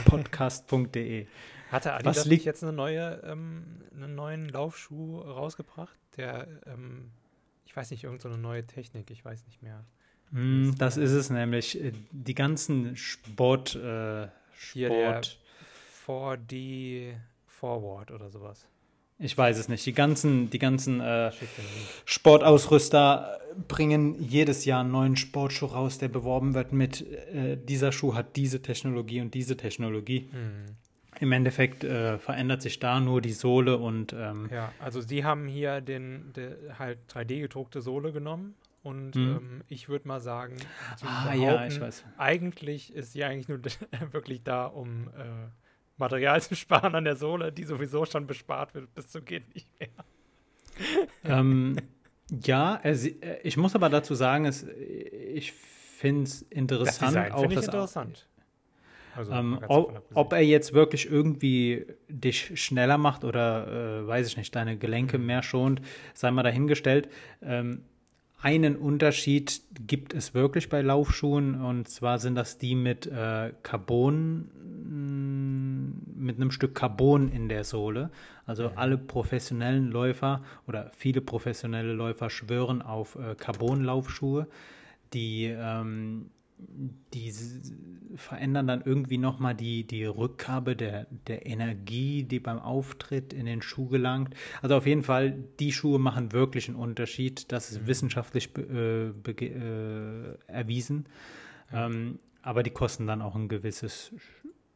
podcastde 0.04 1.26
Hatte 1.70 1.92
Adidas 1.92 2.18
Was 2.18 2.24
liegt 2.26 2.44
jetzt 2.44 2.62
eine 2.62 2.72
neue, 2.72 3.22
ähm, 3.24 3.82
einen 3.94 4.14
neuen 4.14 4.48
Laufschuh 4.48 5.20
rausgebracht, 5.20 5.96
der 6.16 6.48
ähm, 6.66 7.10
ich 7.70 7.76
weiß 7.76 7.92
nicht, 7.92 8.02
irgendeine 8.02 8.34
so 8.34 8.40
neue 8.40 8.66
Technik, 8.66 9.12
ich 9.12 9.24
weiß 9.24 9.46
nicht 9.46 9.62
mehr. 9.62 9.84
Mm, 10.32 10.72
das 10.76 10.96
ist 10.96 11.12
es 11.12 11.30
nämlich. 11.30 11.80
Äh, 11.80 11.92
die 12.10 12.34
ganzen 12.34 12.96
Sport. 12.96 13.76
Äh, 13.76 14.26
Sport. 14.52 14.88
der 14.88 15.22
4D, 16.04 17.14
Forward 17.46 18.10
oder 18.10 18.28
sowas. 18.28 18.66
Ich 19.20 19.38
weiß 19.38 19.58
es 19.58 19.68
nicht. 19.68 19.86
Die 19.86 19.92
ganzen, 19.92 20.50
die 20.50 20.58
ganzen 20.58 21.00
äh, 21.00 21.30
Sportausrüster 22.04 23.38
bringen 23.68 24.20
jedes 24.20 24.64
Jahr 24.64 24.80
einen 24.80 24.90
neuen 24.90 25.16
Sportschuh 25.16 25.66
raus, 25.66 25.98
der 25.98 26.08
beworben 26.08 26.54
wird 26.54 26.72
mit, 26.72 27.02
äh, 27.02 27.56
dieser 27.56 27.92
Schuh 27.92 28.14
hat 28.14 28.34
diese 28.34 28.62
Technologie 28.62 29.20
und 29.20 29.32
diese 29.34 29.56
Technologie. 29.56 30.28
Mhm. 30.32 30.76
Im 31.20 31.32
Endeffekt 31.32 31.84
äh, 31.84 32.18
verändert 32.18 32.62
sich 32.62 32.78
da 32.78 32.98
nur 32.98 33.20
die 33.20 33.32
Sohle 33.32 33.76
und. 33.76 34.12
Ähm, 34.12 34.48
ja, 34.50 34.72
also 34.80 35.00
sie 35.00 35.24
haben 35.24 35.46
hier 35.46 35.80
den, 35.80 36.32
den 36.32 36.78
halt 36.78 36.98
3D 37.12 37.40
gedruckte 37.42 37.82
Sohle 37.82 38.10
genommen 38.10 38.54
und 38.82 39.14
mhm. 39.14 39.36
ähm, 39.36 39.64
ich 39.68 39.88
würde 39.88 40.08
mal 40.08 40.20
sagen, 40.20 40.56
ah, 41.04 41.34
ja, 41.34 41.66
ich 41.66 41.80
weiß. 41.80 42.04
eigentlich 42.16 42.94
ist 42.94 43.12
sie 43.12 43.24
eigentlich 43.24 43.48
nur 43.48 43.60
wirklich 44.12 44.42
da, 44.42 44.64
um 44.64 45.08
äh, 45.08 45.48
Material 45.98 46.40
zu 46.42 46.56
sparen 46.56 46.94
an 46.94 47.04
der 47.04 47.16
Sohle, 47.16 47.52
die 47.52 47.64
sowieso 47.64 48.06
schon 48.06 48.26
bespart 48.26 48.74
wird, 48.74 48.94
bis 48.94 49.08
zum 49.08 49.24
geht 49.24 49.54
nicht 49.54 49.68
mehr. 49.78 49.88
Ähm, 51.24 51.76
ja, 52.42 52.76
er, 52.76 53.44
ich 53.44 53.58
muss 53.58 53.74
aber 53.74 53.90
dazu 53.90 54.14
sagen, 54.14 54.46
es, 54.46 54.66
ich 54.66 55.52
finde 55.52 56.22
es 56.22 56.40
interessant. 56.40 57.14
Das 57.14 57.32
auch, 57.32 57.44
ich 57.44 57.52
interessant. 57.52 58.26
Also, 59.16 59.32
ähm, 59.32 59.58
ob, 59.68 60.02
ob, 60.14 60.32
er 60.32 60.40
jetzt 60.40 60.72
wirklich 60.72 61.10
irgendwie 61.10 61.86
dich 62.08 62.60
schneller 62.60 62.98
macht 62.98 63.24
oder, 63.24 64.02
äh, 64.02 64.06
weiß 64.06 64.26
ich 64.28 64.36
nicht, 64.36 64.54
deine 64.54 64.76
Gelenke 64.76 65.18
mhm. 65.18 65.26
mehr 65.26 65.42
schont, 65.42 65.82
sei 66.14 66.30
mal 66.30 66.42
dahingestellt. 66.42 67.08
Ähm, 67.42 67.82
einen 68.42 68.76
Unterschied 68.76 69.60
gibt 69.86 70.14
es 70.14 70.32
wirklich 70.32 70.70
bei 70.70 70.80
Laufschuhen 70.80 71.60
und 71.60 71.88
zwar 71.88 72.18
sind 72.18 72.36
das 72.36 72.56
die 72.56 72.74
mit 72.74 73.06
äh, 73.06 73.52
Carbon, 73.62 74.48
mit 76.16 76.36
einem 76.36 76.50
Stück 76.50 76.74
Carbon 76.74 77.30
in 77.30 77.50
der 77.50 77.64
Sohle. 77.64 78.10
Also 78.46 78.70
mhm. 78.70 78.72
alle 78.76 78.98
professionellen 78.98 79.90
Läufer 79.90 80.42
oder 80.66 80.90
viele 80.96 81.20
professionelle 81.20 81.92
Läufer 81.92 82.30
schwören 82.30 82.80
auf 82.80 83.16
äh, 83.16 83.34
Carbon-Laufschuhe, 83.34 84.46
die 85.12 85.44
ähm, 85.44 86.30
die 87.14 87.32
verändern 88.16 88.66
dann 88.66 88.82
irgendwie 88.82 89.18
nochmal 89.18 89.54
die, 89.54 89.86
die 89.86 90.04
Rückgabe 90.04 90.76
der, 90.76 91.06
der 91.26 91.46
Energie, 91.46 92.24
die 92.24 92.40
beim 92.40 92.58
Auftritt 92.58 93.32
in 93.32 93.46
den 93.46 93.62
Schuh 93.62 93.88
gelangt. 93.88 94.34
Also 94.62 94.76
auf 94.76 94.86
jeden 94.86 95.02
Fall, 95.02 95.32
die 95.58 95.72
Schuhe 95.72 95.98
machen 95.98 96.32
wirklich 96.32 96.68
einen 96.68 96.76
Unterschied. 96.76 97.50
Das 97.52 97.70
ist 97.70 97.82
mhm. 97.82 97.86
wissenschaftlich 97.86 98.50
äh, 98.56 99.08
äh, 99.08 100.38
erwiesen. 100.46 101.06
Ja. 101.72 101.86
Ähm, 101.86 102.18
aber 102.42 102.62
die 102.62 102.70
kosten 102.70 103.06
dann 103.06 103.22
auch 103.22 103.36
ein 103.36 103.48
gewisses 103.48 104.12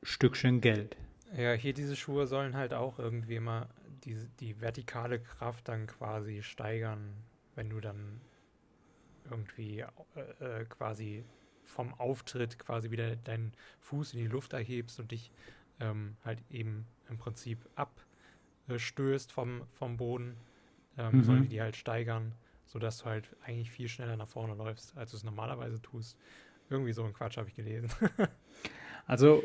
Stückchen 0.03 0.61
Geld. 0.61 0.97
Ja, 1.37 1.55
hier 1.55 1.73
diese 1.73 1.97
Schuhe 1.97 2.27
sollen 2.27 2.55
halt 2.55 2.75
auch 2.75 2.99
irgendwie 2.99 3.41
mal 3.41 3.69
die, 4.05 4.17
die 4.39 4.61
vertikale 4.61 5.19
Kraft 5.19 5.69
dann 5.69 5.87
quasi 5.87 6.43
steigern, 6.43 7.15
wenn 7.55 7.71
du 7.71 7.81
dann 7.81 8.21
irgendwie 9.31 9.81
äh, 9.81 10.61
äh 10.61 10.65
quasi 10.67 11.25
vom 11.65 11.95
Auftritt 11.95 12.59
quasi 12.59 12.91
wieder 12.91 13.17
deinen 13.17 13.53
Fuß 13.81 14.15
in 14.15 14.21
die 14.21 14.27
Luft 14.27 14.53
erhebst 14.53 15.01
und 15.01 15.11
dich 15.11 15.31
ähm, 15.81 16.17
halt 16.25 16.43
eben 16.51 16.87
im 17.09 17.19
Prinzip 17.19 17.59
abstößt 17.75 19.33
vom, 19.33 19.63
vom 19.73 19.97
Boden, 19.97 20.37
ähm, 20.97 21.19
mhm. 21.19 21.25
sollen 21.25 21.49
die 21.49 21.61
halt 21.61 21.77
steigern, 21.77 22.33
sodass 22.67 22.99
du 22.99 23.07
halt 23.07 23.29
eigentlich 23.45 23.71
viel 23.71 23.89
schneller 23.89 24.17
nach 24.17 24.29
vorne 24.29 24.55
läufst, 24.55 24.97
als 24.97 25.11
du 25.11 25.17
es 25.17 25.25
normalerweise 25.25 25.81
tust. 25.81 26.17
Irgendwie 26.71 26.93
so 26.93 27.05
ein 27.05 27.13
Quatsch 27.13 27.37
habe 27.37 27.49
ich 27.49 27.55
gelesen. 27.55 27.91
also 29.07 29.43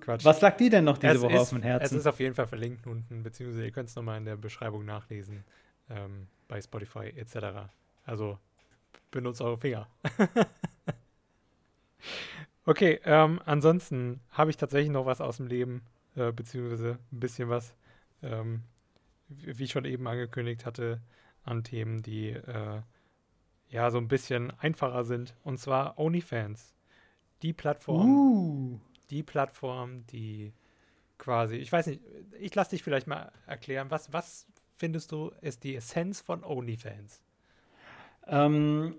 Quatsch. 0.00 0.24
Was 0.24 0.40
lag 0.40 0.56
die 0.56 0.70
denn 0.70 0.84
noch 0.84 0.98
diese 0.98 1.14
es 1.14 1.20
Woche 1.20 1.34
ist, 1.34 1.40
auf 1.40 1.50
dem 1.50 1.62
Herzen? 1.62 1.96
Es 1.96 2.00
ist 2.00 2.06
auf 2.06 2.20
jeden 2.20 2.34
Fall 2.34 2.46
verlinkt 2.46 2.86
unten, 2.86 3.22
beziehungsweise 3.22 3.64
ihr 3.64 3.72
könnt 3.72 3.88
es 3.88 3.96
nochmal 3.96 4.18
in 4.18 4.24
der 4.24 4.36
Beschreibung 4.36 4.84
nachlesen, 4.84 5.44
ähm, 5.90 6.28
bei 6.48 6.60
Spotify 6.60 7.12
etc. 7.16 7.68
Also 8.04 8.38
benutzt 9.10 9.40
eure 9.40 9.58
Finger. 9.58 9.88
Okay, 12.64 13.00
ähm, 13.04 13.40
ansonsten 13.44 14.20
habe 14.30 14.50
ich 14.50 14.56
tatsächlich 14.56 14.90
noch 14.90 15.06
was 15.06 15.20
aus 15.20 15.38
dem 15.38 15.46
Leben, 15.46 15.82
äh, 16.14 16.32
beziehungsweise 16.32 16.98
ein 17.10 17.20
bisschen 17.20 17.48
was, 17.48 17.74
ähm, 18.22 18.62
wie 19.28 19.64
ich 19.64 19.72
schon 19.72 19.84
eben 19.84 20.06
angekündigt 20.06 20.64
hatte, 20.64 21.00
an 21.44 21.64
Themen, 21.64 22.02
die 22.02 22.30
äh, 22.30 22.82
ja 23.68 23.90
so 23.90 23.98
ein 23.98 24.08
bisschen 24.08 24.52
einfacher 24.60 25.02
sind. 25.04 25.34
Und 25.42 25.58
zwar 25.58 25.98
OnlyFans. 25.98 26.74
Die 27.42 27.52
Plattform, 27.52 28.08
uh. 28.08 28.80
die 29.10 29.24
Plattform, 29.24 30.06
die 30.06 30.52
quasi, 31.18 31.56
ich 31.56 31.72
weiß 31.72 31.88
nicht, 31.88 32.02
ich 32.38 32.54
lasse 32.54 32.70
dich 32.70 32.84
vielleicht 32.84 33.08
mal 33.08 33.32
erklären, 33.46 33.90
was, 33.90 34.12
was 34.12 34.46
findest 34.76 35.10
du 35.10 35.32
ist 35.40 35.64
die 35.64 35.74
Essenz 35.74 36.20
von 36.20 36.44
OnlyFans? 36.44 37.20
Ähm, 38.28 38.94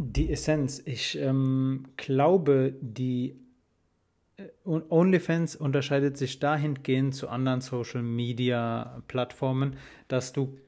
die 0.00 0.32
Essenz. 0.32 0.82
Ich 0.84 1.18
ähm, 1.18 1.84
glaube, 1.96 2.74
die 2.80 3.36
äh, 4.38 4.44
OnlyFans 4.64 5.56
unterscheidet 5.56 6.16
sich 6.16 6.38
dahingehend 6.38 7.14
zu 7.14 7.28
anderen 7.28 7.60
Social 7.60 8.02
Media 8.02 9.02
Plattformen, 9.08 9.76
dass 10.08 10.32
du, 10.32 10.58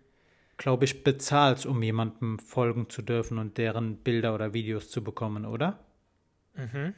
glaube 0.59 0.85
ich, 0.85 1.03
bezahlst, 1.03 1.64
um 1.64 1.83
jemandem 1.83 2.39
folgen 2.39 2.91
zu 2.91 3.01
dürfen 3.01 3.39
und 3.39 3.57
deren 3.57 3.97
Bilder 3.97 4.35
oder 4.35 4.53
Videos 4.53 4.91
zu 4.91 5.03
bekommen, 5.03 5.47
oder? 5.47 5.78
Mhm. 6.55 6.93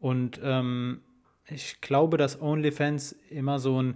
Und 0.00 0.40
ähm, 0.42 1.00
ich 1.46 1.80
glaube, 1.80 2.16
dass 2.16 2.40
OnlyFans 2.40 3.12
immer 3.30 3.58
so 3.58 3.80
ein 3.80 3.94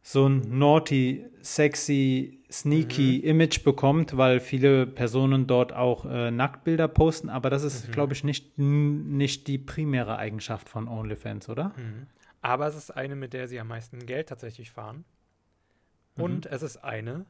so 0.00 0.26
ein 0.26 0.58
naughty, 0.58 1.26
sexy, 1.42 2.37
sneaky 2.50 3.18
mhm. 3.18 3.28
Image 3.28 3.64
bekommt, 3.64 4.16
weil 4.16 4.40
viele 4.40 4.86
Personen 4.86 5.46
dort 5.46 5.72
auch 5.72 6.04
äh, 6.06 6.30
Nacktbilder 6.30 6.88
posten, 6.88 7.28
aber 7.28 7.50
das 7.50 7.62
ist, 7.62 7.88
mhm. 7.88 7.92
glaube 7.92 8.14
ich, 8.14 8.24
nicht, 8.24 8.58
nicht 8.58 9.46
die 9.46 9.58
primäre 9.58 10.16
Eigenschaft 10.16 10.68
von 10.68 10.88
OnlyFans, 10.88 11.48
oder? 11.48 11.74
Mhm. 11.76 12.06
Aber 12.40 12.66
es 12.66 12.76
ist 12.76 12.90
eine, 12.90 13.16
mit 13.16 13.32
der 13.32 13.48
sie 13.48 13.60
am 13.60 13.68
meisten 13.68 14.06
Geld 14.06 14.28
tatsächlich 14.28 14.70
fahren. 14.70 15.04
Mhm. 16.16 16.22
Und 16.22 16.46
es 16.46 16.62
ist 16.62 16.78
eine, 16.78 17.26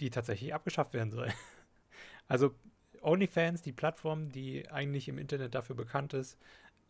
die 0.00 0.10
tatsächlich 0.10 0.54
abgeschafft 0.54 0.94
werden 0.94 1.10
soll. 1.10 1.28
Also 2.30 2.54
OnlyFans, 3.00 3.62
die 3.62 3.72
Plattform, 3.72 4.28
die 4.28 4.68
eigentlich 4.68 5.08
im 5.08 5.16
Internet 5.16 5.54
dafür 5.54 5.74
bekannt 5.74 6.12
ist, 6.12 6.36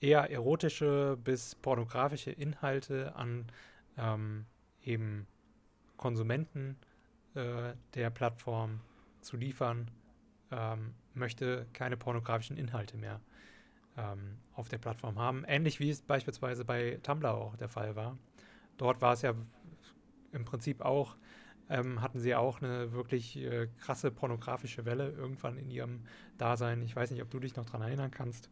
eher 0.00 0.28
erotische 0.32 1.16
bis 1.22 1.54
pornografische 1.54 2.32
Inhalte 2.32 3.14
an 3.14 3.46
ähm, 3.96 4.46
eben 4.82 5.28
Konsumenten 5.96 6.76
äh, 7.38 7.74
der 7.94 8.10
Plattform 8.10 8.80
zu 9.20 9.36
liefern, 9.36 9.90
ähm, 10.50 10.94
möchte 11.14 11.66
keine 11.72 11.96
pornografischen 11.96 12.56
Inhalte 12.56 12.96
mehr 12.96 13.20
ähm, 13.96 14.38
auf 14.54 14.68
der 14.68 14.78
Plattform 14.78 15.18
haben. 15.18 15.44
Ähnlich 15.46 15.80
wie 15.80 15.90
es 15.90 16.02
beispielsweise 16.02 16.64
bei 16.64 16.98
Tumblr 17.02 17.32
auch 17.32 17.56
der 17.56 17.68
Fall 17.68 17.96
war. 17.96 18.16
Dort 18.76 19.00
war 19.00 19.12
es 19.12 19.22
ja 19.22 19.34
im 20.32 20.44
Prinzip 20.44 20.82
auch 20.82 21.16
ähm, 21.70 22.00
hatten 22.00 22.18
sie 22.18 22.34
auch 22.34 22.62
eine 22.62 22.92
wirklich 22.92 23.36
äh, 23.36 23.68
krasse 23.80 24.10
pornografische 24.10 24.84
Welle 24.84 25.10
irgendwann 25.10 25.58
in 25.58 25.70
ihrem 25.70 26.00
Dasein. 26.38 26.82
Ich 26.82 26.96
weiß 26.96 27.10
nicht, 27.10 27.22
ob 27.22 27.30
du 27.30 27.38
dich 27.40 27.56
noch 27.56 27.66
daran 27.66 27.82
erinnern 27.82 28.10
kannst. 28.10 28.48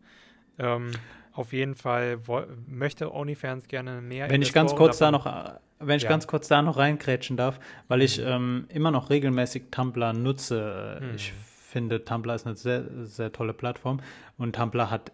Ähm, 0.59 0.91
auf 1.33 1.53
jeden 1.53 1.75
Fall 1.75 2.19
möchte 2.67 3.13
OnlyFans 3.13 3.69
gerne 3.69 4.01
mehr. 4.01 4.29
Wenn 4.31 4.43
ich 4.43 4.53
ganz 4.53 4.75
kurz 4.75 4.99
da 4.99 5.11
noch, 5.11 5.27
äh, 5.27 5.59
wenn 5.79 5.97
ich 5.97 6.05
ja. 6.05 6.09
ganz 6.09 6.27
kurz 6.27 6.49
da 6.49 6.63
noch 6.63 6.77
reinkrätschen 6.77 7.37
darf, 7.37 7.59
weil 7.89 8.03
ich 8.03 8.19
mhm. 8.19 8.27
ähm, 8.27 8.65
immer 8.69 8.91
noch 8.91 9.11
regelmäßig 9.11 9.65
Tumblr 9.71 10.13
nutze. 10.13 10.99
Hm. 11.01 11.15
Ich 11.15 11.33
finde, 11.33 12.05
Tumblr 12.05 12.35
ist 12.35 12.47
eine 12.47 12.57
sehr, 12.57 12.85
sehr 13.05 13.33
tolle 13.33 13.53
Plattform 13.53 14.01
und 14.39 14.57
Tumblr 14.57 14.91
hat 14.91 15.13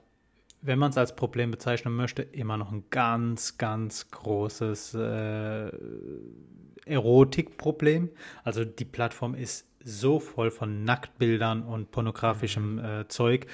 wenn 0.62 0.78
man 0.78 0.90
es 0.90 0.98
als 0.98 1.14
Problem 1.16 1.50
bezeichnen 1.50 1.94
möchte, 1.94 2.22
immer 2.22 2.56
noch 2.56 2.70
ein 2.70 2.84
ganz, 2.90 3.58
ganz 3.58 4.10
großes 4.10 4.94
äh, 4.94 5.72
Erotikproblem. 6.86 8.10
Also 8.44 8.64
die 8.64 8.84
Plattform 8.84 9.34
ist 9.34 9.66
so 9.84 10.20
voll 10.20 10.52
von 10.52 10.84
Nacktbildern 10.84 11.62
und 11.64 11.90
pornografischem 11.90 12.74
mhm. 12.74 12.84
äh, 12.84 13.08
Zeug. 13.08 13.46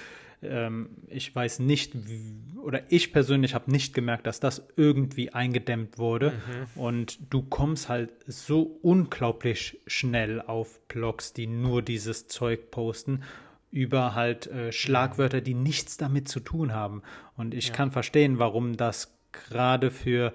Ähm, 0.43 0.91
ich 1.09 1.35
weiß 1.35 1.61
nicht, 1.61 2.09
wie, 2.09 2.59
oder 2.59 2.83
ich 2.89 3.13
persönlich 3.13 3.55
habe 3.55 3.71
nicht 3.71 3.95
gemerkt, 3.95 4.27
dass 4.27 4.41
das 4.41 4.67
irgendwie 4.77 5.33
eingedämmt 5.33 5.99
wurde. 5.99 6.31
Mhm. 6.31 6.81
Und 6.81 7.19
du 7.31 7.43
kommst 7.43 7.89
halt 7.89 8.13
so 8.27 8.79
unglaublich 8.83 9.81
schnell 9.87 10.41
auf 10.41 10.81
Blogs, 10.89 11.33
die 11.33 11.47
nur 11.47 11.83
dieses 11.83 12.29
Zeug 12.29 12.71
posten 12.71 13.23
über 13.71 14.15
halt 14.15 14.47
äh, 14.47 14.73
Schlagwörter, 14.73 15.41
die 15.41 15.55
nichts 15.55 15.97
damit 15.97 16.29
zu 16.29 16.41
tun 16.41 16.73
haben. 16.73 17.03
Und 17.37 17.55
ich 17.55 17.69
ja. 17.69 17.75
kann 17.75 17.91
verstehen, 17.91 18.39
warum 18.39 18.77
das 18.77 19.15
gerade 19.33 19.91
für 19.91 20.33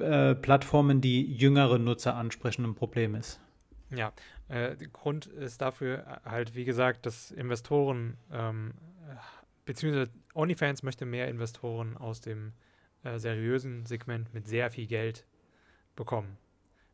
äh, 0.00 0.34
Plattformen, 0.34 1.00
die 1.00 1.24
jüngere 1.32 1.78
Nutzer 1.78 2.16
ansprechen, 2.16 2.64
ein 2.64 2.74
Problem 2.74 3.14
ist. 3.14 3.40
Ja, 3.90 4.12
äh, 4.48 4.76
Grund 4.92 5.26
ist 5.26 5.60
dafür 5.60 6.20
äh, 6.24 6.30
halt, 6.30 6.54
wie 6.54 6.64
gesagt, 6.64 7.06
dass 7.06 7.30
Investoren, 7.30 8.16
ähm, 8.32 8.74
beziehungsweise 9.64 10.10
OnlyFans 10.34 10.82
möchte 10.82 11.06
mehr 11.06 11.28
Investoren 11.28 11.96
aus 11.96 12.20
dem 12.20 12.52
äh, 13.02 13.18
seriösen 13.18 13.86
Segment 13.86 14.32
mit 14.32 14.46
sehr 14.46 14.70
viel 14.70 14.86
Geld 14.86 15.26
bekommen 15.96 16.38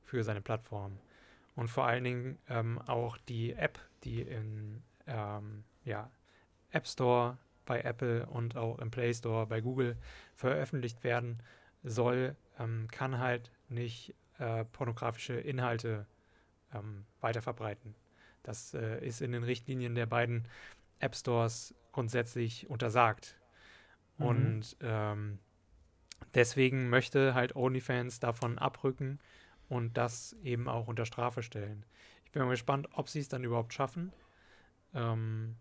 für 0.02 0.24
seine 0.24 0.40
Plattform. 0.40 0.98
Und 1.54 1.68
vor 1.68 1.86
allen 1.86 2.04
Dingen 2.04 2.38
ähm, 2.48 2.80
auch 2.86 3.16
die 3.18 3.52
App, 3.52 3.78
die 4.04 4.22
in 4.22 4.82
ähm, 5.06 5.64
ja, 5.84 6.10
App 6.70 6.86
Store 6.86 7.38
bei 7.64 7.80
Apple 7.80 8.26
und 8.26 8.56
auch 8.56 8.78
im 8.78 8.90
Play 8.90 9.12
Store 9.12 9.46
bei 9.46 9.60
Google 9.60 9.96
veröffentlicht 10.34 11.02
werden 11.02 11.42
soll, 11.82 12.36
ähm, 12.58 12.88
kann 12.90 13.18
halt 13.18 13.50
nicht 13.68 14.14
äh, 14.38 14.64
pornografische 14.64 15.34
Inhalte 15.34 16.06
ähm, 16.74 17.04
weiterverbreiten. 17.20 17.94
Das 18.42 18.74
äh, 18.74 19.04
ist 19.04 19.20
in 19.20 19.32
den 19.32 19.44
Richtlinien 19.44 19.94
der 19.94 20.06
beiden 20.06 20.46
App 21.00 21.14
Stores 21.14 21.74
grundsätzlich 21.92 22.68
untersagt. 22.68 23.36
Mhm. 24.18 24.26
Und 24.26 24.76
ähm, 24.80 25.38
deswegen 26.34 26.88
möchte 26.88 27.34
halt 27.34 27.56
OnlyFans 27.56 28.20
davon 28.20 28.58
abrücken 28.58 29.18
und 29.68 29.96
das 29.96 30.36
eben 30.42 30.68
auch 30.68 30.86
unter 30.86 31.06
Strafe 31.06 31.42
stellen. 31.42 31.84
Ich 32.24 32.32
bin 32.32 32.42
mal 32.42 32.50
gespannt, 32.50 32.88
ob 32.92 33.08
sie 33.08 33.20
es 33.20 33.28
dann 33.28 33.44
überhaupt 33.44 33.74
schaffen. 33.74 34.12
Ähm, 34.94 35.56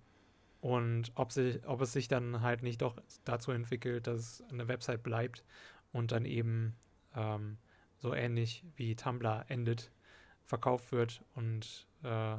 und 0.61 1.11
ob, 1.13 1.31
sie, 1.31 1.61
ob 1.65 1.81
es 1.81 1.93
sich 1.93 2.07
dann 2.07 2.41
halt 2.41 2.63
nicht 2.63 2.81
doch 2.81 2.97
dazu 3.23 3.51
entwickelt, 3.51 4.07
dass 4.07 4.43
eine 4.51 4.67
Website 4.67 5.03
bleibt 5.03 5.43
und 5.91 6.11
dann 6.11 6.25
eben 6.25 6.75
ähm, 7.15 7.57
so 7.97 8.13
ähnlich 8.13 8.65
wie 8.75 8.95
Tumblr 8.95 9.45
endet, 9.47 9.91
verkauft 10.45 10.91
wird 10.91 11.21
und 11.35 11.87
äh, 12.03 12.37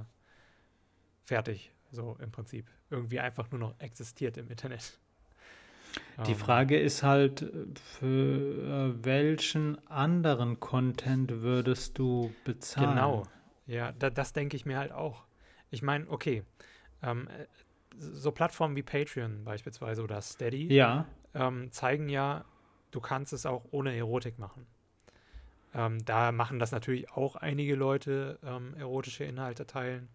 fertig. 1.24 1.72
So 1.90 2.16
im 2.20 2.30
Prinzip. 2.30 2.70
Irgendwie 2.90 3.20
einfach 3.20 3.50
nur 3.50 3.60
noch 3.60 3.74
existiert 3.78 4.36
im 4.36 4.48
Internet. 4.48 4.98
Die 6.26 6.32
ähm. 6.32 6.38
Frage 6.38 6.78
ist 6.78 7.02
halt, 7.02 7.50
für 7.98 8.94
äh, 8.96 9.04
welchen 9.04 9.86
anderen 9.88 10.60
Content 10.60 11.42
würdest 11.42 11.98
du 11.98 12.32
bezahlen? 12.44 12.90
Genau. 12.90 13.22
Ja, 13.66 13.92
da, 13.92 14.10
das 14.10 14.32
denke 14.32 14.56
ich 14.56 14.66
mir 14.66 14.78
halt 14.78 14.92
auch. 14.92 15.24
Ich 15.70 15.82
meine, 15.82 16.08
okay, 16.08 16.44
ähm, 17.02 17.28
äh, 17.28 17.46
so 17.98 18.30
Plattformen 18.30 18.76
wie 18.76 18.82
Patreon 18.82 19.44
beispielsweise 19.44 20.02
oder 20.02 20.20
Steady 20.20 20.72
ja. 20.72 21.06
ähm, 21.34 21.72
zeigen 21.72 22.08
ja, 22.08 22.44
du 22.90 23.00
kannst 23.00 23.32
es 23.32 23.46
auch 23.46 23.64
ohne 23.70 23.96
Erotik 23.96 24.38
machen. 24.38 24.66
Ähm, 25.76 26.02
da 26.06 26.32
machen 26.32 26.58
das 26.58 26.72
natürlich 26.72 27.10
auch 27.10 27.36
einige 27.36 27.74
Leute 27.74 28.38
ähm, 28.42 28.74
erotische 28.78 29.24
Inhalte 29.24 29.66
teilen, 29.66 30.08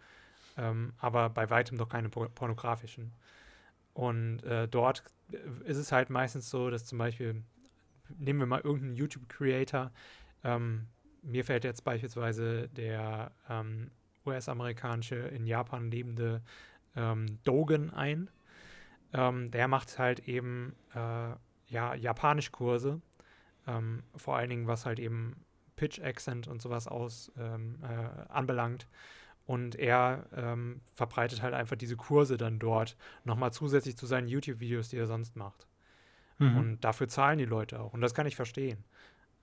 ähm, 0.57 0.93
aber 0.97 1.29
bei 1.29 1.51
weitem 1.51 1.77
doch 1.77 1.87
keine 1.87 2.09
pornografischen. 2.09 3.13
Und 3.93 4.43
äh, 4.43 4.67
dort 4.67 5.03
ist 5.65 5.77
es 5.77 5.91
halt 5.91 6.09
meistens 6.09 6.49
so, 6.49 6.71
dass 6.71 6.85
zum 6.85 6.97
Beispiel, 6.97 7.43
nehmen 8.17 8.39
wir 8.39 8.47
mal 8.47 8.61
irgendeinen 8.61 8.95
YouTube-Creator, 8.95 9.91
ähm, 10.43 10.87
mir 11.21 11.45
fällt 11.45 11.63
jetzt 11.63 11.83
beispielsweise 11.83 12.67
der 12.69 13.31
ähm, 13.47 13.91
US-amerikanische, 14.25 15.15
in 15.15 15.45
Japan 15.45 15.91
lebende 15.91 16.41
ähm, 16.95 17.37
Dogen 17.43 17.93
ein. 17.93 18.29
Der 19.13 19.67
macht 19.67 19.99
halt 19.99 20.29
eben 20.29 20.73
äh, 20.95 21.33
ja, 21.67 21.95
Japanischkurse, 21.95 23.01
ähm, 23.67 24.03
vor 24.15 24.37
allen 24.37 24.49
Dingen 24.49 24.67
was 24.67 24.85
halt 24.85 24.99
eben 24.99 25.35
Pitch 25.75 25.99
Accent 26.01 26.47
und 26.47 26.61
sowas 26.61 26.87
aus 26.87 27.31
ähm, 27.37 27.79
äh, 27.83 28.31
anbelangt. 28.31 28.87
Und 29.45 29.75
er 29.75 30.27
ähm, 30.35 30.81
verbreitet 30.93 31.41
halt 31.41 31.53
einfach 31.53 31.75
diese 31.75 31.97
Kurse 31.97 32.37
dann 32.37 32.59
dort 32.59 32.95
nochmal 33.23 33.51
zusätzlich 33.51 33.97
zu 33.97 34.05
seinen 34.05 34.27
YouTube-Videos, 34.27 34.89
die 34.89 34.97
er 34.97 35.07
sonst 35.07 35.35
macht. 35.35 35.67
Mhm. 36.37 36.57
Und 36.57 36.79
dafür 36.81 37.07
zahlen 37.07 37.39
die 37.39 37.45
Leute 37.45 37.79
auch. 37.79 37.93
Und 37.93 38.01
das 38.01 38.13
kann 38.13 38.27
ich 38.27 38.35
verstehen. 38.35 38.83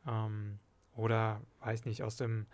Ähm, 0.06 0.58
oder, 0.94 1.40
weiß 1.60 1.84
nicht, 1.84 2.02
aus 2.02 2.16
dem 2.16 2.46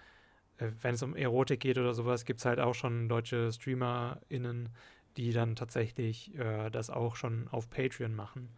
äh, 0.58 0.70
wenn 0.82 0.94
es 0.94 1.02
um 1.02 1.16
Erotik 1.16 1.60
geht 1.60 1.78
oder 1.78 1.94
sowas, 1.94 2.24
gibt 2.24 2.40
es 2.40 2.46
halt 2.46 2.60
auch 2.60 2.74
schon 2.74 3.08
deutsche 3.08 3.52
StreamerInnen, 3.52 4.70
die 5.16 5.32
dann 5.32 5.56
tatsächlich 5.56 6.34
äh, 6.36 6.70
das 6.70 6.90
auch 6.90 7.16
schon 7.16 7.48
auf 7.48 7.70
Patreon 7.70 8.14
machen. 8.14 8.50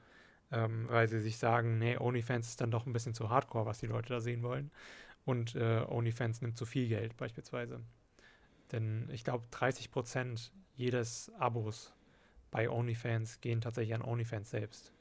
Ähm, 0.53 0.87
weil 0.89 1.09
sie 1.09 1.19
sich 1.19 1.39
sagen, 1.39 1.79
nee, 1.79 1.99
OnlyFans 1.99 2.49
ist 2.49 2.61
dann 2.61 2.71
doch 2.71 2.87
ein 2.87 2.93
bisschen 2.93 3.14
zu 3.14 3.31
hardcore, 3.31 3.67
was 3.67 3.79
die 3.79 3.87
Leute 3.87 4.11
da 4.11 4.21
sehen 4.21 4.43
wollen. 4.45 4.71
Und 5.27 5.55
äh, 5.55 5.85
OnlyFans 5.87 6.41
nimmt 6.41 6.57
zu 6.57 6.64
viel 6.64 6.89
Geld 6.89 7.16
beispielsweise. 7.18 7.81
Denn 8.72 9.11
ich 9.12 9.24
glaube, 9.24 9.45
30 9.51 9.91
Prozent 9.91 10.53
jedes 10.74 11.31
Abos 11.39 11.93
bei 12.51 12.70
OnlyFans 12.70 13.41
gehen 13.41 13.61
tatsächlich 13.61 13.95
an 13.95 14.03
OnlyFans 14.03 14.49
selbst. 14.49 14.93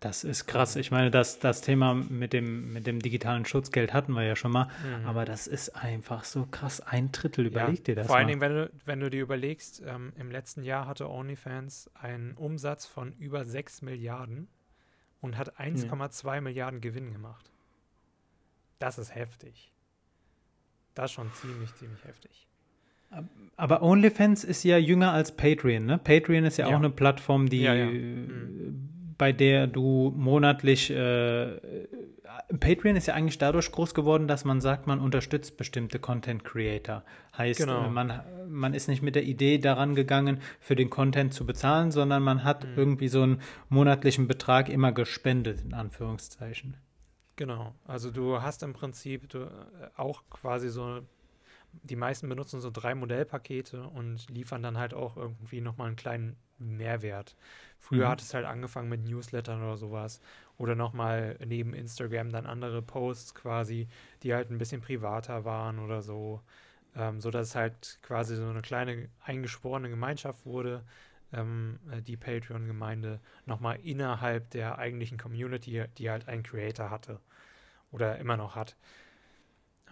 Das 0.00 0.22
ist 0.22 0.46
krass. 0.46 0.76
Ich 0.76 0.92
meine, 0.92 1.10
das, 1.10 1.40
das 1.40 1.60
Thema 1.60 1.92
mit 1.94 2.32
dem, 2.32 2.72
mit 2.72 2.86
dem 2.86 3.00
digitalen 3.00 3.44
Schutzgeld 3.44 3.92
hatten 3.92 4.12
wir 4.12 4.22
ja 4.22 4.36
schon 4.36 4.52
mal, 4.52 4.66
mhm. 4.66 5.06
aber 5.06 5.24
das 5.24 5.48
ist 5.48 5.70
einfach 5.70 6.22
so 6.22 6.46
krass. 6.46 6.80
Ein 6.80 7.10
Drittel, 7.10 7.46
überleg 7.46 7.78
ja, 7.78 7.84
dir 7.84 7.94
das. 7.96 8.06
Vor 8.06 8.16
allen 8.16 8.28
Dingen, 8.28 8.40
wenn 8.40 8.52
du, 8.54 8.70
wenn 8.84 9.00
du 9.00 9.10
dir 9.10 9.22
überlegst, 9.22 9.82
ähm, 9.84 10.12
im 10.16 10.30
letzten 10.30 10.62
Jahr 10.62 10.86
hatte 10.86 11.10
OnlyFans 11.10 11.90
einen 11.94 12.34
Umsatz 12.34 12.86
von 12.86 13.12
über 13.14 13.44
6 13.44 13.82
Milliarden 13.82 14.46
und 15.20 15.36
hat 15.36 15.58
1,2 15.58 16.34
ja. 16.34 16.40
Milliarden 16.40 16.80
Gewinn 16.80 17.12
gemacht. 17.12 17.50
Das 18.78 18.98
ist 18.98 19.14
heftig. 19.14 19.72
Das 20.94 21.06
ist 21.06 21.12
schon 21.14 21.32
ziemlich, 21.34 21.74
ziemlich 21.74 22.04
heftig. 22.04 22.46
Aber 23.56 23.82
OnlyFans 23.82 24.44
ist 24.44 24.64
ja 24.64 24.76
jünger 24.76 25.12
als 25.12 25.34
Patreon, 25.34 25.86
ne? 25.86 25.98
Patreon 25.98 26.44
ist 26.44 26.58
ja, 26.58 26.68
ja. 26.68 26.74
auch 26.74 26.78
eine 26.78 26.90
Plattform, 26.90 27.48
die 27.48 27.66
mhm 27.66 28.98
bei 29.18 29.32
der 29.32 29.66
du 29.66 30.14
monatlich 30.16 30.90
äh, 30.90 31.58
Patreon 32.60 32.96
ist 32.96 33.06
ja 33.08 33.14
eigentlich 33.14 33.36
dadurch 33.36 33.70
groß 33.72 33.92
geworden, 33.92 34.28
dass 34.28 34.44
man 34.44 34.60
sagt, 34.60 34.86
man 34.86 35.00
unterstützt 35.00 35.56
bestimmte 35.56 35.98
Content 35.98 36.44
Creator. 36.44 37.02
Heißt, 37.36 37.60
genau. 37.60 37.86
Äh, 37.86 37.90
man, 37.90 38.20
man 38.48 38.74
ist 38.74 38.88
nicht 38.88 39.02
mit 39.02 39.16
der 39.16 39.24
Idee 39.24 39.58
daran 39.58 39.94
gegangen, 39.94 40.38
für 40.60 40.76
den 40.76 40.88
Content 40.88 41.34
zu 41.34 41.44
bezahlen, 41.44 41.90
sondern 41.90 42.22
man 42.22 42.44
hat 42.44 42.64
mhm. 42.64 42.72
irgendwie 42.76 43.08
so 43.08 43.22
einen 43.22 43.42
monatlichen 43.68 44.28
Betrag 44.28 44.68
immer 44.68 44.92
gespendet, 44.92 45.62
in 45.62 45.74
Anführungszeichen. 45.74 46.76
Genau. 47.38 47.72
Also 47.86 48.10
du 48.10 48.42
hast 48.42 48.64
im 48.64 48.72
Prinzip 48.72 49.28
du, 49.28 49.44
äh, 49.44 49.48
auch 49.96 50.24
quasi 50.28 50.68
so, 50.70 51.02
die 51.84 51.94
meisten 51.94 52.28
benutzen 52.28 52.60
so 52.60 52.68
drei 52.72 52.96
Modellpakete 52.96 53.84
und 53.84 54.28
liefern 54.28 54.60
dann 54.60 54.76
halt 54.76 54.92
auch 54.92 55.16
irgendwie 55.16 55.60
nochmal 55.60 55.86
einen 55.86 55.94
kleinen 55.94 56.36
Mehrwert. 56.58 57.36
Früher 57.78 58.06
mhm. 58.06 58.10
hat 58.10 58.22
es 58.22 58.34
halt 58.34 58.44
angefangen 58.44 58.88
mit 58.88 59.04
Newslettern 59.04 59.62
oder 59.62 59.76
sowas. 59.76 60.20
Oder 60.56 60.74
nochmal 60.74 61.38
neben 61.46 61.74
Instagram 61.74 62.30
dann 62.30 62.44
andere 62.44 62.82
Posts 62.82 63.36
quasi, 63.36 63.86
die 64.24 64.34
halt 64.34 64.50
ein 64.50 64.58
bisschen 64.58 64.80
privater 64.80 65.44
waren 65.44 65.78
oder 65.78 66.02
so. 66.02 66.42
Ähm, 66.96 67.20
so 67.20 67.30
dass 67.30 67.50
es 67.50 67.54
halt 67.54 68.00
quasi 68.02 68.34
so 68.34 68.48
eine 68.48 68.62
kleine 68.62 69.10
eingeschworene 69.22 69.90
Gemeinschaft 69.90 70.44
wurde, 70.44 70.82
ähm, 71.32 71.78
äh, 71.92 72.02
die 72.02 72.16
Patreon-Gemeinde, 72.16 73.20
nochmal 73.46 73.78
innerhalb 73.84 74.50
der 74.50 74.78
eigentlichen 74.78 75.18
Community, 75.18 75.84
die 75.98 76.10
halt 76.10 76.26
einen 76.26 76.42
Creator 76.42 76.90
hatte. 76.90 77.20
Oder 77.90 78.18
immer 78.18 78.36
noch 78.36 78.54
hat. 78.54 78.76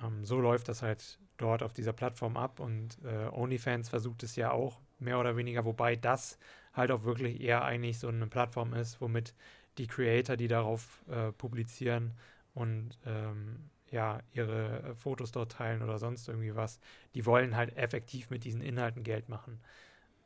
ähm, 0.02 0.24
so 0.24 0.40
läuft 0.40 0.68
das 0.68 0.82
halt 0.82 1.18
dort 1.36 1.62
auf 1.62 1.72
dieser 1.72 1.92
Plattform 1.92 2.36
ab 2.36 2.60
und 2.60 2.98
äh, 3.04 3.28
OnlyFans 3.30 3.88
versucht 3.88 4.22
es 4.22 4.36
ja 4.36 4.50
auch 4.50 4.80
mehr 4.98 5.18
oder 5.18 5.36
weniger, 5.36 5.64
wobei 5.64 5.96
das 5.96 6.38
halt 6.72 6.90
auch 6.90 7.04
wirklich 7.04 7.40
eher 7.40 7.64
eigentlich 7.64 7.98
so 7.98 8.08
eine 8.08 8.26
Plattform 8.26 8.74
ist, 8.74 9.00
womit 9.00 9.34
die 9.78 9.86
Creator, 9.86 10.36
die 10.36 10.48
darauf 10.48 11.04
äh, 11.08 11.32
publizieren 11.32 12.14
und 12.54 12.98
ähm, 13.06 13.70
ja, 13.90 14.20
ihre 14.32 14.82
äh, 14.82 14.94
Fotos 14.94 15.32
dort 15.32 15.52
teilen 15.52 15.82
oder 15.82 15.98
sonst 15.98 16.28
irgendwie 16.28 16.54
was, 16.56 16.80
die 17.14 17.26
wollen 17.26 17.56
halt 17.56 17.76
effektiv 17.76 18.30
mit 18.30 18.44
diesen 18.44 18.60
Inhalten 18.62 19.02
Geld 19.02 19.28
machen. 19.28 19.60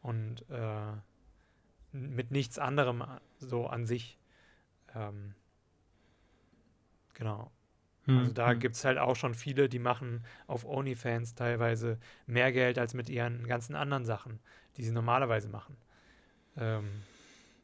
Und 0.03 0.49
äh, 0.51 0.93
mit 1.93 2.31
nichts 2.31 2.59
anderem 2.59 3.05
so 3.39 3.67
an 3.67 3.87
sich. 3.87 4.19
Ähm, 4.95 5.35
genau. 7.15 7.51
Hm, 8.11 8.19
also 8.19 8.33
da 8.33 8.51
hm. 8.51 8.61
gibt 8.61 8.77
es 8.77 8.85
halt 8.85 8.99
auch 8.99 9.17
schon 9.17 9.35
viele, 9.35 9.69
die 9.69 9.79
machen 9.79 10.25
auf 10.47 10.65
OnlyFans 10.65 11.35
teilweise 11.35 11.99
mehr 12.27 12.53
Geld 12.53 12.79
als 12.79 12.95
mit 12.95 13.09
ihren 13.09 13.47
ganzen 13.47 13.75
anderen 13.75 14.05
Sachen, 14.05 14.41
die 14.77 14.85
sie 14.85 14.93
normalerweise 14.93 15.49
machen. 15.49 15.77
Ähm, 16.57 16.89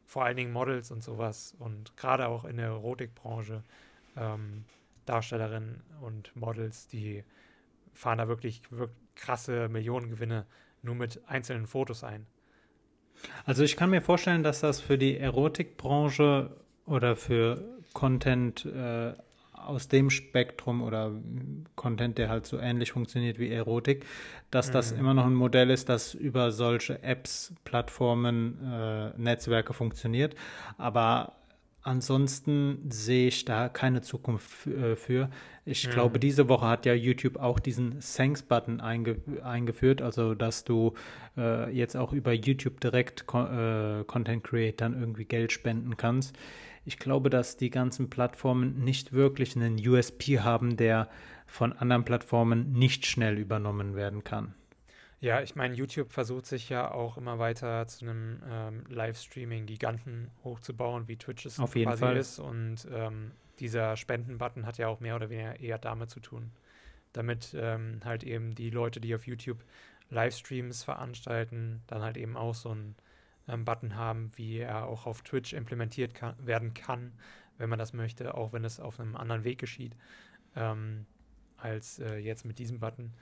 vor 0.06 0.24
allen 0.24 0.36
Dingen 0.36 0.52
Models 0.52 0.90
und 0.90 1.02
sowas 1.02 1.54
und 1.58 1.96
gerade 1.96 2.28
auch 2.28 2.44
in 2.44 2.56
der 2.56 2.66
Erotikbranche 2.66 3.62
ähm, 4.16 4.64
Darstellerinnen 5.04 5.82
und 6.00 6.34
Models, 6.36 6.86
die 6.88 7.24
fahren 7.92 8.18
da 8.18 8.28
wirklich, 8.28 8.62
wirklich 8.70 8.98
krasse 9.14 9.68
Millionengewinne 9.68 10.46
nur 10.82 10.94
mit 10.94 11.20
einzelnen 11.26 11.66
Fotos 11.66 12.04
ein. 12.04 12.26
Also 13.44 13.62
ich 13.64 13.76
kann 13.76 13.90
mir 13.90 14.02
vorstellen, 14.02 14.42
dass 14.42 14.60
das 14.60 14.80
für 14.80 14.98
die 14.98 15.16
Erotikbranche 15.16 16.50
oder 16.84 17.16
für 17.16 17.64
Content 17.92 18.66
äh, 18.66 19.14
aus 19.64 19.88
dem 19.88 20.10
Spektrum 20.10 20.82
oder 20.82 21.12
Content, 21.74 22.18
der 22.18 22.28
halt 22.28 22.46
so 22.46 22.58
ähnlich 22.58 22.92
funktioniert 22.92 23.38
wie 23.38 23.50
Erotik, 23.50 24.04
dass 24.50 24.68
mhm. 24.68 24.72
das 24.72 24.92
immer 24.92 25.14
noch 25.14 25.26
ein 25.26 25.34
Modell 25.34 25.70
ist, 25.70 25.88
das 25.88 26.14
über 26.14 26.52
solche 26.52 27.02
Apps, 27.02 27.54
Plattformen, 27.64 28.58
äh, 28.64 29.10
Netzwerke 29.16 29.72
funktioniert. 29.72 30.34
Aber 30.78 31.32
ansonsten 31.86 32.90
sehe 32.90 33.28
ich 33.28 33.44
da 33.44 33.68
keine 33.68 34.02
Zukunft 34.02 34.66
äh, 34.66 34.96
für. 34.96 35.30
Ich 35.64 35.86
mhm. 35.86 35.92
glaube, 35.92 36.18
diese 36.18 36.48
Woche 36.48 36.66
hat 36.66 36.86
ja 36.86 36.94
YouTube 36.94 37.36
auch 37.36 37.58
diesen 37.58 38.00
Thanks-Button 38.00 38.80
einge 38.80 39.16
eingeführt, 39.42 40.02
also 40.02 40.34
dass 40.34 40.64
du 40.64 40.94
äh, 41.36 41.70
jetzt 41.70 41.96
auch 41.96 42.12
über 42.12 42.32
YouTube 42.32 42.80
direkt 42.80 43.22
äh, 43.32 44.04
Content 44.04 44.44
Creatern 44.44 44.98
irgendwie 44.98 45.24
Geld 45.24 45.52
spenden 45.52 45.96
kannst. 45.96 46.36
Ich 46.86 46.98
glaube, 46.98 47.30
dass 47.30 47.56
die 47.56 47.70
ganzen 47.70 48.08
Plattformen 48.08 48.84
nicht 48.84 49.12
wirklich 49.12 49.56
einen 49.56 49.76
USP 49.76 50.40
haben, 50.40 50.76
der 50.76 51.08
von 51.46 51.72
anderen 51.72 52.04
Plattformen 52.04 52.72
nicht 52.72 53.06
schnell 53.06 53.38
übernommen 53.38 53.96
werden 53.96 54.24
kann. 54.24 54.54
Ja, 55.20 55.42
ich 55.42 55.56
meine, 55.56 55.74
YouTube 55.74 56.12
versucht 56.12 56.46
sich 56.46 56.68
ja 56.68 56.90
auch 56.90 57.16
immer 57.16 57.40
weiter 57.40 57.88
zu 57.88 58.04
einem 58.04 58.40
ähm, 58.48 58.84
Livestreaming-Giganten 58.88 60.30
hochzubauen, 60.44 61.08
wie 61.08 61.16
Twitch 61.16 61.46
es 61.46 61.58
Auf 61.58 61.74
jeden 61.74 61.90
quasi 61.90 62.00
Fall. 62.00 62.16
ist. 62.16 62.38
Und 62.38 62.86
ähm, 62.92 63.32
dieser 63.58 63.96
Spenden-Button 63.96 64.64
hat 64.66 64.78
ja 64.78 64.88
auch 64.88 65.00
mehr 65.00 65.16
oder 65.16 65.28
weniger 65.28 65.58
eher 65.58 65.78
damit 65.78 66.10
zu 66.10 66.20
tun. 66.20 66.52
Damit 67.12 67.56
ähm, 67.58 68.00
halt 68.04 68.22
eben 68.22 68.54
die 68.54 68.70
Leute, 68.70 69.00
die 69.00 69.14
auf 69.14 69.26
YouTube 69.26 69.64
Livestreams 70.10 70.84
veranstalten, 70.84 71.82
dann 71.88 72.02
halt 72.02 72.16
eben 72.16 72.36
auch 72.36 72.54
so 72.54 72.70
einen 72.70 72.94
ähm, 73.48 73.64
Button 73.64 73.96
haben, 73.96 74.30
wie 74.36 74.58
er 74.58 74.86
auch 74.86 75.06
auf 75.06 75.22
Twitch 75.22 75.52
implementiert 75.52 76.14
kann, 76.14 76.34
werden 76.44 76.74
kann, 76.74 77.12
wenn 77.58 77.68
man 77.68 77.78
das 77.78 77.92
möchte, 77.92 78.34
auch 78.34 78.52
wenn 78.52 78.64
es 78.64 78.80
auf 78.80 79.00
einem 79.00 79.16
anderen 79.16 79.44
Weg 79.44 79.58
geschieht, 79.58 79.96
ähm, 80.54 81.06
als 81.56 81.98
äh, 81.98 82.16
jetzt 82.16 82.44
mit 82.44 82.58
diesem 82.58 82.80
Button. 82.80 83.12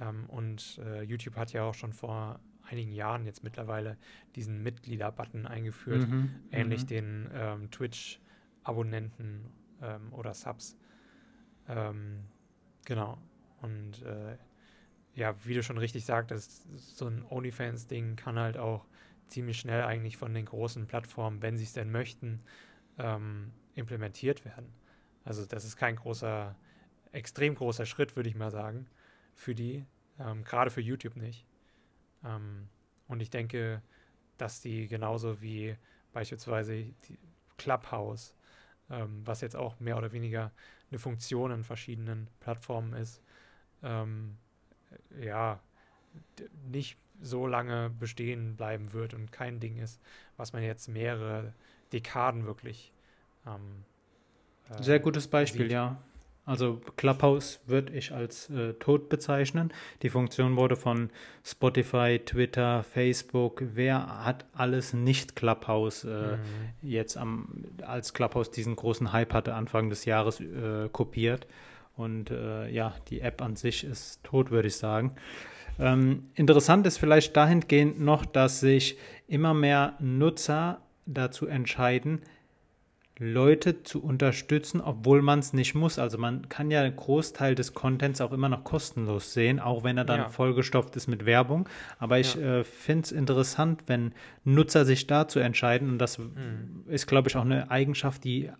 Ähm, 0.00 0.26
und 0.28 0.80
äh, 0.84 1.02
YouTube 1.02 1.36
hat 1.36 1.52
ja 1.52 1.64
auch 1.64 1.74
schon 1.74 1.92
vor 1.92 2.40
einigen 2.62 2.92
Jahren 2.92 3.24
jetzt 3.24 3.42
mittlerweile 3.42 3.96
diesen 4.36 4.62
Mitglieder-Button 4.62 5.46
eingeführt, 5.46 6.08
mhm, 6.08 6.30
ähnlich 6.50 6.82
mhm. 6.82 6.86
den 6.86 7.30
ähm, 7.32 7.70
Twitch-Abonnenten 7.70 9.46
ähm, 9.82 10.12
oder 10.12 10.34
Subs. 10.34 10.76
Ähm, 11.68 12.24
genau. 12.84 13.18
Und 13.62 14.02
äh, 14.02 14.36
ja, 15.14 15.34
wie 15.44 15.54
du 15.54 15.62
schon 15.62 15.78
richtig 15.78 16.04
sagtest, 16.04 16.66
so 16.76 17.06
ein 17.06 17.24
OnlyFans-Ding 17.28 18.16
kann 18.16 18.38
halt 18.38 18.56
auch 18.56 18.86
ziemlich 19.30 19.58
schnell 19.58 19.82
eigentlich 19.82 20.16
von 20.16 20.34
den 20.34 20.46
großen 20.46 20.86
Plattformen, 20.86 21.42
wenn 21.42 21.56
sie 21.56 21.64
es 21.64 21.72
denn 21.72 21.90
möchten, 21.90 22.42
ähm, 22.98 23.52
implementiert 23.74 24.44
werden. 24.44 24.72
Also 25.24 25.46
das 25.46 25.64
ist 25.64 25.76
kein 25.76 25.96
großer, 25.96 26.56
extrem 27.12 27.54
großer 27.54 27.86
Schritt, 27.86 28.16
würde 28.16 28.28
ich 28.28 28.34
mal 28.34 28.50
sagen 28.50 28.86
für 29.34 29.54
die, 29.54 29.86
ähm, 30.18 30.44
gerade 30.44 30.70
für 30.70 30.80
YouTube 30.80 31.16
nicht. 31.16 31.46
Ähm, 32.24 32.68
und 33.08 33.20
ich 33.20 33.30
denke, 33.30 33.82
dass 34.36 34.60
die 34.60 34.86
genauso 34.86 35.40
wie 35.40 35.76
beispielsweise 36.12 36.92
Clubhouse, 37.56 38.36
ähm, 38.90 39.22
was 39.24 39.40
jetzt 39.40 39.56
auch 39.56 39.80
mehr 39.80 39.96
oder 39.96 40.12
weniger 40.12 40.52
eine 40.90 40.98
Funktion 40.98 41.50
in 41.50 41.64
verschiedenen 41.64 42.28
Plattformen 42.40 42.92
ist, 42.92 43.22
ähm, 43.82 44.36
ja, 45.20 45.60
nicht 46.70 46.98
so 47.20 47.46
lange 47.46 47.90
bestehen 47.98 48.56
bleiben 48.56 48.92
wird 48.92 49.14
und 49.14 49.32
kein 49.32 49.60
Ding 49.60 49.76
ist, 49.78 50.00
was 50.36 50.52
man 50.52 50.62
jetzt 50.62 50.88
mehrere 50.88 51.52
Dekaden 51.92 52.46
wirklich. 52.46 52.92
Ähm, 53.46 53.84
äh, 54.70 54.82
Sehr 54.82 55.00
gutes 55.00 55.28
Beispiel, 55.28 55.62
sieht. 55.62 55.72
ja. 55.72 56.00
Also 56.46 56.80
Clubhouse 56.96 57.60
würde 57.66 57.92
ich 57.92 58.12
als 58.12 58.50
äh, 58.50 58.72
tot 58.74 59.08
bezeichnen. 59.08 59.72
Die 60.02 60.08
Funktion 60.08 60.56
wurde 60.56 60.74
von 60.74 61.10
Spotify, 61.44 62.20
Twitter, 62.24 62.82
Facebook, 62.82 63.62
wer 63.74 64.24
hat 64.24 64.46
alles 64.52 64.92
nicht 64.92 65.36
Clubhouse 65.36 66.04
äh, 66.04 66.08
mhm. 66.08 66.38
jetzt 66.82 67.16
am, 67.16 67.64
als 67.82 68.14
Clubhouse 68.14 68.50
diesen 68.50 68.74
großen 68.74 69.12
Hype 69.12 69.32
hatte 69.32 69.54
Anfang 69.54 69.90
des 69.90 70.06
Jahres 70.06 70.40
äh, 70.40 70.88
kopiert. 70.90 71.46
Und 71.94 72.30
äh, 72.30 72.68
ja, 72.70 72.94
die 73.10 73.20
App 73.20 73.42
an 73.42 73.56
sich 73.56 73.84
ist 73.84 74.24
tot, 74.24 74.50
würde 74.50 74.68
ich 74.68 74.76
sagen. 74.76 75.14
Ähm, 75.78 76.24
interessant 76.34 76.86
ist 76.86 76.98
vielleicht 76.98 77.36
dahingehend 77.36 78.00
noch, 78.00 78.26
dass 78.26 78.60
sich 78.60 78.98
immer 79.28 79.54
mehr 79.54 79.94
Nutzer 80.00 80.80
dazu 81.06 81.46
entscheiden, 81.46 82.20
Leute 83.22 83.82
zu 83.82 84.02
unterstützen, 84.02 84.80
obwohl 84.80 85.20
man 85.20 85.40
es 85.40 85.52
nicht 85.52 85.74
muss. 85.74 85.98
Also 85.98 86.16
man 86.16 86.48
kann 86.48 86.70
ja 86.70 86.80
einen 86.80 86.96
Großteil 86.96 87.54
des 87.54 87.74
Contents 87.74 88.22
auch 88.22 88.32
immer 88.32 88.48
noch 88.48 88.64
kostenlos 88.64 89.34
sehen, 89.34 89.60
auch 89.60 89.84
wenn 89.84 89.98
er 89.98 90.06
dann 90.06 90.20
ja. 90.20 90.28
vollgestopft 90.28 90.96
ist 90.96 91.06
mit 91.06 91.26
Werbung. 91.26 91.68
Aber 91.98 92.18
ich 92.18 92.34
ja. 92.34 92.60
äh, 92.60 92.64
finde 92.64 93.04
es 93.04 93.12
interessant, 93.12 93.82
wenn 93.88 94.14
Nutzer 94.44 94.86
sich 94.86 95.06
dazu 95.06 95.38
entscheiden. 95.38 95.90
Und 95.90 95.98
das 95.98 96.18
mhm. 96.18 96.84
ist, 96.88 97.06
glaube 97.06 97.28
ich, 97.28 97.36
auch 97.36 97.44
eine 97.44 97.70
Eigenschaft, 97.70 98.24
die 98.24 98.50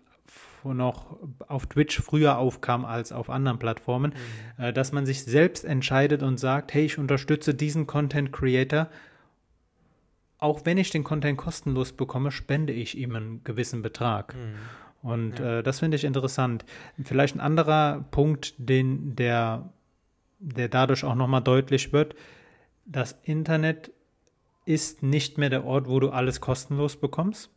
noch 0.64 1.16
auf 1.48 1.66
Twitch 1.66 2.00
früher 2.00 2.38
aufkam 2.38 2.84
als 2.84 3.12
auf 3.12 3.30
anderen 3.30 3.58
Plattformen, 3.58 4.14
mhm. 4.58 4.64
äh, 4.64 4.72
dass 4.72 4.92
man 4.92 5.06
sich 5.06 5.24
selbst 5.24 5.64
entscheidet 5.64 6.22
und 6.22 6.38
sagt, 6.38 6.74
hey, 6.74 6.84
ich 6.84 6.98
unterstütze 6.98 7.54
diesen 7.54 7.86
Content 7.86 8.32
Creator 8.32 8.88
auch 10.40 10.64
wenn 10.64 10.78
ich 10.78 10.90
den 10.90 11.04
Content 11.04 11.38
kostenlos 11.38 11.92
bekomme, 11.92 12.32
spende 12.32 12.72
ich 12.72 12.96
ihm 12.96 13.14
einen 13.14 13.44
gewissen 13.44 13.82
Betrag. 13.82 14.34
Mhm. 14.34 15.08
Und 15.08 15.38
ja. 15.38 15.58
äh, 15.58 15.62
das 15.62 15.80
finde 15.80 15.96
ich 15.96 16.04
interessant. 16.04 16.64
Vielleicht 17.02 17.36
ein 17.36 17.40
anderer 17.40 18.04
Punkt, 18.11 18.54
den 18.58 19.16
der, 19.16 19.70
der 20.38 20.68
dadurch 20.68 21.04
auch 21.04 21.14
nochmal 21.14 21.42
deutlich 21.42 21.92
wird, 21.92 22.14
das 22.86 23.18
Internet 23.22 23.92
ist 24.64 25.02
nicht 25.02 25.38
mehr 25.38 25.50
der 25.50 25.64
Ort, 25.64 25.88
wo 25.88 26.00
du 26.00 26.11
alles 26.11 26.40
kostenlos 26.40 26.96
bekommst. 26.96 27.50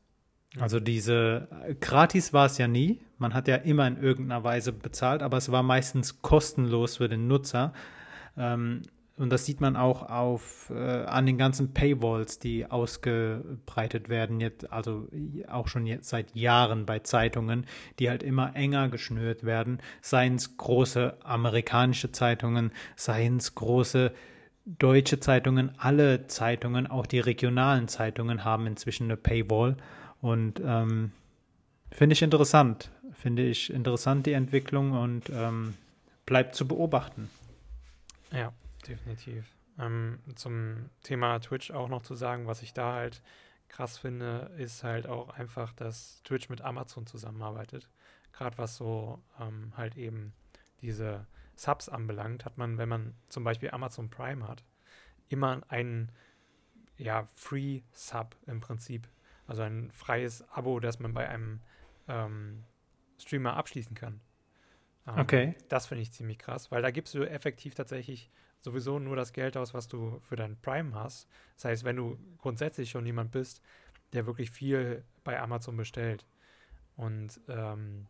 Also 0.60 0.80
diese 0.80 1.48
gratis 1.80 2.34
war 2.34 2.46
es 2.46 2.58
ja 2.58 2.68
nie. 2.68 3.02
Man 3.18 3.34
hat 3.34 3.48
ja 3.48 3.56
immer 3.56 3.88
in 3.88 3.98
irgendeiner 3.98 4.44
Weise 4.44 4.72
bezahlt, 4.72 5.24
aber 5.24 5.38
es 5.38 5.52
war 5.52 5.64
meistens 5.64 6.22
kostenlos 6.22 6.98
für 6.98 7.10
den 7.10 7.28
Nutzer. 7.28 7.74
Ähm, 8.38 8.82
und 9.18 9.30
das 9.30 9.46
sieht 9.46 9.62
man 9.62 9.76
auch 9.76 10.10
auf, 10.10 10.72
äh, 10.74 11.06
an 11.06 11.28
den 11.28 11.38
ganzen 11.38 11.74
Paywalls, 11.74 12.40
die 12.40 12.66
ausgebreitet 12.66 14.10
werden, 14.10 14.40
jetzt, 14.40 14.72
also 14.72 15.08
auch 15.48 15.68
schon 15.68 15.86
jetzt 15.86 16.10
seit 16.10 16.36
Jahren 16.36 16.88
bei 16.88 17.00
Zeitungen, 17.00 17.68
die 18.00 18.10
halt 18.10 18.24
immer 18.24 18.56
enger 18.56 18.90
geschnürt 18.90 19.44
werden, 19.44 19.80
seien 20.02 20.36
es 20.36 20.58
große 20.58 21.18
amerikanische 21.24 22.12
Zeitungen, 22.12 22.72
seien 22.96 23.38
es 23.38 23.54
große 23.54 24.14
deutsche 24.66 25.20
Zeitungen, 25.20 25.74
alle 25.78 26.26
Zeitungen, 26.26 26.88
auch 26.88 27.06
die 27.06 27.20
regionalen 27.20 27.88
Zeitungen 27.88 28.44
haben 28.44 28.66
inzwischen 28.66 29.06
eine 29.06 29.18
Paywall. 29.18 29.78
Und 30.24 30.60
ähm, 30.66 31.12
finde 31.92 32.14
ich 32.14 32.24
interessant, 32.24 32.90
finde 33.12 33.44
ich 33.44 33.72
interessant 33.72 34.26
die 34.26 34.34
Entwicklung 34.34 34.94
und 34.94 35.30
ähm, 35.30 35.76
bleibt 36.26 36.56
zu 36.56 36.68
beobachten. 36.68 37.30
Ja. 38.32 38.52
Definitiv. 38.88 39.46
Ähm, 39.80 40.20
zum 40.36 40.90
Thema 41.04 41.40
Twitch 41.40 41.72
auch 41.72 41.90
noch 41.90 42.04
zu 42.04 42.16
sagen, 42.16 42.48
was 42.48 42.62
ich 42.62 42.74
da 42.74 42.94
halt 42.94 43.22
krass 43.70 43.98
finde, 43.98 44.52
ist 44.58 44.84
halt 44.84 45.08
auch 45.08 45.30
einfach, 45.30 45.74
dass 45.74 46.22
Twitch 46.24 46.50
mit 46.50 46.62
Amazon 46.62 47.08
zusammenarbeitet. 47.08 47.90
Gerade 48.34 48.58
was 48.58 48.76
so 48.76 49.22
ähm, 49.40 49.74
halt 49.76 49.96
eben 49.96 50.34
diese 50.82 51.26
Subs 51.56 51.90
anbelangt, 51.90 52.46
hat 52.46 52.58
man, 52.58 52.78
wenn 52.78 52.90
man 52.90 53.16
zum 53.30 53.44
Beispiel 53.44 53.72
Amazon 53.72 54.10
Prime 54.10 54.48
hat, 54.48 54.64
immer 55.30 55.62
einen 55.70 56.12
ja, 56.98 57.26
Free 57.36 57.82
Sub 57.92 58.36
im 58.46 58.60
Prinzip. 58.60 59.08
Also 59.48 59.64
ein 59.64 59.92
freies 59.92 60.48
Abo, 60.50 60.80
das 60.80 61.00
man 61.00 61.14
bei 61.14 61.28
einem 61.28 61.62
ähm, 62.08 62.64
Streamer 63.18 63.56
abschließen 63.56 63.96
kann. 63.96 64.22
Ähm, 65.08 65.18
okay. 65.18 65.56
Das 65.70 65.88
finde 65.88 66.04
ich 66.04 66.12
ziemlich 66.12 66.40
krass, 66.40 66.72
weil 66.72 66.82
da 66.82 66.92
gibst 66.92 67.14
du 67.14 67.24
effektiv 67.24 67.76
tatsächlich 67.76 68.32
sowieso 68.60 69.00
nur 69.00 69.16
das 69.16 69.34
Geld 69.34 69.58
aus, 69.58 69.74
was 69.74 69.88
du 69.88 70.20
für 70.22 70.36
dein 70.36 70.58
Prime 70.62 70.96
hast. 70.96 71.28
Das 71.56 71.66
heißt, 71.66 71.84
wenn 71.84 71.98
du 71.98 72.18
grundsätzlich 72.38 72.90
schon 72.90 73.06
jemand 73.06 73.32
bist, 73.32 73.62
der 74.14 74.26
wirklich 74.26 74.52
viel 74.52 75.04
bei 75.24 75.40
Amazon 75.40 75.76
bestellt 75.76 76.26
und 76.96 77.42
ähm, 77.50 78.08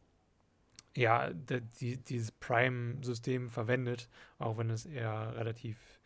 ja, 0.96 1.32
die, 1.32 1.98
dieses 1.98 2.32
Prime-System 2.32 3.50
verwendet, 3.50 4.10
auch 4.38 4.58
wenn 4.58 4.70
es 4.70 4.86
eher 4.86 5.36
relativ 5.36 6.00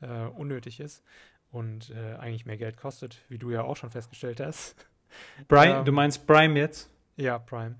äh, 0.00 0.24
unnötig 0.24 0.80
ist 0.80 1.04
und 1.52 1.90
äh, 1.90 2.14
eigentlich 2.16 2.46
mehr 2.46 2.56
Geld 2.56 2.76
kostet, 2.76 3.22
wie 3.28 3.38
du 3.38 3.50
ja 3.50 3.62
auch 3.62 3.76
schon 3.76 3.90
festgestellt 3.90 4.40
hast. 4.40 4.74
Prime, 5.48 5.78
ähm, 5.78 5.84
du 5.84 5.92
meinst 5.92 6.26
Prime 6.26 6.58
jetzt? 6.58 6.90
Ja, 7.16 7.38
Prime. 7.38 7.76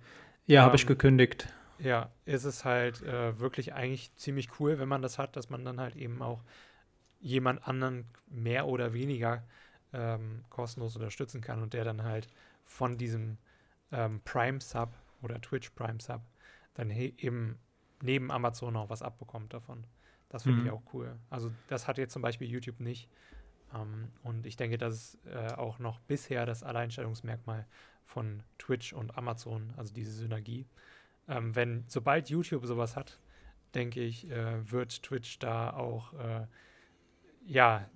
Ja, 0.46 0.60
ähm, 0.60 0.66
habe 0.66 0.76
ich 0.76 0.86
gekündigt. 0.86 1.48
Ja, 1.78 2.10
ist 2.26 2.44
es 2.44 2.64
halt 2.64 3.02
äh, 3.02 3.40
wirklich 3.40 3.72
eigentlich 3.72 4.14
ziemlich 4.14 4.60
cool, 4.60 4.78
wenn 4.78 4.88
man 4.88 5.02
das 5.02 5.18
hat, 5.18 5.34
dass 5.34 5.50
man 5.50 5.64
dann 5.64 5.80
halt 5.80 5.96
eben 5.96 6.22
auch 6.22 6.44
jemand 7.18 7.66
anderen 7.66 8.04
mehr 8.28 8.66
oder 8.66 8.92
weniger 8.92 9.42
ähm, 9.92 10.44
kostenlos 10.50 10.94
unterstützen 10.94 11.40
kann 11.40 11.62
und 11.62 11.72
der 11.72 11.84
dann 11.84 12.04
halt 12.04 12.28
von 12.64 12.98
diesem 12.98 13.38
ähm, 13.90 14.20
Prime 14.24 14.60
Sub 14.60 14.92
oder 15.22 15.40
Twitch 15.40 15.70
Prime 15.70 16.00
Sub 16.00 16.20
dann 16.74 16.90
eben 16.90 17.58
neben 18.02 18.30
Amazon 18.30 18.76
auch 18.76 18.90
was 18.90 19.02
abbekommt 19.02 19.52
davon. 19.52 19.86
Das 20.28 20.44
finde 20.44 20.60
mhm. 20.60 20.66
ich 20.66 20.72
auch 20.72 20.82
cool. 20.92 21.16
Also 21.30 21.52
das 21.68 21.86
hat 21.86 21.98
jetzt 21.98 22.12
zum 22.12 22.22
Beispiel 22.22 22.48
YouTube 22.48 22.80
nicht. 22.80 23.08
Ähm, 23.74 24.08
und 24.22 24.46
ich 24.46 24.56
denke, 24.56 24.78
das 24.78 24.94
ist 25.14 25.26
äh, 25.26 25.52
auch 25.54 25.78
noch 25.78 26.00
bisher 26.00 26.46
das 26.46 26.62
Alleinstellungsmerkmal 26.62 27.66
von 28.04 28.42
Twitch 28.58 28.92
und 28.92 29.16
Amazon, 29.16 29.72
also 29.76 29.92
diese 29.94 30.12
Synergie. 30.12 30.66
Ähm, 31.28 31.54
wenn, 31.54 31.84
sobald 31.88 32.28
YouTube 32.30 32.66
sowas 32.66 32.96
hat, 32.96 33.18
denke 33.74 34.00
ich, 34.00 34.30
äh, 34.30 34.70
wird 34.70 35.02
Twitch 35.02 35.38
da 35.38 35.72
auch, 35.72 36.12
äh, 36.14 36.46
ja, 37.46 37.88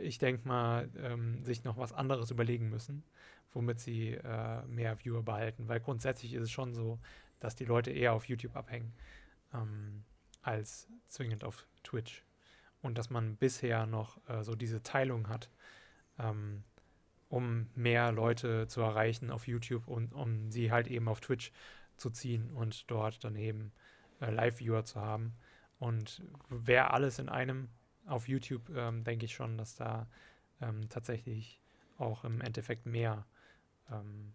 ich 0.00 0.18
denke 0.18 0.46
mal, 0.46 0.88
ähm, 1.02 1.44
sich 1.44 1.64
noch 1.64 1.76
was 1.76 1.92
anderes 1.92 2.30
überlegen 2.30 2.68
müssen, 2.70 3.02
womit 3.52 3.80
sie 3.80 4.12
äh, 4.12 4.62
mehr 4.66 4.98
Viewer 4.98 5.22
behalten. 5.22 5.68
Weil 5.68 5.80
grundsätzlich 5.80 6.34
ist 6.34 6.44
es 6.44 6.50
schon 6.50 6.74
so, 6.74 6.98
dass 7.40 7.56
die 7.56 7.64
Leute 7.64 7.90
eher 7.90 8.12
auf 8.12 8.28
YouTube 8.28 8.56
abhängen 8.56 8.94
ähm, 9.52 10.04
als 10.42 10.88
zwingend 11.08 11.44
auf 11.44 11.66
Twitch. 11.82 12.24
Und 12.82 12.98
dass 12.98 13.10
man 13.10 13.36
bisher 13.36 13.86
noch 13.86 14.18
äh, 14.28 14.44
so 14.44 14.54
diese 14.54 14.82
Teilung 14.82 15.28
hat, 15.28 15.50
ähm, 16.18 16.62
um 17.28 17.66
mehr 17.74 18.12
Leute 18.12 18.68
zu 18.68 18.80
erreichen 18.80 19.30
auf 19.30 19.48
YouTube 19.48 19.88
und 19.88 20.12
um 20.12 20.50
sie 20.50 20.70
halt 20.70 20.86
eben 20.86 21.08
auf 21.08 21.20
Twitch 21.20 21.52
zu 21.96 22.10
ziehen 22.10 22.50
und 22.52 22.90
dort 22.90 23.24
daneben 23.24 23.72
äh, 24.20 24.30
Live-Viewer 24.30 24.84
zu 24.84 25.00
haben. 25.00 25.34
Und 25.78 26.22
wäre 26.48 26.92
alles 26.92 27.18
in 27.18 27.28
einem 27.28 27.68
auf 28.06 28.28
YouTube, 28.28 28.70
ähm, 28.74 29.04
denke 29.04 29.24
ich 29.24 29.34
schon, 29.34 29.58
dass 29.58 29.74
da 29.74 30.06
ähm, 30.60 30.88
tatsächlich 30.88 31.60
auch 31.98 32.24
im 32.24 32.40
Endeffekt 32.40 32.86
mehr 32.86 33.26
ähm, 33.90 34.32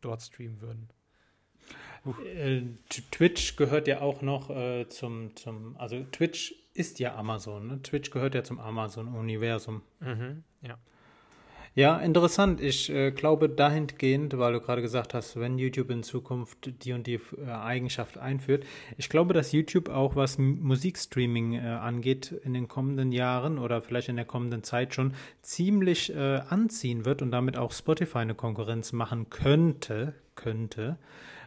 dort 0.00 0.22
streamen 0.22 0.60
würden. 0.60 0.88
Äh, 2.24 2.62
Twitch 2.88 3.56
gehört 3.56 3.88
ja 3.88 4.00
auch 4.00 4.20
noch 4.22 4.50
äh, 4.50 4.88
zum, 4.88 5.34
zum, 5.36 5.76
also 5.78 6.04
Twitch 6.04 6.54
ist 6.74 6.98
ja 6.98 7.14
Amazon, 7.16 7.66
ne? 7.66 7.82
Twitch 7.82 8.10
gehört 8.10 8.34
ja 8.34 8.44
zum 8.44 8.58
Amazon-Universum. 8.58 9.82
Mhm, 10.00 10.42
ja. 10.60 10.78
Ja, 11.76 11.98
interessant. 11.98 12.60
Ich 12.60 12.88
äh, 12.88 13.10
glaube 13.10 13.48
dahingehend, 13.48 14.38
weil 14.38 14.52
du 14.52 14.60
gerade 14.60 14.80
gesagt 14.80 15.12
hast, 15.12 15.40
wenn 15.40 15.58
YouTube 15.58 15.90
in 15.90 16.04
Zukunft 16.04 16.84
die 16.84 16.92
und 16.92 17.08
die 17.08 17.18
äh, 17.44 17.50
Eigenschaft 17.50 18.16
einführt, 18.16 18.64
ich 18.96 19.08
glaube, 19.08 19.34
dass 19.34 19.50
YouTube 19.50 19.88
auch 19.88 20.14
was 20.14 20.38
Musikstreaming 20.38 21.54
äh, 21.54 21.66
angeht 21.66 22.30
in 22.44 22.54
den 22.54 22.68
kommenden 22.68 23.10
Jahren 23.10 23.58
oder 23.58 23.82
vielleicht 23.82 24.08
in 24.08 24.14
der 24.14 24.24
kommenden 24.24 24.62
Zeit 24.62 24.94
schon 24.94 25.14
ziemlich 25.42 26.14
äh, 26.14 26.42
anziehen 26.48 27.04
wird 27.04 27.22
und 27.22 27.32
damit 27.32 27.56
auch 27.56 27.72
Spotify 27.72 28.18
eine 28.18 28.36
Konkurrenz 28.36 28.92
machen 28.92 29.28
könnte, 29.28 30.14
könnte 30.36 30.96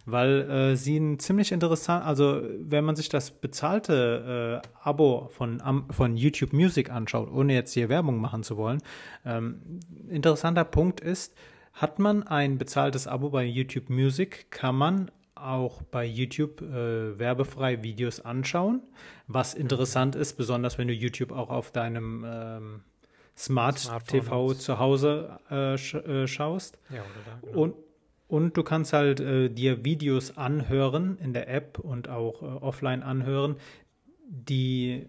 weil 0.08 0.50
äh, 0.50 0.76
sie 0.78 0.98
ein 0.98 1.20
ziemlich 1.20 1.52
interessant, 1.52 2.06
also 2.06 2.42
wenn 2.60 2.86
man 2.86 2.96
sich 2.96 3.10
das 3.10 3.30
bezahlte 3.30 4.62
äh, 4.64 4.68
Abo 4.82 5.28
von, 5.34 5.60
um, 5.60 5.90
von 5.92 6.16
YouTube 6.16 6.54
Music 6.54 6.90
anschaut, 6.90 7.30
ohne 7.30 7.54
jetzt 7.54 7.74
hier 7.74 7.90
Werbung 7.90 8.22
machen 8.22 8.42
zu 8.42 8.56
wollen, 8.56 8.82
ähm, 9.26 9.82
interessanter 10.10 10.64
Punkt 10.64 11.02
ist, 11.02 11.36
hat 11.74 12.00
man 12.00 12.24
ein 12.24 12.58
bezahltes 12.58 13.06
Abo 13.06 13.30
bei 13.30 13.44
YouTube 13.44 13.90
Music, 13.90 14.50
kann 14.50 14.78
man 14.78 15.12
auch 15.36 15.82
bei 15.84 16.06
YouTube 16.06 16.62
äh, 16.62 17.20
werbefrei 17.20 17.84
Videos 17.84 18.22
anschauen, 18.22 18.82
was 19.28 19.54
interessant 19.54 20.16
ist, 20.16 20.38
besonders 20.38 20.78
wenn 20.78 20.88
du 20.88 20.94
YouTube 20.94 21.34
auch 21.34 21.50
auf 21.50 21.72
deinem 21.72 22.26
ähm, 22.26 22.82
Smart 23.36 23.78
Smartphone 23.78 24.22
TV 24.22 24.54
zu 24.54 24.80
Hause 24.80 25.38
äh, 25.50 25.78
sch 25.78 25.96
äh, 25.96 26.28
schaust. 26.28 26.80
Ja, 26.90 27.02
oder 27.02 27.10
da, 27.26 27.48
genau. 27.48 27.62
Und 27.62 27.76
und 28.28 28.58
du 28.58 28.64
kannst 28.64 28.94
halt 28.94 29.20
äh, 29.20 29.50
dir 29.50 29.86
Videos 29.86 30.38
anhören 30.38 31.18
in 31.20 31.34
der 31.34 31.50
App 31.50 31.80
und 31.80 32.10
auch 32.10 32.42
äh, 32.42 32.46
offline 32.46 33.04
anhören, 33.04 33.56
die 34.28 35.08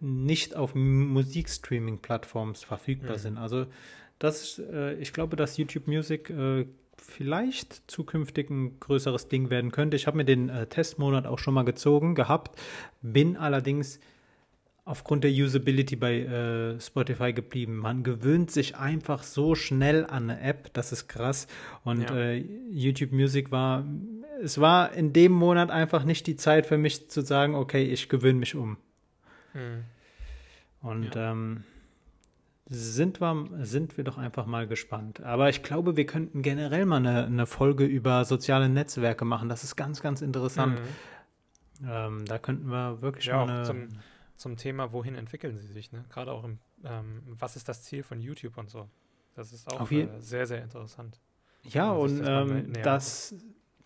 nicht 0.00 0.56
auf 0.56 0.74
Musikstreaming-Plattforms 0.74 2.64
verfügbar 2.64 3.16
mhm. 3.16 3.20
sind. 3.20 3.38
Also 3.38 3.66
das, 4.18 4.58
äh, 4.58 4.94
ich 4.94 5.12
glaube, 5.12 5.36
dass 5.36 5.56
YouTube 5.56 5.86
Music 5.86 6.30
äh, 6.30 6.66
vielleicht 6.96 7.90
zukünftig 7.90 8.50
ein 8.50 8.80
größeres 8.80 9.28
Ding 9.28 9.50
werden 9.50 9.70
könnte. 9.70 9.96
Ich 9.96 10.06
habe 10.06 10.16
mir 10.16 10.24
den 10.24 10.48
äh, 10.48 10.66
Testmonat 10.66 11.26
auch 11.26 11.38
schon 11.38 11.54
mal 11.54 11.64
gezogen 11.64 12.14
gehabt, 12.14 12.58
bin 13.02 13.36
allerdings 13.36 14.00
aufgrund 14.88 15.22
der 15.22 15.30
Usability 15.30 15.96
bei 15.96 16.20
äh, 16.20 16.80
Spotify 16.80 17.34
geblieben. 17.34 17.76
Man 17.76 18.02
gewöhnt 18.02 18.50
sich 18.50 18.76
einfach 18.76 19.22
so 19.22 19.54
schnell 19.54 20.06
an 20.06 20.30
eine 20.30 20.40
App, 20.40 20.72
das 20.72 20.92
ist 20.92 21.08
krass. 21.08 21.46
Und 21.84 22.08
ja. 22.08 22.16
äh, 22.16 22.44
YouTube 22.70 23.12
Music 23.12 23.52
war, 23.52 23.84
es 24.42 24.58
war 24.58 24.92
in 24.94 25.12
dem 25.12 25.32
Monat 25.32 25.70
einfach 25.70 26.04
nicht 26.04 26.26
die 26.26 26.36
Zeit 26.36 26.64
für 26.64 26.78
mich 26.78 27.10
zu 27.10 27.20
sagen, 27.20 27.54
okay, 27.54 27.84
ich 27.84 28.08
gewöhne 28.08 28.38
mich 28.38 28.54
um. 28.54 28.78
Mhm. 29.52 29.84
Und 30.80 31.14
ja. 31.14 31.32
ähm, 31.32 31.64
sind 32.70 33.20
wir, 33.20 33.46
sind 33.60 33.98
wir 33.98 34.04
doch 34.04 34.16
einfach 34.16 34.46
mal 34.46 34.66
gespannt. 34.66 35.22
Aber 35.22 35.50
ich 35.50 35.62
glaube, 35.62 35.98
wir 35.98 36.06
könnten 36.06 36.40
generell 36.40 36.86
mal 36.86 36.96
eine, 36.96 37.26
eine 37.26 37.46
Folge 37.46 37.84
über 37.84 38.24
soziale 38.24 38.70
Netzwerke 38.70 39.26
machen. 39.26 39.50
Das 39.50 39.64
ist 39.64 39.76
ganz, 39.76 40.00
ganz 40.00 40.22
interessant. 40.22 40.80
Mhm. 41.80 41.88
Ähm, 41.90 42.24
da 42.24 42.38
könnten 42.38 42.70
wir 42.70 43.02
wirklich 43.02 43.26
ja, 43.26 43.44
mal 43.44 43.50
eine, 43.50 43.64
zum, 43.64 43.88
zum 44.38 44.56
Thema, 44.56 44.92
wohin 44.92 45.14
entwickeln 45.14 45.58
sie 45.58 45.66
sich, 45.66 45.92
ne? 45.92 46.04
Gerade 46.08 46.32
auch 46.32 46.44
im, 46.44 46.58
ähm, 46.84 47.22
was 47.26 47.56
ist 47.56 47.68
das 47.68 47.82
Ziel 47.82 48.02
von 48.02 48.20
YouTube 48.20 48.56
und 48.56 48.70
so. 48.70 48.88
Das 49.34 49.52
ist 49.52 49.70
auch 49.70 49.90
äh, 49.90 50.08
sehr, 50.18 50.46
sehr 50.46 50.62
interessant. 50.62 51.20
Ja, 51.64 51.92
und 51.92 52.20
das, 52.20 52.50
ähm, 52.50 52.72
das, 52.82 53.34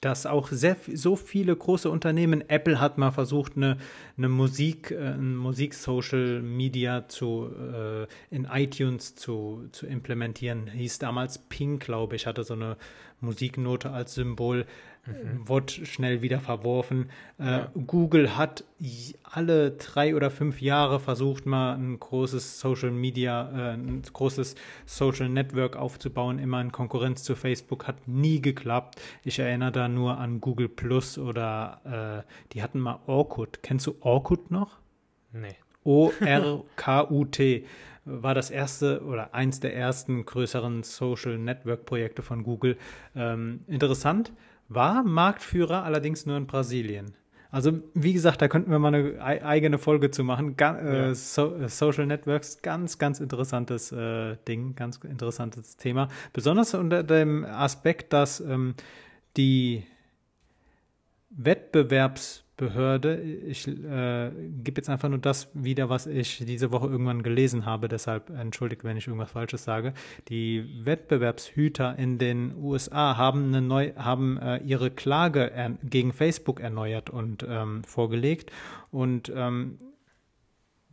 dass 0.03 0.27
auch 0.27 0.49
sehr, 0.49 0.77
so 0.93 1.17
viele 1.17 1.55
große 1.55 1.89
Unternehmen, 1.89 2.49
Apple 2.49 2.81
hat 2.81 2.99
mal 2.99 3.13
versucht, 3.13 3.57
eine, 3.57 3.79
eine 4.17 4.29
Musik, 4.29 4.91
äh, 4.91 5.15
ein 5.15 5.37
Musik-Social 5.37 6.43
Media 6.43 7.09
zu, 7.09 7.51
äh, 7.55 8.07
in 8.35 8.45
iTunes 8.45 9.15
zu, 9.15 9.69
zu 9.73 9.87
implementieren. 9.87 10.67
Hieß 10.67 10.99
damals 10.99 11.39
Pink, 11.39 11.85
glaube 11.85 12.17
ich, 12.17 12.27
hatte 12.27 12.45
so 12.45 12.55
eine 12.55 12.77
Musiknote 13.21 13.91
als 13.91 14.15
Symbol 14.15 14.67
mhm. 15.07 15.49
wurde 15.49 15.73
schnell 15.87 16.23
wieder 16.23 16.41
verworfen. 16.41 17.11
Äh, 17.39 17.45
ja. 17.45 17.73
Google 17.87 18.37
hat 18.37 18.65
alle 19.23 19.73
drei 19.73 20.15
oder 20.15 20.31
fünf 20.31 20.61
Jahre 20.61 21.01
versucht, 21.01 21.47
mal 21.47 21.75
ein 21.75 21.99
großes 21.99 22.61
Social 22.61 22.91
Media, 22.91 23.51
äh, 23.51 23.75
ein 23.75 24.03
großes 24.03 24.55
Social 24.87 25.29
Network 25.29 25.77
aufzubauen, 25.77 26.39
immer 26.39 26.61
in 26.61 26.73
Konkurrenz 26.73 27.23
zu 27.23 27.35
Facebook, 27.35 27.87
hat 27.87 28.07
nie 28.07 28.41
geklappt. 28.41 29.01
Ich 29.25 29.39
erinnere 29.39 29.73
da 29.73 29.89
nur 29.89 30.19
an 30.19 30.41
Google 30.41 30.69
Plus 30.69 31.19
oder 31.19 32.25
äh, 32.27 32.53
die 32.53 32.63
hatten 32.63 32.81
mal 32.81 33.01
Orkut. 33.07 33.63
Kennst 33.63 33.87
du 33.87 33.97
Orkut 34.01 34.51
noch? 34.51 34.79
Nee. 35.33 35.57
O-R-K-U-T 35.85 37.65
war 38.05 38.35
das 38.35 38.51
erste 38.51 39.03
oder 39.05 39.35
eins 39.35 39.61
der 39.61 39.75
ersten 39.77 40.25
größeren 40.25 40.83
Social 40.83 41.39
Network 41.39 41.87
Projekte 41.87 42.23
von 42.23 42.43
Google. 42.43 42.77
Ähm, 43.15 43.61
interessant, 43.67 44.33
war 44.75 45.03
Marktführer 45.03 45.85
allerdings 45.85 46.27
nur 46.27 46.37
in 46.37 46.47
Brasilien. 46.47 47.15
Also 47.53 47.81
wie 47.93 48.15
gesagt, 48.15 48.41
da 48.41 48.49
könnten 48.49 48.71
wir 48.71 48.79
mal 48.79 48.95
eine 48.95 49.23
eigene 49.23 49.77
Folge 49.77 50.11
zu 50.11 50.25
machen. 50.25 50.57
Ga 50.57 50.79
äh, 50.79 51.09
ja. 51.09 51.15
so 51.15 51.55
äh, 51.55 51.69
Social 51.69 52.07
Networks, 52.07 52.63
ganz, 52.63 52.99
ganz 52.99 53.21
interessantes 53.21 53.93
äh, 53.93 54.37
Ding, 54.49 54.75
ganz 54.75 54.97
interessantes 55.05 55.77
Thema. 55.77 56.09
Besonders 56.33 56.73
unter 56.73 57.03
dem 57.03 57.45
Aspekt, 57.45 58.15
dass 58.15 58.41
ähm, 58.41 58.75
die 59.37 59.85
Wettbewerbs 61.29 62.43
Wettbewerbsbehörde, 62.63 63.21
ich 63.21 63.67
äh, 63.69 64.31
gebe 64.63 64.79
jetzt 64.79 64.89
einfach 64.89 65.09
nur 65.09 65.19
das 65.19 65.49
wieder, 65.55 65.89
was 65.89 66.07
ich 66.07 66.45
diese 66.47 66.71
Woche 66.71 66.87
irgendwann 66.87 67.23
gelesen 67.23 67.67
habe, 67.67 67.89
deshalb 67.89 68.31
entschuldigt, 68.31 68.85
wenn 68.85 68.97
ich 68.97 69.07
irgendwas 69.07 69.33
Falsches 69.33 69.65
sage. 69.65 69.93
Die 70.29 70.85
Wettbewerbshüter 70.85 71.99
in 71.99 72.19
den 72.19 72.55
USA 72.57 73.17
haben, 73.17 73.49
eine 73.49 73.63
neu, 73.63 73.93
haben 73.97 74.39
äh, 74.39 74.59
ihre 74.59 74.91
Klage 74.91 75.79
gegen 75.83 76.13
Facebook 76.13 76.61
erneuert 76.61 77.11
und 77.11 77.45
ähm, 77.49 77.85
vorgelegt. 77.85 78.51
Und 78.91 79.33
ähm, 79.35 79.79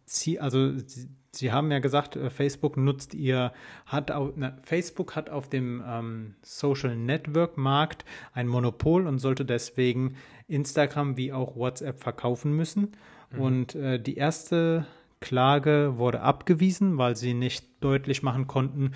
sie, 0.05 0.39
also 0.39 0.77
sie, 0.77 1.09
Sie 1.31 1.51
haben 1.51 1.71
ja 1.71 1.77
gesagt, 1.77 2.15
äh, 2.15 2.31
Facebook 2.31 2.75
nutzt 2.75 3.13
ihr, 3.13 3.53
hat 3.85 4.09
auf, 4.09 4.31
na, 4.35 4.57
Facebook 4.63 5.15
hat 5.15 5.29
auf 5.29 5.47
dem 5.47 5.83
ähm, 5.85 6.35
Social 6.41 6.95
Network 6.95 7.55
Markt 7.55 8.03
ein 8.33 8.47
Monopol 8.47 9.05
und 9.05 9.19
sollte 9.19 9.45
deswegen 9.45 10.15
Instagram 10.49 11.17
wie 11.17 11.31
auch 11.31 11.55
WhatsApp 11.55 12.01
verkaufen 12.01 12.55
müssen. 12.55 12.91
Mhm. 13.31 13.41
Und 13.41 13.75
äh, 13.75 13.99
die 13.99 14.15
erste 14.15 14.85
Klage 15.19 15.93
wurde 15.97 16.21
abgewiesen, 16.21 16.97
weil 16.97 17.15
sie 17.15 17.33
nicht 17.33 17.65
deutlich 17.81 18.23
machen 18.23 18.47
konnten, 18.47 18.91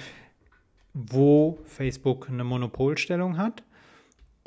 wo 0.93 1.59
Facebook 1.65 2.29
eine 2.29 2.43
Monopolstellung 2.43 3.37
hat. 3.37 3.63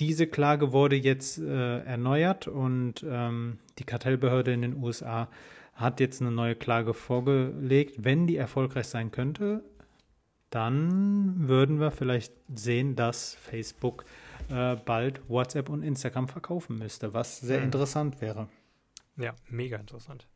Diese 0.00 0.26
Klage 0.26 0.72
wurde 0.72 0.96
jetzt 0.96 1.38
äh, 1.38 1.78
erneuert 1.80 2.48
und 2.48 3.04
ähm, 3.08 3.58
die 3.78 3.84
Kartellbehörde 3.84 4.52
in 4.52 4.62
den 4.62 4.82
USA 4.82 5.28
hat 5.74 6.00
jetzt 6.00 6.20
eine 6.20 6.30
neue 6.30 6.54
Klage 6.54 6.94
vorgelegt. 6.94 8.04
Wenn 8.04 8.26
die 8.26 8.36
erfolgreich 8.36 8.86
sein 8.86 9.10
könnte, 9.10 9.62
dann 10.50 11.48
würden 11.48 11.80
wir 11.80 11.90
vielleicht 11.90 12.32
sehen, 12.54 12.96
dass 12.96 13.34
Facebook 13.34 14.04
äh, 14.50 14.76
bald 14.76 15.20
WhatsApp 15.28 15.68
und 15.68 15.82
Instagram 15.82 16.28
verkaufen 16.28 16.78
müsste, 16.78 17.14
was 17.14 17.40
sehr 17.40 17.58
hm. 17.58 17.64
interessant 17.64 18.20
wäre. 18.20 18.48
Ja, 19.16 19.34
mega 19.48 19.76
interessant. 19.76 20.26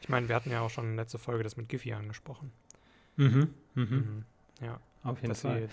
Ich 0.00 0.08
meine, 0.08 0.28
wir 0.28 0.36
hatten 0.36 0.50
ja 0.50 0.60
auch 0.60 0.70
schon 0.70 0.84
in 0.84 0.96
der 0.96 1.04
letzten 1.04 1.18
Folge 1.18 1.42
das 1.42 1.56
mit 1.56 1.68
Giphy 1.68 1.92
angesprochen. 1.92 2.52
Mhm, 3.16 3.54
mhm. 3.74 3.82
mhm. 3.82 4.24
Ja, 4.60 4.78
auf 5.02 5.20
jeden 5.22 5.34
Fall. 5.34 5.68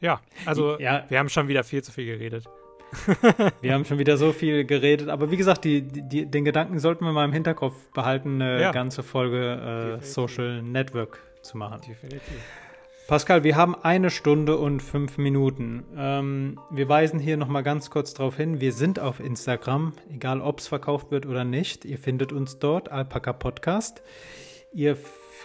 ja, 0.00 0.20
also 0.44 0.78
ja. 0.78 1.04
wir 1.08 1.18
haben 1.18 1.28
schon 1.28 1.48
wieder 1.48 1.64
viel 1.64 1.82
zu 1.82 1.92
viel 1.92 2.06
geredet. 2.06 2.44
wir 3.60 3.72
haben 3.72 3.84
schon 3.84 3.98
wieder 3.98 4.16
so 4.16 4.32
viel 4.32 4.64
geredet, 4.64 5.08
aber 5.08 5.30
wie 5.30 5.36
gesagt, 5.36 5.64
die, 5.64 5.82
die, 5.82 6.26
den 6.26 6.44
Gedanken 6.44 6.78
sollten 6.78 7.04
wir 7.04 7.12
mal 7.12 7.24
im 7.24 7.32
Hinterkopf 7.32 7.90
behalten, 7.92 8.42
eine 8.42 8.60
ja. 8.60 8.72
ganze 8.72 9.02
Folge 9.02 9.98
äh, 10.00 10.04
Social 10.04 10.62
Network 10.62 11.20
zu 11.42 11.56
machen. 11.56 11.80
Definitiv. 11.86 12.42
Pascal, 13.10 13.42
wir 13.42 13.56
haben 13.56 13.74
eine 13.74 14.08
Stunde 14.08 14.56
und 14.56 14.80
fünf 14.80 15.18
Minuten. 15.18 15.82
Ähm, 15.96 16.60
wir 16.70 16.88
weisen 16.88 17.18
hier 17.18 17.36
nochmal 17.36 17.64
ganz 17.64 17.90
kurz 17.90 18.14
darauf 18.14 18.36
hin, 18.36 18.60
wir 18.60 18.72
sind 18.72 19.00
auf 19.00 19.18
Instagram, 19.18 19.94
egal 20.14 20.40
ob 20.40 20.60
es 20.60 20.68
verkauft 20.68 21.10
wird 21.10 21.26
oder 21.26 21.42
nicht. 21.42 21.84
Ihr 21.84 21.98
findet 21.98 22.32
uns 22.32 22.60
dort, 22.60 22.92
Alpaka 22.92 23.32
Podcast. 23.32 24.00
Ihr 24.72 24.96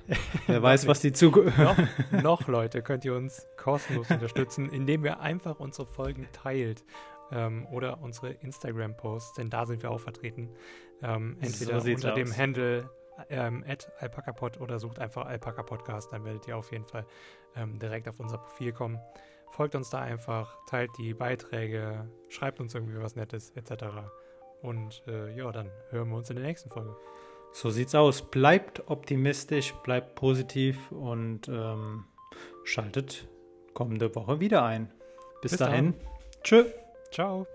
Wer 0.47 0.63
weiß, 0.63 0.87
was 0.87 1.01
die 1.01 1.11
Zukunft. 1.11 1.57
noch, 1.57 1.77
noch, 2.23 2.47
Leute, 2.47 2.81
könnt 2.81 3.03
ihr 3.03 3.13
uns 3.13 3.45
kostenlos 3.57 4.09
unterstützen, 4.11 4.69
indem 4.69 5.03
ihr 5.03 5.19
einfach 5.19 5.59
unsere 5.59 5.85
Folgen 5.85 6.29
teilt 6.31 6.85
ähm, 7.33 7.67
oder 7.69 8.01
unsere 8.01 8.29
Instagram-Posts, 8.29 9.33
denn 9.33 9.49
da 9.49 9.65
sind 9.65 9.83
wir 9.83 9.91
auch 9.91 9.99
vertreten. 9.99 10.47
Ähm, 11.01 11.35
entweder 11.41 11.81
so 11.81 11.91
unter 11.91 12.13
dem 12.13 12.33
Handle 12.33 12.89
ähm, 13.29 13.65
alpakapod 13.99 14.61
oder 14.61 14.79
sucht 14.79 14.97
einfach 14.99 15.25
Alpaka 15.25 15.63
Podcast, 15.63 16.13
dann 16.13 16.23
werdet 16.23 16.47
ihr 16.47 16.55
auf 16.55 16.71
jeden 16.71 16.85
Fall 16.85 17.05
ähm, 17.57 17.77
direkt 17.77 18.07
auf 18.07 18.21
unser 18.21 18.37
Profil 18.37 18.71
kommen. 18.71 18.99
Folgt 19.51 19.75
uns 19.75 19.89
da 19.89 19.99
einfach, 19.99 20.55
teilt 20.65 20.91
die 20.97 21.13
Beiträge, 21.13 22.09
schreibt 22.29 22.61
uns 22.61 22.73
irgendwie 22.73 23.01
was 23.01 23.17
Nettes 23.17 23.49
etc. 23.49 23.83
Und 24.61 25.03
äh, 25.07 25.35
ja, 25.35 25.51
dann 25.51 25.69
hören 25.89 26.07
wir 26.07 26.15
uns 26.15 26.29
in 26.29 26.37
der 26.37 26.45
nächsten 26.45 26.69
Folge. 26.69 26.95
So 27.51 27.69
sieht's 27.69 27.95
aus. 27.95 28.21
Bleibt 28.21 28.83
optimistisch, 28.87 29.73
bleibt 29.83 30.15
positiv 30.15 30.91
und 30.91 31.47
ähm, 31.47 32.05
schaltet 32.63 33.27
kommende 33.73 34.13
Woche 34.15 34.39
wieder 34.39 34.63
ein. 34.63 34.91
Bis, 35.41 35.51
Bis 35.51 35.59
dahin. 35.59 35.93
Tschö. 36.43 36.65
Ciao. 37.11 37.47